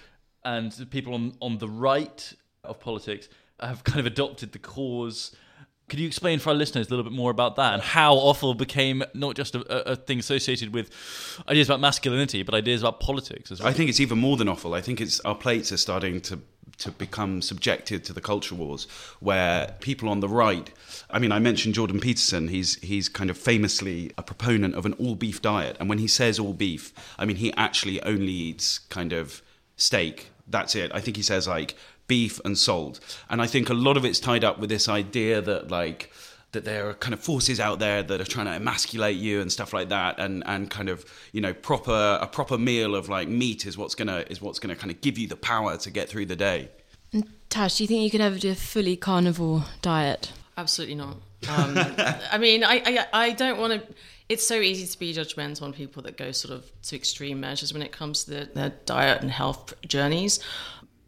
And 0.44 0.74
people 0.90 1.14
on, 1.14 1.34
on 1.42 1.58
the 1.58 1.70
right 1.70 2.34
of 2.64 2.80
politics 2.80 3.30
have 3.60 3.84
kind 3.84 4.00
of 4.00 4.06
adopted 4.06 4.52
the 4.52 4.60
cause. 4.60 5.36
Could 5.90 6.00
you 6.00 6.08
explain 6.08 6.40
for 6.40 6.50
our 6.50 6.56
listeners 6.56 6.88
a 6.88 6.90
little 6.90 7.04
bit 7.04 7.14
more 7.14 7.32
about 7.32 7.58
that 7.58 7.74
and 7.74 7.84
how 7.84 8.16
offal 8.16 8.54
became 8.54 9.04
not 9.14 9.36
just 9.36 9.54
a, 9.56 9.92
a, 9.92 9.96
thing 9.96 10.20
associated 10.20 10.74
with 10.74 10.90
ideas 11.48 11.70
about 11.70 11.82
masculinity, 11.82 12.44
but 12.44 12.56
ideas 12.56 12.82
about 12.82 13.00
politics 13.00 13.52
as 13.52 13.60
well? 13.60 13.70
I 13.70 13.74
think 13.74 13.90
it's 13.90 14.00
even 14.00 14.18
more 14.18 14.38
than 14.38 14.48
offal. 14.48 14.74
I 14.74 14.82
think 14.82 15.02
it's 15.02 15.20
our 15.22 15.36
plates 15.36 15.72
are 15.72 15.78
starting 15.78 16.22
to 16.22 16.40
to 16.78 16.92
become 16.92 17.42
subjected 17.42 18.04
to 18.04 18.14
the 18.14 18.22
culture 18.22 18.56
wars 18.56 18.88
where 19.20 19.76
people 19.80 20.10
on 20.10 20.20
the 20.20 20.28
right 20.28 20.72
I 21.10 21.20
mean 21.20 21.32
I 21.32 21.40
mentioned 21.40 21.76
Jordan 21.76 22.00
Peterson. 22.00 22.48
He's 22.48 22.76
he's 22.82 23.10
kind 23.10 23.30
of 23.30 23.38
famously 23.38 24.12
a 24.18 24.24
proponent 24.24 24.76
of 24.76 24.86
an 24.86 24.94
all 24.94 25.16
beef 25.16 25.42
diet. 25.42 25.78
And 25.80 25.88
when 25.88 26.00
he 26.00 26.08
says 26.08 26.40
all 26.40 26.54
beef 26.54 26.94
I 27.18 27.26
mean 27.26 27.38
he 27.38 27.54
actually 27.54 28.02
only 28.04 28.32
eats 28.32 28.80
kind 28.80 29.14
of 29.14 29.42
steak. 29.78 30.30
That's 30.48 30.76
it. 30.76 30.92
I 30.94 31.00
think 31.00 31.18
he 31.18 31.24
says 31.24 31.48
like 31.48 31.76
beef 32.08 32.40
and 32.44 32.58
salt. 32.58 33.00
And 33.30 33.42
I 33.42 33.48
think 33.48 33.70
a 33.70 33.74
lot 33.74 33.98
of 33.98 34.06
it's 34.06 34.20
tied 34.20 34.44
up 34.44 34.60
with 34.60 34.70
this 34.70 34.90
idea 34.90 35.42
that 35.42 35.72
like 35.72 36.12
that 36.54 36.66
there 36.66 36.90
are 36.90 36.94
kind 36.94 37.14
of 37.14 37.20
forces 37.20 37.60
out 37.60 37.80
there 37.80 38.02
that 38.02 38.22
are 38.22 38.26
trying 38.26 38.46
to 38.46 38.54
emasculate 38.54 39.18
you 39.18 39.42
and 39.42 39.52
stuff 39.52 39.74
like 39.74 39.90
that 39.90 40.20
and 40.20 40.44
and 40.46 40.70
kind 40.70 40.90
of 40.90 41.06
you 41.32 41.42
know 41.42 41.54
proper 41.54 42.18
a 42.22 42.28
proper 42.28 42.58
meal 42.58 42.96
of 42.96 43.10
like 43.10 43.28
meat 43.28 43.66
is 43.66 43.78
what's 43.78 43.96
gonna 43.96 44.24
is 44.30 44.42
what's 44.42 44.60
gonna 44.60 44.76
kind 44.76 44.92
of 44.92 45.02
give 45.02 45.18
you 45.18 45.28
the 45.28 45.36
power 45.36 45.78
to 45.78 45.92
get 45.92 46.10
through 46.10 46.26
the 46.26 46.36
day. 46.36 46.70
And 47.12 47.28
tash 47.50 47.78
do 47.78 47.84
you 47.84 47.88
think 47.88 48.04
you 48.04 48.10
could 48.10 48.22
ever 48.22 48.40
do 48.40 48.52
a 48.52 48.56
fully 48.56 48.96
carnivore 48.96 49.66
diet? 49.82 50.32
Absolutely 50.58 50.96
not. 50.96 51.18
Um, 51.50 51.76
i 52.32 52.38
mean 52.40 52.64
I, 52.64 52.82
I 52.86 53.08
i 53.26 53.32
don't 53.32 53.60
want 53.60 53.74
to 53.74 53.94
it's 54.30 54.48
so 54.48 54.56
easy 54.56 54.88
to 54.88 54.98
be 54.98 55.14
judgmental 55.14 55.64
on 55.64 55.74
people 55.74 56.02
that 56.04 56.16
go 56.16 56.32
sort 56.32 56.54
of 56.54 56.72
to 56.84 56.96
extreme 56.96 57.42
measures 57.42 57.74
when 57.74 57.82
it 57.82 57.92
comes 57.92 58.24
to 58.24 58.32
their, 58.32 58.46
their 58.46 58.70
diet 58.86 59.22
and 59.22 59.30
health 59.30 59.74
journeys 59.86 60.40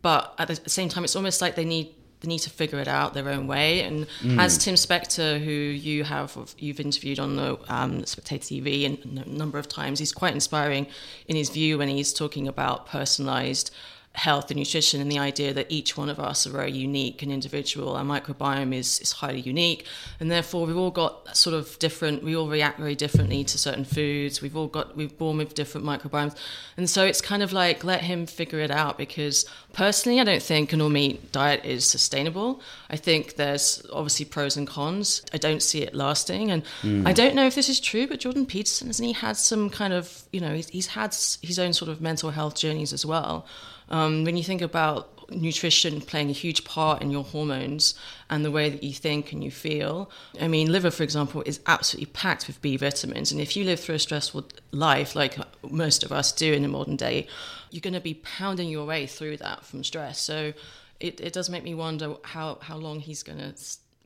but 0.01 0.35
at 0.37 0.49
the 0.49 0.69
same 0.69 0.89
time 0.89 1.05
it's 1.05 1.15
almost 1.15 1.41
like 1.41 1.55
they 1.55 1.63
need 1.63 1.95
they 2.25 2.29
need 2.29 2.39
to 2.39 2.49
figure 2.49 2.79
it 2.79 2.87
out 2.87 3.13
their 3.13 3.29
own 3.29 3.47
way. 3.47 3.81
And 3.81 4.07
mm. 4.21 4.39
as 4.39 4.57
Tim 4.57 4.75
Spector, 4.75 5.43
who 5.43 5.51
you 5.51 6.03
have 6.03 6.35
you've 6.57 6.79
interviewed 6.79 7.19
on 7.19 7.35
the 7.35 7.57
um, 7.69 8.05
Spectator 8.05 8.43
TV 8.43 9.25
a 9.25 9.29
number 9.29 9.57
of 9.57 9.67
times, 9.67 9.99
he's 9.99 10.11
quite 10.11 10.33
inspiring 10.33 10.87
in 11.27 11.35
his 11.35 11.49
view 11.49 11.77
when 11.77 11.87
he's 11.87 12.13
talking 12.13 12.47
about 12.47 12.87
personalized 12.87 13.71
health 14.15 14.49
and 14.49 14.57
nutrition 14.57 15.01
and 15.01 15.11
the 15.11 15.19
idea 15.19 15.53
that 15.53 15.67
each 15.69 15.97
one 15.97 16.09
of 16.09 16.19
us 16.19 16.47
are 16.47 16.49
very 16.49 16.71
unique 16.71 17.21
and 17.21 17.31
individual. 17.31 17.95
Our 17.95 18.03
microbiome 18.03 18.73
is, 18.73 18.99
is 18.99 19.11
highly 19.11 19.41
unique, 19.41 19.85
and 20.19 20.31
therefore 20.31 20.65
we've 20.65 20.77
all 20.77 20.91
got 20.91 21.35
sort 21.35 21.53
of 21.53 21.77
different. 21.79 22.23
We 22.23 22.35
all 22.35 22.47
react 22.47 22.79
very 22.79 22.95
differently 22.95 23.43
to 23.43 23.57
certain 23.57 23.83
foods. 23.83 24.41
We've 24.41 24.55
all 24.55 24.67
got 24.67 24.95
we've 24.95 25.15
born 25.17 25.37
with 25.37 25.53
different 25.53 25.85
microbiomes, 25.85 26.35
and 26.77 26.89
so 26.89 27.05
it's 27.05 27.21
kind 27.21 27.43
of 27.43 27.51
like 27.51 27.83
let 27.83 28.01
him 28.01 28.25
figure 28.25 28.59
it 28.59 28.71
out. 28.71 28.97
Because 28.97 29.45
personally, 29.73 30.19
I 30.21 30.23
don't 30.23 30.43
think 30.43 30.71
an 30.71 30.81
all 30.81 30.89
meat 30.89 31.31
diet 31.31 31.65
is 31.65 31.85
sustainable. 31.85 32.61
I 32.89 32.95
think 32.95 33.35
there's 33.35 33.85
obviously 33.91 34.25
pros 34.25 34.55
and 34.55 34.65
cons. 34.65 35.23
I 35.33 35.37
don't 35.37 35.61
see 35.61 35.81
it 35.81 35.93
lasting, 35.93 36.51
and 36.51 36.63
mm. 36.81 37.05
I 37.05 37.11
don't 37.11 37.35
know 37.35 37.45
if 37.45 37.55
this 37.55 37.67
is 37.67 37.79
true. 37.79 38.07
But 38.07 38.21
Jordan 38.21 38.45
Peterson 38.45 38.87
hasn't 38.87 39.05
he 39.05 39.13
had 39.13 39.35
some 39.35 39.69
kind 39.69 39.93
of 39.93 40.23
you 40.31 40.39
know 40.39 40.53
he's, 40.53 40.69
he's 40.69 40.87
had 40.87 41.13
his 41.41 41.59
own 41.59 41.73
sort 41.73 41.89
of 41.89 41.99
mental 41.99 42.31
health 42.31 42.55
journeys 42.55 42.93
as 42.93 43.05
well. 43.05 43.45
Um, 43.89 44.23
when 44.23 44.37
you 44.37 44.43
think 44.43 44.61
about 44.61 45.15
nutrition 45.29 46.01
playing 46.01 46.29
a 46.29 46.33
huge 46.33 46.63
part 46.65 47.01
in 47.01 47.11
your 47.11 47.23
hormones 47.23 47.95
and 48.29 48.43
the 48.43 48.51
way 48.51 48.69
that 48.69 48.83
you 48.83 48.93
think 48.93 49.31
and 49.31 49.43
you 49.43 49.51
feel. 49.51 50.09
I 50.39 50.47
mean, 50.47 50.71
liver, 50.71 50.91
for 50.91 51.03
example, 51.03 51.43
is 51.45 51.59
absolutely 51.65 52.07
packed 52.07 52.47
with 52.47 52.61
B 52.61 52.77
vitamins. 52.77 53.31
And 53.31 53.41
if 53.41 53.55
you 53.55 53.63
live 53.63 53.79
through 53.79 53.95
a 53.95 53.99
stressful 53.99 54.45
life, 54.71 55.15
like 55.15 55.37
most 55.63 56.03
of 56.03 56.11
us 56.11 56.31
do 56.31 56.53
in 56.53 56.61
the 56.61 56.67
modern 56.67 56.95
day, 56.95 57.27
you're 57.71 57.81
going 57.81 57.93
to 57.93 57.99
be 57.99 58.15
pounding 58.15 58.69
your 58.69 58.85
way 58.85 59.07
through 59.07 59.37
that 59.37 59.65
from 59.65 59.83
stress. 59.83 60.19
So 60.19 60.53
it, 60.99 61.19
it 61.19 61.33
does 61.33 61.49
make 61.49 61.63
me 61.63 61.75
wonder 61.75 62.15
how, 62.23 62.59
how 62.61 62.77
long 62.77 62.99
he's 62.99 63.23
going 63.23 63.39
to 63.39 63.53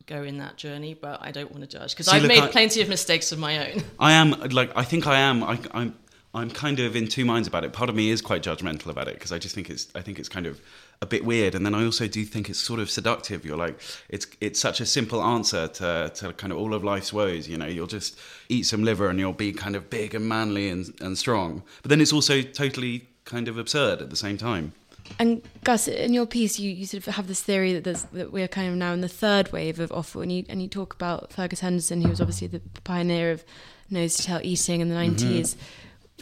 go 0.08 0.24
in 0.24 0.40
that 0.40 0.58
journey, 0.58 0.96
but 0.96 1.20
I 1.22 1.32
don't 1.32 1.52
want 1.52 1.70
to 1.70 1.78
judge 1.78 1.92
because 1.92 2.08
I've 2.08 2.26
made 2.28 2.42
I, 2.42 2.48
plenty 2.48 2.82
of 2.82 2.90
mistakes 2.90 3.32
of 3.32 3.38
my 3.38 3.70
own. 3.72 3.84
I 4.00 4.14
am 4.14 4.32
like 4.32 4.76
I 4.76 4.84
think 4.84 5.06
I 5.06 5.20
am. 5.20 5.44
I, 5.44 5.60
I'm 5.72 5.96
I'm 6.34 6.52
kind 6.52 6.80
of 6.80 6.96
in 6.96 7.08
two 7.08 7.26
minds 7.26 7.48
about 7.48 7.64
it. 7.64 7.74
Part 7.74 7.90
of 7.90 7.96
me 7.96 8.12
is 8.12 8.22
quite 8.22 8.44
judgmental 8.44 8.88
about 8.88 9.08
it 9.08 9.16
because 9.16 9.32
I 9.32 9.40
just 9.40 9.56
think 9.56 9.70
it's 9.70 9.88
I 9.96 10.02
think 10.02 10.20
it's 10.20 10.30
kind 10.30 10.46
of 10.46 10.62
a 11.02 11.06
bit 11.06 11.26
weird, 11.26 11.56
and 11.56 11.66
then 11.66 11.74
I 11.74 11.84
also 11.84 12.08
do 12.08 12.24
think 12.24 12.50
it's 12.50 12.60
sort 12.60 12.80
of 12.80 12.90
seductive. 12.90 13.46
You're 13.46 13.58
like, 13.58 13.80
it's 14.10 14.28
it's 14.40 14.60
such 14.60 14.80
a 14.80 14.86
simple 14.86 15.24
answer 15.24 15.68
to 15.68 16.12
to 16.16 16.34
kind 16.34 16.54
of 16.54 16.60
all 16.60 16.76
of 16.76 16.84
life's 16.84 17.12
woes. 17.12 17.48
You 17.48 17.58
know, 17.58 17.66
you'll 17.66 17.88
just 17.88 18.20
eat 18.48 18.68
some 18.68 18.84
liver 18.84 19.10
and 19.10 19.20
you'll 19.20 19.34
be 19.34 19.52
kind 19.52 19.76
of 19.76 19.90
big 19.90 20.14
and 20.14 20.28
manly 20.28 20.70
and 20.70 20.94
and 21.02 21.18
strong. 21.18 21.64
But 21.82 21.90
then 21.90 22.00
it's 22.00 22.14
also 22.14 22.44
totally 22.44 23.08
kind 23.26 23.48
of 23.48 23.58
absurd 23.58 24.02
at 24.02 24.12
the 24.12 24.16
same 24.16 24.38
time. 24.38 24.74
And 25.18 25.42
Gus, 25.64 25.88
in 25.88 26.14
your 26.14 26.28
piece, 26.28 26.60
you, 26.60 26.70
you 26.70 26.86
sort 26.86 27.08
of 27.08 27.16
have 27.16 27.26
this 27.26 27.42
theory 27.42 27.74
that 27.74 27.84
there's 27.84 28.04
that 28.04 28.32
we're 28.32 28.48
kind 28.48 28.70
of 28.70 28.76
now 28.76 28.94
in 28.94 29.02
the 29.02 29.10
third 29.10 29.52
wave 29.52 29.80
of 29.80 29.92
offal, 29.92 30.22
and 30.22 30.32
you 30.32 30.46
and 30.48 30.62
you 30.62 30.68
talk 30.68 30.94
about 30.94 31.34
Fergus 31.34 31.62
Henderson, 31.62 32.04
who 32.04 32.10
was 32.10 32.22
obviously 32.22 32.46
the 32.46 32.62
pioneer 32.84 33.32
of 33.32 33.44
nose 33.90 34.16
to 34.18 34.24
tail 34.24 34.40
eating 34.44 34.82
in 34.82 34.90
the 34.90 34.96
90s. 34.96 35.16
Mm-hmm 35.16 35.60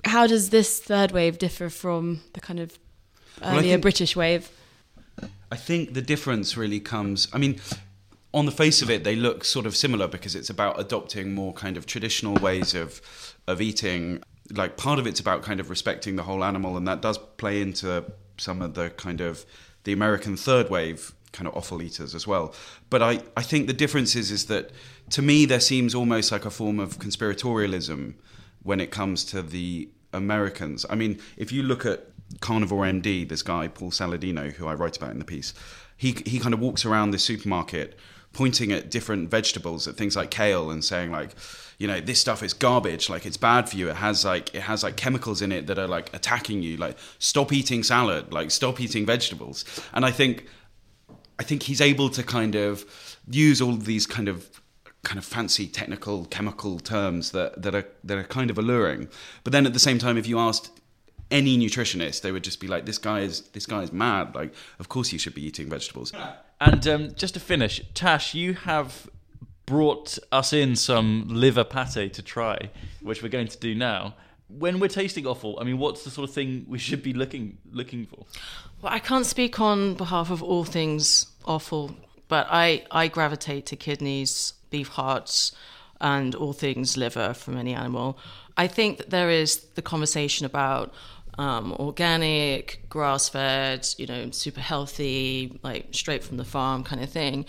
how 0.05 0.27
does 0.27 0.49
this 0.49 0.79
third 0.79 1.11
wave 1.11 1.37
differ 1.37 1.69
from 1.69 2.21
the 2.33 2.41
kind 2.41 2.59
of 2.59 2.77
earlier 3.41 3.53
well, 3.53 3.61
think, 3.63 3.81
British 3.81 4.15
wave? 4.15 4.49
I 5.51 5.55
think 5.55 5.93
the 5.93 6.01
difference 6.01 6.57
really 6.57 6.79
comes. 6.79 7.27
I 7.33 7.37
mean, 7.37 7.59
on 8.33 8.45
the 8.45 8.51
face 8.51 8.81
of 8.81 8.89
it, 8.89 9.03
they 9.03 9.15
look 9.15 9.43
sort 9.43 9.65
of 9.65 9.75
similar 9.75 10.07
because 10.07 10.35
it's 10.35 10.49
about 10.49 10.79
adopting 10.79 11.33
more 11.33 11.53
kind 11.53 11.77
of 11.77 11.85
traditional 11.85 12.35
ways 12.35 12.73
of 12.73 13.01
of 13.47 13.61
eating. 13.61 14.23
Like 14.51 14.77
part 14.77 14.99
of 14.99 15.07
it's 15.07 15.19
about 15.19 15.43
kind 15.43 15.59
of 15.59 15.69
respecting 15.69 16.15
the 16.15 16.23
whole 16.23 16.43
animal, 16.43 16.77
and 16.77 16.87
that 16.87 17.01
does 17.01 17.17
play 17.17 17.61
into 17.61 18.05
some 18.37 18.61
of 18.61 18.75
the 18.75 18.89
kind 18.91 19.21
of 19.21 19.45
the 19.83 19.93
American 19.93 20.37
third 20.37 20.69
wave 20.69 21.13
kind 21.31 21.47
of 21.47 21.55
offal 21.55 21.81
eaters 21.81 22.15
as 22.15 22.25
well. 22.25 22.53
But 22.89 23.01
I, 23.01 23.21
I 23.35 23.41
think 23.41 23.67
the 23.67 23.73
difference 23.73 24.15
is, 24.15 24.31
is 24.31 24.45
that 24.45 24.71
to 25.11 25.21
me 25.21 25.45
there 25.45 25.59
seems 25.59 25.93
almost 25.93 26.31
like 26.31 26.45
a 26.45 26.49
form 26.49 26.79
of 26.79 26.99
conspiratorialism 26.99 28.15
when 28.67 28.81
it 28.81 28.91
comes 28.91 29.23
to 29.23 29.41
the 29.41 29.89
Americans. 30.11 30.85
I 30.89 30.95
mean, 30.95 31.19
if 31.37 31.53
you 31.53 31.63
look 31.63 31.85
at 31.85 32.05
Carnivore 32.41 32.83
MD, 32.83 33.27
this 33.27 33.41
guy 33.41 33.69
Paul 33.69 33.91
Saladino, 33.91 34.51
who 34.51 34.67
I 34.67 34.73
write 34.73 34.97
about 34.97 35.11
in 35.11 35.19
the 35.19 35.25
piece, 35.25 35.53
he 35.95 36.17
he 36.25 36.37
kind 36.37 36.53
of 36.53 36.59
walks 36.59 36.83
around 36.85 37.11
this 37.11 37.23
supermarket 37.23 37.97
pointing 38.33 38.73
at 38.73 38.91
different 38.91 39.31
vegetables, 39.31 39.87
at 39.87 39.95
things 39.95 40.17
like 40.17 40.29
kale, 40.29 40.69
and 40.69 40.83
saying 40.83 41.11
like, 41.11 41.31
you 41.77 41.87
know, 41.87 42.01
this 42.01 42.19
stuff 42.19 42.43
is 42.43 42.53
garbage. 42.53 43.09
Like 43.09 43.25
it's 43.25 43.37
bad 43.37 43.69
for 43.69 43.77
you. 43.77 43.89
It 43.89 43.95
has 43.95 44.25
like 44.25 44.53
it 44.53 44.63
has 44.63 44.83
like 44.83 44.97
chemicals 44.97 45.41
in 45.41 45.53
it 45.53 45.67
that 45.67 45.79
are 45.79 45.87
like 45.87 46.13
attacking 46.13 46.61
you. 46.61 46.75
Like 46.75 46.97
stop 47.19 47.53
eating 47.53 47.83
salad. 47.83 48.33
Like 48.33 48.51
stop 48.51 48.81
eating 48.81 49.05
vegetables. 49.05 49.63
And 49.93 50.05
I 50.05 50.11
think 50.11 50.45
I 51.39 51.43
think 51.43 51.63
he's 51.63 51.79
able 51.79 52.09
to 52.09 52.21
kind 52.21 52.55
of 52.55 52.83
use 53.29 53.61
all 53.61 53.77
these 53.77 54.05
kind 54.05 54.27
of 54.27 54.61
kind 55.07 55.17
of 55.17 55.23
fancy 55.23 55.67
technical 55.67 56.25
chemical 56.25 56.79
terms 56.79 57.31
that, 57.31 57.61
that 57.61 57.73
are 57.73 57.85
that 58.03 58.17
are 58.17 58.25
kind 58.25 58.49
of 58.51 58.57
alluring. 58.57 59.07
But 59.43 59.53
then 59.53 59.65
at 59.65 59.71
the 59.71 59.79
same 59.79 59.99
time, 59.99 60.17
if 60.17 60.27
you 60.27 60.37
asked 60.37 60.69
any 61.31 61.57
nutritionist, 61.57 62.21
they 62.21 62.31
would 62.33 62.43
just 62.43 62.59
be 62.59 62.67
like, 62.67 62.85
"This 62.85 62.97
guy 62.97 63.21
is 63.21 63.41
this 63.53 63.65
guy 63.65 63.83
is 63.83 63.93
mad. 63.93 64.35
Like, 64.35 64.53
of 64.79 64.89
course 64.89 65.13
you 65.13 65.19
should 65.19 65.33
be 65.33 65.45
eating 65.45 65.69
vegetables." 65.69 66.13
And 66.59 66.87
um, 66.87 67.13
just 67.13 67.35
to 67.35 67.39
finish, 67.39 67.83
Tash, 67.93 68.33
you 68.33 68.55
have 68.55 69.07
brought 69.67 70.17
us 70.31 70.53
in 70.53 70.75
some 70.75 71.27
liver 71.29 71.63
pate 71.63 72.13
to 72.13 72.23
try, 72.23 72.71
which 73.03 73.21
we're 73.21 73.29
going 73.29 73.47
to 73.47 73.59
do 73.59 73.75
now. 73.75 74.15
When 74.47 74.79
we're 74.79 74.87
tasting 74.87 75.27
offal, 75.27 75.59
I 75.61 75.63
mean, 75.65 75.77
what's 75.77 76.03
the 76.03 76.09
sort 76.09 76.27
of 76.27 76.33
thing 76.33 76.65
we 76.67 76.79
should 76.79 77.03
be 77.03 77.13
looking 77.13 77.59
looking 77.71 78.07
for? 78.07 78.25
Well, 78.81 78.91
I 78.91 78.97
can't 78.97 79.27
speak 79.27 79.59
on 79.59 79.93
behalf 79.93 80.31
of 80.31 80.41
all 80.41 80.63
things 80.63 81.27
offal, 81.45 81.95
but 82.27 82.47
I, 82.49 82.83
I 82.89 83.07
gravitate 83.07 83.67
to 83.67 83.75
kidneys, 83.75 84.53
beef 84.69 84.89
hearts, 84.89 85.51
and 85.99 86.35
all 86.35 86.53
things 86.53 86.97
liver 86.97 87.33
from 87.33 87.57
any 87.57 87.73
animal. 87.73 88.17
I 88.55 88.67
think 88.67 88.97
that 88.97 89.09
there 89.09 89.29
is 89.29 89.57
the 89.75 89.81
conversation 89.81 90.45
about 90.45 90.93
um, 91.37 91.73
organic, 91.73 92.81
grass 92.89 93.29
fed, 93.29 93.87
you 93.97 94.07
know, 94.07 94.31
super 94.31 94.61
healthy, 94.61 95.59
like 95.63 95.87
straight 95.91 96.23
from 96.23 96.37
the 96.37 96.45
farm 96.45 96.83
kind 96.83 97.01
of 97.01 97.09
thing. 97.09 97.45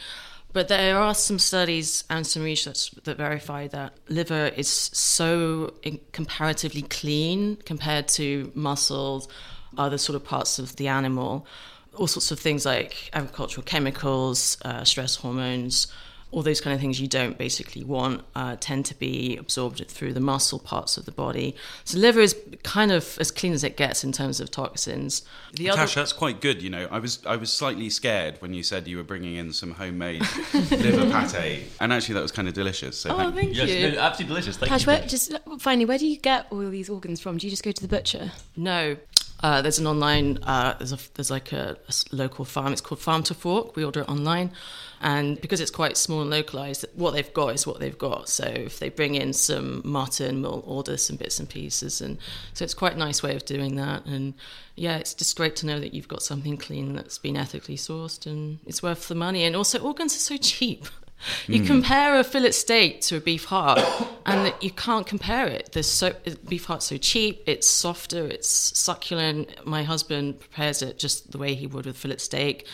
But 0.52 0.68
there 0.68 0.98
are 0.98 1.14
some 1.14 1.38
studies 1.38 2.04
and 2.08 2.26
some 2.26 2.42
research 2.42 2.90
that 3.04 3.16
verify 3.16 3.68
that 3.68 3.92
liver 4.08 4.46
is 4.56 4.68
so 4.68 5.74
comparatively 6.12 6.82
clean 6.82 7.56
compared 7.64 8.08
to 8.08 8.50
muscles, 8.54 9.28
other 9.76 9.98
sort 9.98 10.16
of 10.16 10.24
parts 10.24 10.58
of 10.58 10.76
the 10.76 10.88
animal. 10.88 11.46
All 11.94 12.06
sorts 12.06 12.30
of 12.30 12.40
things 12.40 12.64
like 12.64 13.10
agricultural 13.12 13.64
chemicals, 13.64 14.56
uh, 14.64 14.84
stress 14.84 15.16
hormones, 15.16 15.88
all 16.30 16.42
those 16.42 16.60
kind 16.60 16.74
of 16.74 16.80
things 16.80 17.00
you 17.00 17.08
don't 17.08 17.38
basically 17.38 17.82
want 17.82 18.22
uh, 18.34 18.56
tend 18.60 18.84
to 18.86 18.94
be 18.98 19.36
absorbed 19.36 19.86
through 19.88 20.12
the 20.12 20.20
muscle 20.20 20.58
parts 20.58 20.96
of 20.96 21.06
the 21.06 21.12
body. 21.12 21.56
So 21.84 21.98
liver 21.98 22.20
is 22.20 22.36
kind 22.62 22.92
of 22.92 23.16
as 23.18 23.30
clean 23.30 23.52
as 23.52 23.64
it 23.64 23.76
gets 23.76 24.04
in 24.04 24.12
terms 24.12 24.38
of 24.40 24.50
toxins. 24.50 25.22
The 25.54 25.66
Tash, 25.66 25.78
other... 25.78 25.86
that's 25.94 26.12
quite 26.12 26.40
good. 26.40 26.62
You 26.62 26.70
know, 26.70 26.86
I 26.90 26.98
was 26.98 27.24
I 27.26 27.36
was 27.36 27.52
slightly 27.52 27.88
scared 27.88 28.36
when 28.40 28.52
you 28.52 28.62
said 28.62 28.86
you 28.86 28.98
were 28.98 29.02
bringing 29.02 29.36
in 29.36 29.52
some 29.52 29.72
homemade 29.72 30.20
liver 30.70 31.10
pate, 31.28 31.64
and 31.80 31.92
actually 31.92 32.14
that 32.14 32.22
was 32.22 32.32
kind 32.32 32.46
of 32.46 32.54
delicious. 32.54 32.98
So 32.98 33.10
oh, 33.10 33.16
thank, 33.16 33.34
thank 33.34 33.56
you. 33.56 33.62
Yes, 33.64 33.94
no, 33.94 34.00
absolutely 34.00 34.34
delicious. 34.34 34.56
Thank 34.58 34.70
Tash, 34.70 34.82
you. 34.82 34.92
Where, 34.92 35.06
just 35.06 35.32
finally, 35.60 35.86
where 35.86 35.98
do 35.98 36.06
you 36.06 36.18
get 36.18 36.46
all 36.50 36.68
these 36.68 36.90
organs 36.90 37.20
from? 37.20 37.38
Do 37.38 37.46
you 37.46 37.50
just 37.50 37.64
go 37.64 37.72
to 37.72 37.82
the 37.82 37.88
butcher? 37.88 38.32
No, 38.56 38.96
uh, 39.40 39.62
there's 39.62 39.78
an 39.78 39.86
online, 39.86 40.38
uh, 40.42 40.74
there's, 40.78 40.92
a, 40.92 40.98
there's 41.14 41.30
like 41.30 41.52
a, 41.52 41.76
a, 41.88 42.16
local 42.16 42.44
farm. 42.44 42.72
It's 42.72 42.80
called 42.80 43.00
Farm 43.00 43.22
to 43.24 43.34
Fork. 43.34 43.76
We 43.76 43.84
order 43.84 44.00
it 44.00 44.08
online, 44.08 44.50
and 45.00 45.40
because 45.40 45.60
it's 45.60 45.70
quite 45.70 45.96
small 45.96 46.22
and 46.22 46.30
localized, 46.30 46.84
what 46.94 47.12
they've 47.12 47.32
got 47.32 47.54
is 47.54 47.66
what 47.66 47.80
they've 47.80 47.98
got. 47.98 48.28
So 48.28 48.44
if 48.44 48.78
they 48.78 48.88
bring 48.88 49.14
in 49.14 49.32
some 49.32 49.82
mutton, 49.84 50.42
we'll 50.42 50.62
order 50.66 50.96
some 50.96 51.16
bits 51.16 51.38
and 51.38 51.48
pieces, 51.48 52.00
and 52.00 52.18
so 52.54 52.64
it's 52.64 52.74
quite 52.74 52.94
a 52.94 52.98
nice 52.98 53.22
way 53.22 53.36
of 53.36 53.44
doing 53.44 53.76
that. 53.76 54.06
And 54.06 54.34
yeah, 54.74 54.96
it's 54.96 55.14
just 55.14 55.36
great 55.36 55.56
to 55.56 55.66
know 55.66 55.78
that 55.80 55.94
you've 55.94 56.08
got 56.08 56.22
something 56.22 56.56
clean 56.56 56.94
that's 56.94 57.18
been 57.18 57.36
ethically 57.36 57.76
sourced, 57.76 58.26
and 58.26 58.58
it's 58.66 58.82
worth 58.82 59.08
the 59.08 59.14
money. 59.14 59.44
And 59.44 59.54
also, 59.54 59.78
organs 59.78 60.14
are 60.16 60.20
so 60.20 60.36
cheap. 60.36 60.86
You 61.48 61.62
mm. 61.62 61.66
compare 61.66 62.18
a 62.20 62.22
fillet 62.22 62.52
steak 62.52 63.00
to 63.02 63.16
a 63.16 63.20
beef 63.20 63.46
heart, 63.46 63.80
and 64.24 64.54
you 64.60 64.70
can't 64.70 65.04
compare 65.04 65.48
it. 65.48 65.70
There's 65.72 65.88
so 65.88 66.14
beef 66.48 66.66
heart's 66.66 66.86
so 66.86 66.96
cheap. 66.96 67.42
It's 67.46 67.66
softer. 67.66 68.24
It's 68.26 68.48
succulent. 68.48 69.66
My 69.66 69.82
husband 69.82 70.38
prepares 70.38 70.80
it 70.80 70.96
just 70.96 71.32
the 71.32 71.38
way 71.38 71.54
he 71.54 71.66
would 71.66 71.86
with 71.86 71.96
fillet 71.96 72.18
steak. 72.18 72.68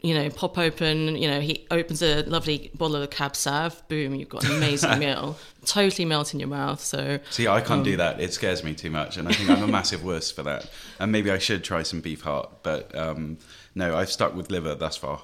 You 0.00 0.14
know, 0.14 0.30
pop 0.30 0.58
open. 0.58 1.16
You 1.16 1.28
know, 1.28 1.40
he 1.40 1.66
opens 1.70 2.02
a 2.02 2.22
lovely 2.22 2.70
bottle 2.74 2.96
of 2.96 3.10
Cab 3.10 3.36
Sav. 3.36 3.82
Boom, 3.88 4.14
you've 4.14 4.28
got 4.28 4.44
an 4.44 4.56
amazing 4.56 4.98
meal. 4.98 5.38
Totally 5.64 6.04
melt 6.04 6.34
in 6.34 6.40
your 6.40 6.48
mouth. 6.48 6.80
So 6.80 7.18
see, 7.30 7.48
I 7.48 7.60
can't 7.60 7.78
um, 7.78 7.82
do 7.84 7.96
that. 7.96 8.20
It 8.20 8.32
scares 8.32 8.64
me 8.64 8.74
too 8.74 8.90
much, 8.90 9.16
and 9.16 9.28
I 9.28 9.32
think 9.32 9.50
I'm 9.50 9.62
a 9.62 9.66
massive 9.78 10.04
worse 10.04 10.30
for 10.30 10.42
that. 10.42 10.68
And 10.98 11.12
maybe 11.12 11.30
I 11.30 11.38
should 11.38 11.64
try 11.64 11.82
some 11.82 12.00
beef 12.00 12.22
heart, 12.22 12.62
but 12.62 12.94
um, 12.96 13.38
no, 13.74 13.96
I've 13.96 14.10
stuck 14.10 14.34
with 14.34 14.50
liver 14.50 14.74
thus 14.74 14.96
far. 14.96 15.22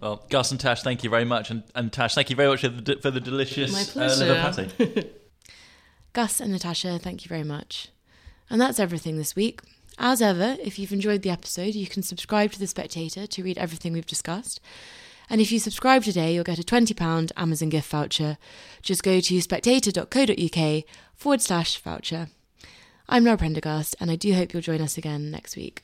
Well, 0.00 0.24
Gus 0.30 0.50
and 0.50 0.58
Tash, 0.58 0.82
thank 0.82 1.04
you 1.04 1.10
very 1.10 1.26
much, 1.26 1.50
and, 1.50 1.62
and 1.74 1.92
Tash, 1.92 2.14
thank 2.14 2.30
you 2.30 2.36
very 2.36 2.48
much 2.48 2.62
for 2.62 2.68
the, 2.68 2.96
for 2.96 3.10
the 3.10 3.20
delicious 3.20 3.96
uh, 3.96 4.16
liver 4.18 4.68
pate. 4.76 5.16
Gus 6.12 6.40
and 6.40 6.52
Natasha, 6.52 6.98
thank 6.98 7.24
you 7.24 7.28
very 7.28 7.44
much. 7.44 7.88
And 8.48 8.60
that's 8.60 8.80
everything 8.80 9.16
this 9.16 9.36
week. 9.36 9.60
As 10.02 10.22
ever, 10.22 10.56
if 10.62 10.78
you've 10.78 10.94
enjoyed 10.94 11.20
the 11.20 11.28
episode, 11.28 11.74
you 11.74 11.86
can 11.86 12.02
subscribe 12.02 12.52
to 12.52 12.58
The 12.58 12.66
Spectator 12.66 13.26
to 13.26 13.42
read 13.42 13.58
everything 13.58 13.92
we've 13.92 14.06
discussed. 14.06 14.58
And 15.28 15.42
if 15.42 15.52
you 15.52 15.58
subscribe 15.58 16.04
today, 16.04 16.32
you'll 16.32 16.42
get 16.42 16.58
a 16.58 16.62
£20 16.62 17.30
Amazon 17.36 17.68
gift 17.68 17.90
voucher. 17.90 18.38
Just 18.80 19.02
go 19.02 19.20
to 19.20 19.40
spectator.co.uk 19.42 20.84
forward 21.14 21.42
slash 21.42 21.76
voucher. 21.76 22.28
I'm 23.10 23.24
Lara 23.24 23.36
Prendergast, 23.36 23.94
and 24.00 24.10
I 24.10 24.16
do 24.16 24.32
hope 24.32 24.54
you'll 24.54 24.62
join 24.62 24.80
us 24.80 24.96
again 24.96 25.30
next 25.30 25.54
week. 25.54 25.82